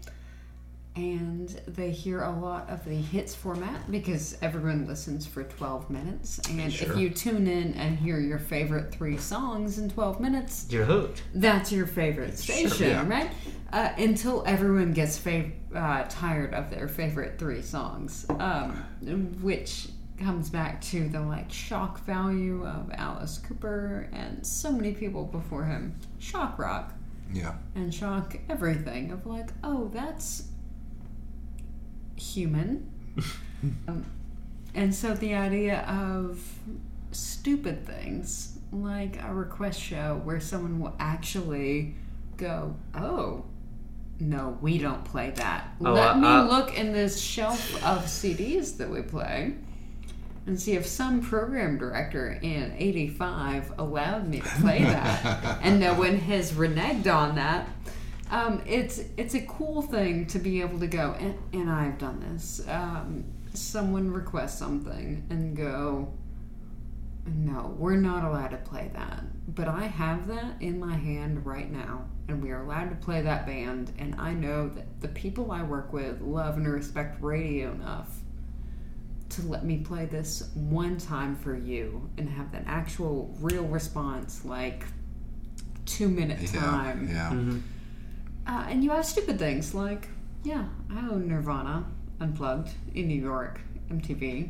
and 0.97 1.49
they 1.68 1.91
hear 1.91 2.22
a 2.22 2.30
lot 2.30 2.68
of 2.68 2.84
the 2.84 2.95
hits 2.95 3.34
format 3.34 3.89
because 3.91 4.36
everyone 4.43 4.86
listens 4.86 5.26
for 5.26 5.45
12 5.45 5.91
minutes. 5.91 6.41
And 6.51 6.72
Sure. 6.72 6.93
if 6.93 6.99
you 6.99 7.11
tune 7.11 7.47
in 7.47 7.74
and 7.74 7.97
hear 7.99 8.18
your 8.18 8.39
favorite 8.39 8.93
three 8.93 9.16
songs 9.16 9.78
in 9.78 9.89
12 9.91 10.18
minutes, 10.20 10.66
you're 10.70 10.84
hooked. 10.86 11.22
that's 11.34 11.70
your 11.70 11.86
favorite 11.86 12.36
station, 12.39 12.89
yeah. 12.91 13.09
right? 13.09 13.30
Uh, 13.72 13.91
until 13.99 14.43
everyone 14.47 14.93
gets 14.93 15.18
fav- 15.18 15.53
uh, 15.74 16.05
tired 16.09 16.53
of 16.55 16.68
their 16.70 16.89
favorite 16.89 17.39
three 17.39 17.62
songs, 17.62 18.26
um, 18.41 18.72
which 19.41 19.89
comes 20.18 20.51
back 20.51 20.80
to 20.80 21.09
the 21.11 21.20
like 21.20 21.49
shock 21.53 22.01
value 22.05 22.66
of 22.66 22.91
Alice 22.95 23.39
Cooper 23.39 24.09
and 24.12 24.45
so 24.45 24.72
many 24.72 24.93
people 24.93 25.22
before 25.24 25.64
him, 25.64 25.95
shock 26.18 26.59
rock 26.59 26.93
Yeah. 27.32 27.55
and 27.76 27.95
shock 27.95 28.36
everything 28.49 29.12
of 29.12 29.26
like, 29.26 29.51
oh, 29.62 29.89
that's 29.95 30.47
human. 32.18 32.90
Um, 33.88 34.04
and 34.72 34.94
so 34.94 35.14
the 35.14 35.34
idea 35.34 35.80
of 35.80 36.40
stupid 37.10 37.84
things 37.84 38.56
like 38.70 39.20
a 39.24 39.34
request 39.34 39.80
show 39.80 40.20
where 40.22 40.38
someone 40.38 40.78
will 40.78 40.94
actually 41.00 41.96
go, 42.36 42.76
"Oh, 42.94 43.44
no, 44.20 44.56
we 44.60 44.78
don't 44.78 45.04
play 45.04 45.30
that. 45.30 45.74
Oh, 45.84 45.92
Let 45.92 46.14
I- 46.16 46.20
me 46.20 46.26
I- 46.28 46.42
look 46.46 46.78
in 46.78 46.92
this 46.92 47.20
shelf 47.20 47.74
of 47.84 48.04
CDs 48.04 48.76
that 48.76 48.88
we 48.90 49.02
play." 49.02 49.54
And 50.46 50.58
see 50.58 50.72
if 50.74 50.86
some 50.86 51.20
program 51.20 51.76
director 51.78 52.38
in 52.40 52.72
'85 52.78 53.72
allowed 53.76 54.28
me 54.28 54.38
to 54.40 54.48
play 54.60 54.84
that, 54.84 55.58
and 55.62 55.80
no 55.80 55.94
one 55.94 56.16
has 56.16 56.52
reneged 56.52 57.12
on 57.12 57.34
that. 57.34 57.68
Um, 58.31 58.62
it's 58.66 59.01
it's 59.16 59.35
a 59.35 59.41
cool 59.43 59.81
thing 59.83 60.26
to 60.26 60.39
be 60.39 60.61
able 60.61 60.79
to 60.81 60.87
go, 60.87 61.14
and, 61.18 61.39
and 61.53 61.70
I've 61.70 61.99
done 61.99 62.20
this. 62.33 62.61
Um, 62.68 63.24
someone 63.55 64.11
requests 64.12 64.59
something 64.59 65.26
and 65.31 65.57
go, 65.57 66.12
no, 67.26 67.74
we're 67.79 67.97
not 67.97 68.24
allowed 68.24 68.49
to 68.49 68.57
play 68.59 68.91
that. 68.95 69.22
But 69.55 69.68
I 69.68 69.85
have 69.85 70.29
that 70.29 70.61
in 70.61 70.79
my 70.79 70.95
hand 70.97 71.45
right 71.47 71.70
now, 71.70 72.05
and 72.29 72.43
we 72.43 72.51
are 72.51 72.62
allowed 72.62 72.91
to 72.91 72.97
play 72.97 73.22
that 73.22 73.47
band. 73.47 73.93
And 73.99 74.14
I 74.18 74.35
know 74.35 74.68
that 74.68 75.01
the 75.01 75.09
people 75.09 75.51
I 75.51 75.62
work 75.62 75.93
with 75.93 76.20
love 76.20 76.57
and 76.59 76.68
respect 76.68 77.22
radio 77.22 77.72
enough 77.72 78.11
to 79.31 79.43
let 79.47 79.64
me 79.64 79.79
play 79.79 80.07
this 80.07 80.51
one 80.55 80.97
time 80.99 81.37
for 81.37 81.55
you 81.55 82.09
and 82.16 82.29
have 82.29 82.53
an 82.55 82.64
actual 82.66 83.35
real 83.41 83.64
response, 83.64 84.45
like 84.45 84.85
two 85.87 86.09
minute 86.09 86.41
Yeah, 86.41 86.61
time. 86.61 87.09
yeah. 87.11 87.59
Uh, 88.49 88.64
and 88.68 88.82
you 88.82 88.90
have 88.90 89.05
stupid 89.05 89.38
things 89.38 89.74
like, 89.74 90.09
yeah, 90.42 90.64
I 90.90 91.01
own 91.01 91.28
Nirvana 91.28 91.84
Unplugged 92.18 92.70
in 92.94 93.07
New 93.07 93.20
York, 93.20 93.61
MTV. 93.90 94.49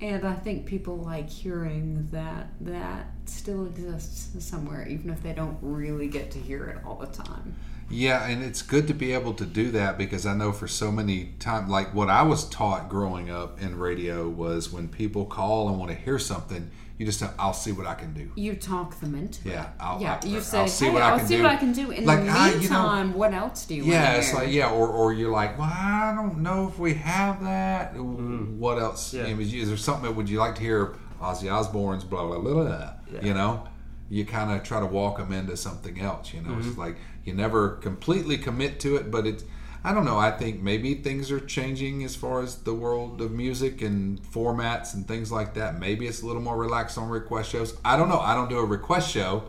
And 0.00 0.26
I 0.26 0.34
think 0.34 0.64
people 0.64 0.96
like 0.96 1.28
hearing 1.28 2.08
that 2.12 2.48
that 2.62 3.08
still 3.26 3.66
exists 3.66 4.42
somewhere, 4.44 4.88
even 4.88 5.10
if 5.10 5.22
they 5.22 5.32
don't 5.32 5.58
really 5.60 6.08
get 6.08 6.30
to 6.32 6.38
hear 6.38 6.66
it 6.66 6.78
all 6.84 6.96
the 6.96 7.06
time. 7.06 7.54
Yeah, 7.88 8.26
and 8.26 8.42
it's 8.42 8.62
good 8.62 8.88
to 8.88 8.94
be 8.94 9.12
able 9.12 9.34
to 9.34 9.44
do 9.46 9.70
that 9.72 9.96
because 9.98 10.26
I 10.26 10.34
know 10.34 10.52
for 10.52 10.66
so 10.66 10.90
many 10.90 11.34
times, 11.38 11.70
like 11.70 11.94
what 11.94 12.10
I 12.10 12.22
was 12.22 12.48
taught 12.48 12.88
growing 12.88 13.30
up 13.30 13.60
in 13.62 13.78
radio 13.78 14.28
was 14.28 14.72
when 14.72 14.88
people 14.88 15.24
call 15.24 15.68
and 15.68 15.78
want 15.78 15.90
to 15.92 15.96
hear 15.96 16.18
something, 16.18 16.70
you 16.98 17.04
just 17.06 17.20
tell, 17.20 17.32
I'll 17.38 17.52
see 17.52 17.72
what 17.72 17.86
I 17.86 17.94
can 17.94 18.12
do. 18.14 18.30
You 18.36 18.54
talk 18.56 18.98
them 19.00 19.14
into 19.14 19.48
Yeah, 19.48 19.64
it. 19.64 19.68
I'll- 19.78 20.00
yeah, 20.00 20.18
I'll- 20.22 20.28
you 20.28 20.36
I'll 20.38 20.42
say, 20.42 20.66
see 20.66 20.86
hey, 20.86 20.90
what 20.92 21.02
I 21.02 21.10
I'll 21.10 21.18
can 21.18 21.26
see 21.28 21.36
what 21.42 21.50
I 21.50 21.56
can 21.56 21.72
do. 21.72 21.90
In 21.90 22.06
Like, 22.06 22.24
the 22.24 22.30
I- 22.30 22.46
you 22.48 22.54
know- 22.54 22.58
meantime, 22.60 23.14
what 23.14 23.34
else 23.34 23.66
do 23.66 23.74
you 23.74 23.84
Yeah, 23.84 24.04
want 24.14 24.18
it's 24.24 24.34
like 24.34 24.52
yeah, 24.52 24.70
or, 24.70 24.88
or 24.88 25.12
you're 25.12 25.30
like, 25.30 25.58
well, 25.58 25.70
I 25.70 26.14
don't 26.16 26.38
know 26.38 26.66
if 26.68 26.78
we 26.78 26.94
have 26.94 27.42
that. 27.44 27.94
Mm-hmm. 27.94 28.58
What 28.58 28.78
else? 28.78 29.12
Yeah. 29.14 29.26
You 29.26 29.34
know, 29.36 29.40
is, 29.42 29.52
is 29.52 29.68
there 29.68 29.76
something 29.76 30.04
that 30.04 30.12
would 30.16 30.28
you 30.30 30.38
like 30.38 30.54
to 30.56 30.62
hear? 30.62 30.94
Ozzy 31.20 31.50
Osbourne's 31.52 32.04
blah 32.04 32.26
blah 32.26 32.38
blah. 32.38 32.52
blah 32.64 32.90
You 33.22 33.32
know, 33.32 33.66
you 34.08 34.24
kind 34.24 34.52
of 34.52 34.62
try 34.62 34.80
to 34.80 34.86
walk 34.86 35.18
them 35.18 35.32
into 35.32 35.56
something 35.56 36.00
else. 36.00 36.32
You 36.32 36.42
know, 36.42 36.56
it's 36.58 36.68
mm-hmm. 36.68 36.80
like 36.80 36.96
you 37.24 37.34
never 37.34 37.70
completely 37.76 38.38
commit 38.38 38.80
to 38.80 38.96
it, 38.96 39.10
but 39.10 39.26
it's. 39.26 39.44
I 39.84 39.94
don't 39.94 40.04
know. 40.04 40.18
I 40.18 40.32
think 40.32 40.60
maybe 40.60 40.94
things 40.94 41.30
are 41.30 41.38
changing 41.38 42.02
as 42.02 42.16
far 42.16 42.42
as 42.42 42.56
the 42.56 42.74
world 42.74 43.20
of 43.20 43.30
music 43.30 43.82
and 43.82 44.20
formats 44.20 44.94
and 44.94 45.06
things 45.06 45.30
like 45.30 45.54
that. 45.54 45.78
Maybe 45.78 46.08
it's 46.08 46.22
a 46.22 46.26
little 46.26 46.42
more 46.42 46.56
relaxed 46.56 46.98
on 46.98 47.08
request 47.08 47.50
shows. 47.50 47.76
I 47.84 47.96
don't 47.96 48.08
know. 48.08 48.18
I 48.18 48.34
don't 48.34 48.50
do 48.50 48.58
a 48.58 48.64
request 48.64 49.08
show. 49.08 49.44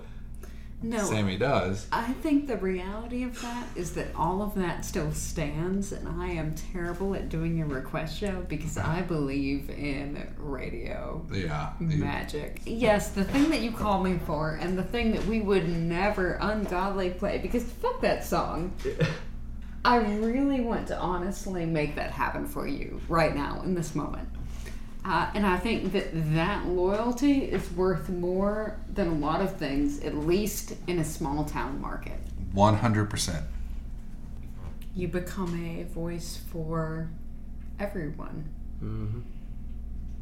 No, 0.83 0.99
Sammie 0.99 1.37
does. 1.39 1.87
I 1.91 2.13
think 2.13 2.47
the 2.47 2.57
reality 2.57 3.23
of 3.23 3.41
that 3.41 3.65
is 3.75 3.93
that 3.93 4.07
all 4.15 4.43
of 4.43 4.53
that 4.55 4.85
still 4.85 5.11
stands, 5.11 5.91
and 5.91 6.07
I 6.07 6.27
am 6.27 6.53
terrible 6.53 7.15
at 7.15 7.29
doing 7.29 7.59
a 7.61 7.65
request 7.65 8.19
show 8.19 8.45
because 8.47 8.77
I 8.77 9.01
believe 9.01 9.71
in 9.71 10.27
radio 10.37 11.25
Yeah. 11.31 11.71
you- 11.79 11.97
magic. 11.97 12.61
Yes, 12.65 13.09
the 13.09 13.23
thing 13.23 13.49
that 13.49 13.61
you 13.61 13.71
call 13.71 14.03
me 14.03 14.19
for, 14.27 14.51
and 14.61 14.77
the 14.77 14.83
thing 14.83 15.13
that 15.13 15.25
we 15.25 15.41
would 15.41 15.67
never 15.67 16.37
ungodly 16.41 17.09
play 17.09 17.39
because 17.39 17.63
fuck 17.63 17.99
that 18.01 18.23
song. 18.23 18.73
I 19.85 19.97
really 19.97 20.59
want 20.61 20.87
to 20.89 20.97
honestly 20.99 21.65
make 21.65 21.95
that 21.95 22.11
happen 22.11 22.45
for 22.45 22.67
you 22.67 22.99
right 23.07 23.33
now 23.33 23.61
in 23.63 23.73
this 23.73 23.95
moment. 23.95 24.27
Uh, 25.07 25.31
and 25.33 25.45
I 25.45 25.55
think 25.57 25.93
that 25.93 26.09
that 26.35 26.67
loyalty 26.67 27.45
is 27.45 27.71
worth 27.71 28.09
more 28.09 28.77
than 28.93 29.07
a 29.07 29.13
lot 29.13 29.41
of 29.41 29.55
things, 29.55 30.01
at 30.01 30.15
least 30.15 30.73
in 30.87 30.99
a 30.99 31.05
small 31.05 31.45
town 31.45 31.79
market. 31.79 32.19
One 32.51 32.75
hundred 32.75 33.09
percent. 33.09 33.45
You 34.93 35.07
become 35.07 35.63
a 35.63 35.83
voice 35.83 36.41
for 36.51 37.09
everyone, 37.79 38.49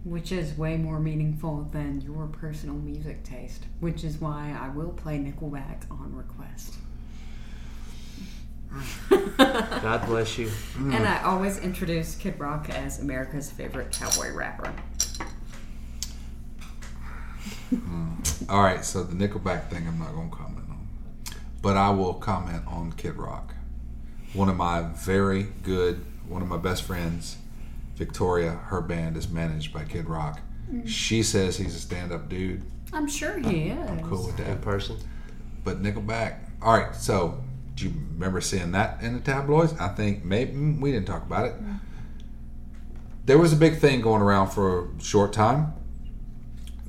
which 0.03 0.31
is 0.31 0.55
way 0.55 0.77
more 0.77 0.99
meaningful 0.99 1.67
than 1.71 2.01
your 2.01 2.27
personal 2.27 2.75
music 2.75 3.23
taste, 3.23 3.63
which 3.79 4.03
is 4.03 4.21
why 4.21 4.55
I 4.61 4.69
will 4.69 4.91
play 4.91 5.17
Nickelback 5.17 5.89
on 5.89 6.13
request. 6.13 6.75
God 9.38 10.05
bless 10.05 10.38
you. 10.38 10.49
And 10.78 10.93
mm. 10.93 11.05
I 11.05 11.23
always 11.23 11.59
introduce 11.59 12.15
Kid 12.15 12.39
Rock 12.39 12.69
as 12.69 12.99
America's 12.99 13.51
favorite 13.51 13.91
cowboy 13.91 14.34
rapper. 14.34 14.73
Hmm. 17.69 18.13
All 18.49 18.61
right, 18.61 18.84
so 18.86 19.03
the 19.03 19.15
Nickelback 19.15 19.69
thing, 19.69 19.88
I'm 19.88 19.99
not 19.99 20.13
going 20.13 20.30
to 20.30 20.36
comment 20.36 20.65
on, 20.69 20.88
but 21.61 21.78
I 21.78 21.89
will 21.89 22.13
comment 22.13 22.63
on 22.67 22.91
Kid 22.93 23.15
Rock. 23.15 23.53
One 24.34 24.49
of 24.49 24.55
my 24.55 24.82
very 24.82 25.47
good, 25.63 26.05
one 26.28 26.41
of 26.41 26.47
my 26.47 26.57
best 26.57 26.84
friends, 26.84 27.38
Victoria. 27.95 28.51
Her 28.51 28.82
band 28.82 29.17
is 29.17 29.30
managed 29.30 29.73
by 29.73 29.86
Kid 29.86 30.09
Rock. 30.09 30.41
Mm. 30.71 30.88
She 30.88 31.23
says 31.23 31.57
he's 31.57 31.76
a 31.76 31.80
stand-up 31.80 32.30
dude. 32.30 32.63
I'm 32.93 33.07
sure 33.07 33.38
he 33.39 33.69
is. 33.69 33.89
I'm 33.89 34.01
Cool 34.01 34.28
with 34.28 34.38
Good 34.38 34.47
that. 34.47 34.61
person. 34.61 34.97
But 35.63 35.82
Nickelback. 35.82 36.38
All 36.61 36.78
right, 36.78 36.95
so 36.95 37.43
do 37.76 37.86
you 37.86 37.93
remember 38.13 38.41
seeing 38.41 38.71
that 38.71 39.01
in 39.01 39.13
the 39.13 39.19
tabloids? 39.19 39.73
I 39.80 39.89
think 39.89 40.23
maybe 40.26 40.53
mm, 40.53 40.80
we 40.82 40.91
didn't 40.91 41.07
talk 41.07 41.23
about 41.26 41.45
it. 41.45 41.53
There 43.26 43.38
was 43.38 43.51
a 43.53 43.57
big 43.57 43.80
thing 43.80 44.01
going 44.01 44.21
around 44.21 44.49
for 44.51 44.86
a 44.86 45.01
short 45.03 45.34
time 45.34 45.73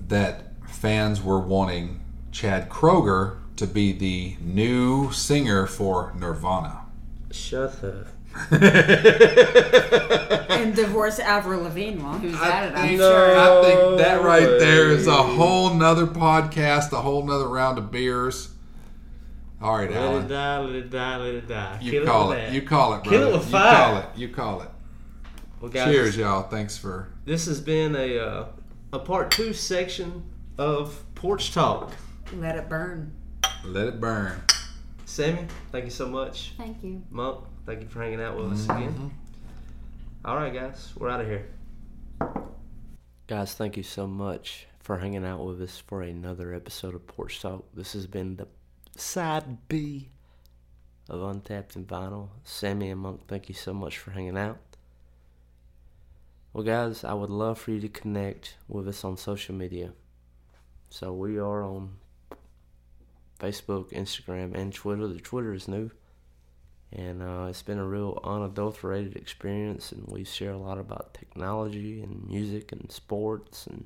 that 0.08 0.44
fans 0.68 1.22
were 1.22 1.40
wanting 1.40 2.00
Chad 2.30 2.68
Kroeger 2.68 3.38
to 3.56 3.66
be 3.66 3.92
the 3.92 4.36
new 4.40 5.10
singer 5.12 5.66
for 5.66 6.12
Nirvana. 6.18 6.82
Shut 7.30 7.80
the. 7.80 8.06
And 10.50 10.74
divorce 10.74 11.18
Avril 11.18 11.62
Lavigne 11.62 12.02
while 12.02 12.18
who's 12.18 12.34
at 12.40 12.64
it, 12.68 12.74
I'm 12.76 12.88
think- 12.88 13.00
sure. 13.00 13.38
I 13.38 13.62
think 13.62 13.98
that 13.98 14.22
right 14.22 14.46
there 14.58 14.90
is 14.90 15.06
a 15.06 15.12
whole 15.22 15.72
nother 15.74 16.06
podcast, 16.06 16.92
a 16.92 16.96
whole 17.02 17.24
nother 17.24 17.48
round 17.48 17.78
of 17.78 17.90
beers. 17.90 18.48
All 19.66 19.78
right, 19.78 19.90
Let 19.90 19.98
it 20.00 20.04
Alan. 20.06 20.28
die, 20.28 20.58
let 20.60 20.74
it 20.76 20.90
die, 20.90 21.16
let 21.16 21.34
it 21.34 21.48
die. 21.48 21.78
You 21.82 21.90
Kill 21.90 22.04
call 22.04 22.28
with 22.28 22.38
it. 22.38 22.52
You 22.52 22.62
call 22.62 22.94
it, 22.94 23.02
Kill 23.02 23.10
brother. 23.10 23.26
it 23.26 23.32
with 23.34 23.46
you 23.46 23.50
call 23.50 23.96
it. 23.98 24.06
You 24.14 24.28
call 24.28 24.62
it. 24.62 24.68
Well, 25.60 25.70
guys, 25.72 25.92
Cheers, 25.92 26.16
y'all. 26.16 26.44
Thanks 26.44 26.78
for 26.78 27.08
This 27.24 27.46
has 27.46 27.60
been 27.60 27.96
a 27.96 28.16
uh, 28.16 28.46
a 28.92 29.00
part 29.00 29.32
two 29.32 29.52
section 29.52 30.22
of 30.56 31.02
Porch 31.16 31.50
Talk. 31.52 31.90
Let 32.34 32.54
it 32.54 32.68
burn. 32.68 33.10
Let 33.64 33.88
It 33.88 34.00
Burn. 34.00 34.40
Sammie, 35.04 35.48
thank 35.72 35.84
you 35.86 35.90
so 35.90 36.06
much. 36.06 36.52
Thank 36.56 36.84
you. 36.84 37.02
Monk, 37.10 37.44
thank 37.66 37.80
you 37.82 37.88
for 37.88 38.00
hanging 38.02 38.20
out 38.20 38.36
with 38.36 38.52
us 38.52 38.64
again. 38.66 39.10
All 40.24 40.36
right, 40.36 40.54
guys, 40.54 40.92
we're 40.96 41.08
out 41.10 41.22
of 41.22 41.26
here. 41.26 41.46
Guys, 43.26 43.54
thank 43.54 43.76
you 43.76 43.82
so 43.82 44.06
much 44.06 44.68
for 44.78 44.98
hanging 44.98 45.24
out 45.24 45.44
with 45.44 45.60
us 45.60 45.82
for 45.84 46.02
another 46.02 46.54
episode 46.54 46.94
of 46.94 47.04
Porch 47.08 47.40
Talk. 47.40 47.64
This 47.74 47.92
has 47.94 48.06
been 48.06 48.36
the 48.36 48.46
side 49.00 49.68
B 49.68 50.08
of 51.08 51.22
Untapped 51.22 51.76
and 51.76 51.86
Vinyl. 51.86 52.28
Sammie 52.44 52.90
and 52.90 53.00
Monk, 53.00 53.22
thank 53.28 53.48
you 53.48 53.54
so 53.54 53.72
much 53.72 53.98
for 53.98 54.10
hanging 54.10 54.36
out. 54.36 54.58
Well, 56.52 56.64
guys, 56.64 57.04
I 57.04 57.12
would 57.12 57.30
love 57.30 57.58
for 57.58 57.72
you 57.72 57.80
to 57.80 57.88
connect 57.88 58.56
with 58.66 58.88
us 58.88 59.04
on 59.04 59.16
social 59.16 59.54
media. 59.54 59.92
So 60.88 61.12
we 61.12 61.38
are 61.38 61.62
on 61.62 61.96
Facebook, 63.38 63.92
Instagram, 63.92 64.54
and 64.54 64.72
Twitter. 64.72 65.06
The 65.06 65.20
Twitter 65.20 65.52
is 65.52 65.68
new. 65.68 65.90
And 66.92 67.22
uh, 67.22 67.48
it's 67.50 67.62
been 67.62 67.78
a 67.78 67.86
real 67.86 68.20
unadulterated 68.24 69.16
experience, 69.16 69.92
and 69.92 70.06
we 70.06 70.24
share 70.24 70.52
a 70.52 70.58
lot 70.58 70.78
about 70.78 71.12
technology 71.12 72.00
and 72.00 72.26
music 72.26 72.72
and 72.72 72.90
sports, 72.90 73.66
and 73.66 73.84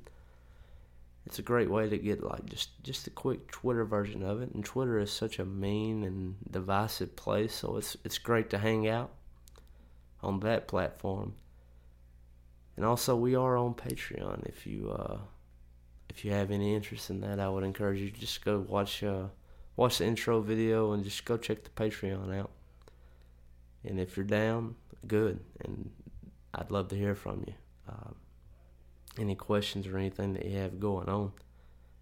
it's 1.26 1.38
a 1.38 1.42
great 1.42 1.70
way 1.70 1.88
to 1.88 1.98
get 1.98 2.22
like 2.22 2.46
just 2.46 2.82
just 2.82 3.06
a 3.06 3.10
quick 3.10 3.50
Twitter 3.50 3.84
version 3.84 4.22
of 4.22 4.40
it. 4.42 4.52
And 4.54 4.64
Twitter 4.64 4.98
is 4.98 5.12
such 5.12 5.38
a 5.38 5.44
mean 5.44 6.02
and 6.04 6.36
divisive 6.50 7.16
place, 7.16 7.54
so 7.54 7.76
it's 7.76 7.96
it's 8.04 8.18
great 8.18 8.50
to 8.50 8.58
hang 8.58 8.88
out 8.88 9.10
on 10.22 10.40
that 10.40 10.68
platform. 10.68 11.34
And 12.76 12.86
also, 12.86 13.14
we 13.14 13.34
are 13.34 13.56
on 13.56 13.74
Patreon. 13.74 14.48
If 14.48 14.66
you 14.66 14.90
uh, 14.90 15.18
if 16.08 16.24
you 16.24 16.32
have 16.32 16.50
any 16.50 16.74
interest 16.74 17.10
in 17.10 17.20
that, 17.20 17.38
I 17.38 17.48
would 17.48 17.64
encourage 17.64 18.00
you 18.00 18.10
to 18.10 18.20
just 18.20 18.44
go 18.44 18.64
watch 18.66 19.02
uh, 19.02 19.24
watch 19.76 19.98
the 19.98 20.06
intro 20.06 20.40
video 20.40 20.92
and 20.92 21.04
just 21.04 21.24
go 21.24 21.36
check 21.36 21.64
the 21.64 21.70
Patreon 21.70 22.36
out. 22.38 22.50
And 23.84 24.00
if 24.00 24.16
you're 24.16 24.26
down, 24.26 24.76
good. 25.06 25.40
And 25.64 25.90
I'd 26.54 26.70
love 26.70 26.88
to 26.88 26.96
hear 26.96 27.14
from 27.14 27.44
you. 27.46 27.54
Um, 27.88 28.14
any 29.18 29.34
questions 29.34 29.86
or 29.86 29.98
anything 29.98 30.34
that 30.34 30.44
you 30.44 30.58
have 30.58 30.80
going 30.80 31.08
on. 31.08 31.32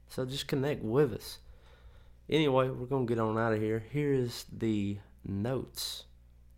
So 0.09 0.24
just 0.24 0.48
connect 0.48 0.82
with 0.82 1.12
us. 1.12 1.38
Anyway, 2.28 2.68
we're 2.68 2.86
going 2.86 3.06
to 3.06 3.14
get 3.14 3.20
on 3.20 3.38
out 3.38 3.52
of 3.52 3.61
here. 3.61 3.84
Here 3.90 4.12
is 4.12 4.44
the 4.52 4.98
notes. 5.24 6.04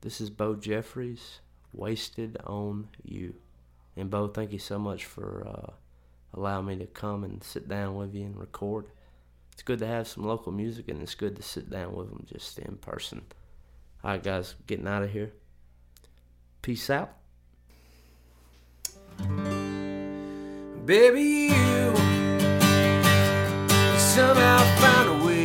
This 0.01 0.21
is 0.21 0.31
Bo 0.31 0.55
Jeffares, 0.55 1.39
Wasted 1.73 2.37
on 2.47 2.89
You. 3.05 3.35
And 3.97 4.11
Bo, 4.11 4.29
thank 4.29 4.53
you 4.53 4.59
so 4.59 4.79
much 4.79 5.05
for 5.05 5.47
uh, 5.47 5.73
allowing 6.35 6.67
me 6.67 6.77
to 6.77 6.87
come 6.87 7.23
and 7.23 7.43
sit 7.45 7.69
down 7.69 7.95
with 7.97 8.15
you 8.15 8.25
and 8.25 8.37
record. 8.37 8.87
It's 9.53 9.63
good 9.63 9.81
to 9.81 9.87
have 9.87 10.09
some 10.09 10.25
local 10.25 10.53
music, 10.53 10.89
and 10.89 11.03
it's 11.03 11.15
good 11.15 11.37
to 11.37 11.43
sit 11.43 11.69
down 11.71 11.95
with 11.95 12.09
them 12.09 12.25
just 12.33 12.59
in 12.59 12.77
person. 12.77 13.23
All 14.03 14.13
right, 14.13 14.23
guys, 14.23 14.55
getting 14.67 14.89
out 14.89 15.03
of 15.03 15.11
here. 15.11 15.33
Peace 16.63 16.89
out. 16.89 17.13
Baby, 20.87 21.53
you 21.53 21.95
somehow 23.99 24.65
found 24.81 25.09
a 25.11 25.27
way 25.27 25.45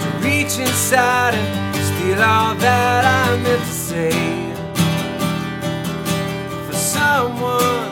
to 0.00 0.08
reach 0.18 0.58
inside 0.58 1.34
and 1.34 1.76
steal 1.76 2.20
all 2.20 2.54
that 2.56 3.04
I 3.04 3.36
meant 3.40 3.62
to 3.62 3.72
say. 3.72 4.10
For 6.66 6.74
someone 6.74 7.90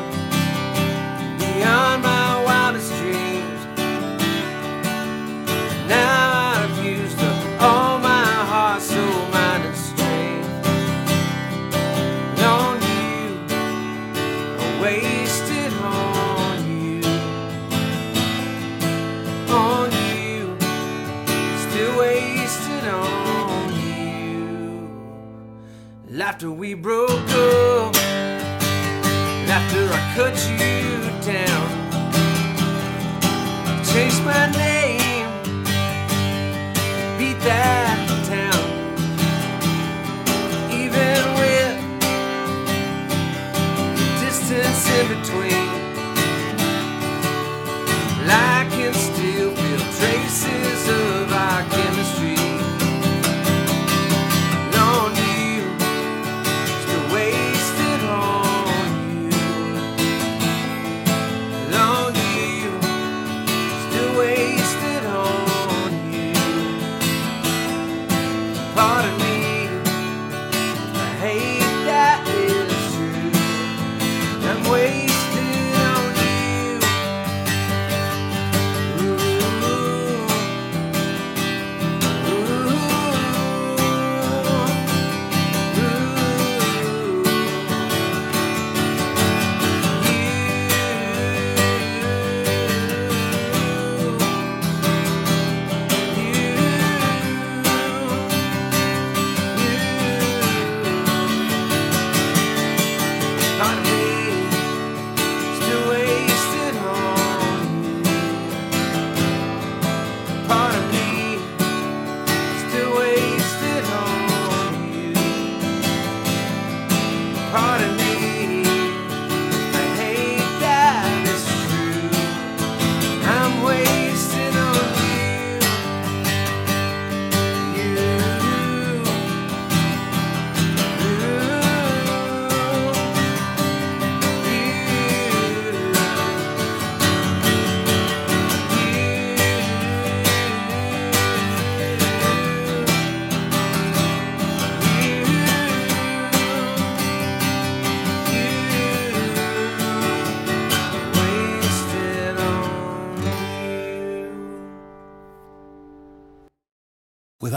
beyond 1.39 1.98
After 26.39 26.53
we 26.53 26.75
broke 26.75 27.28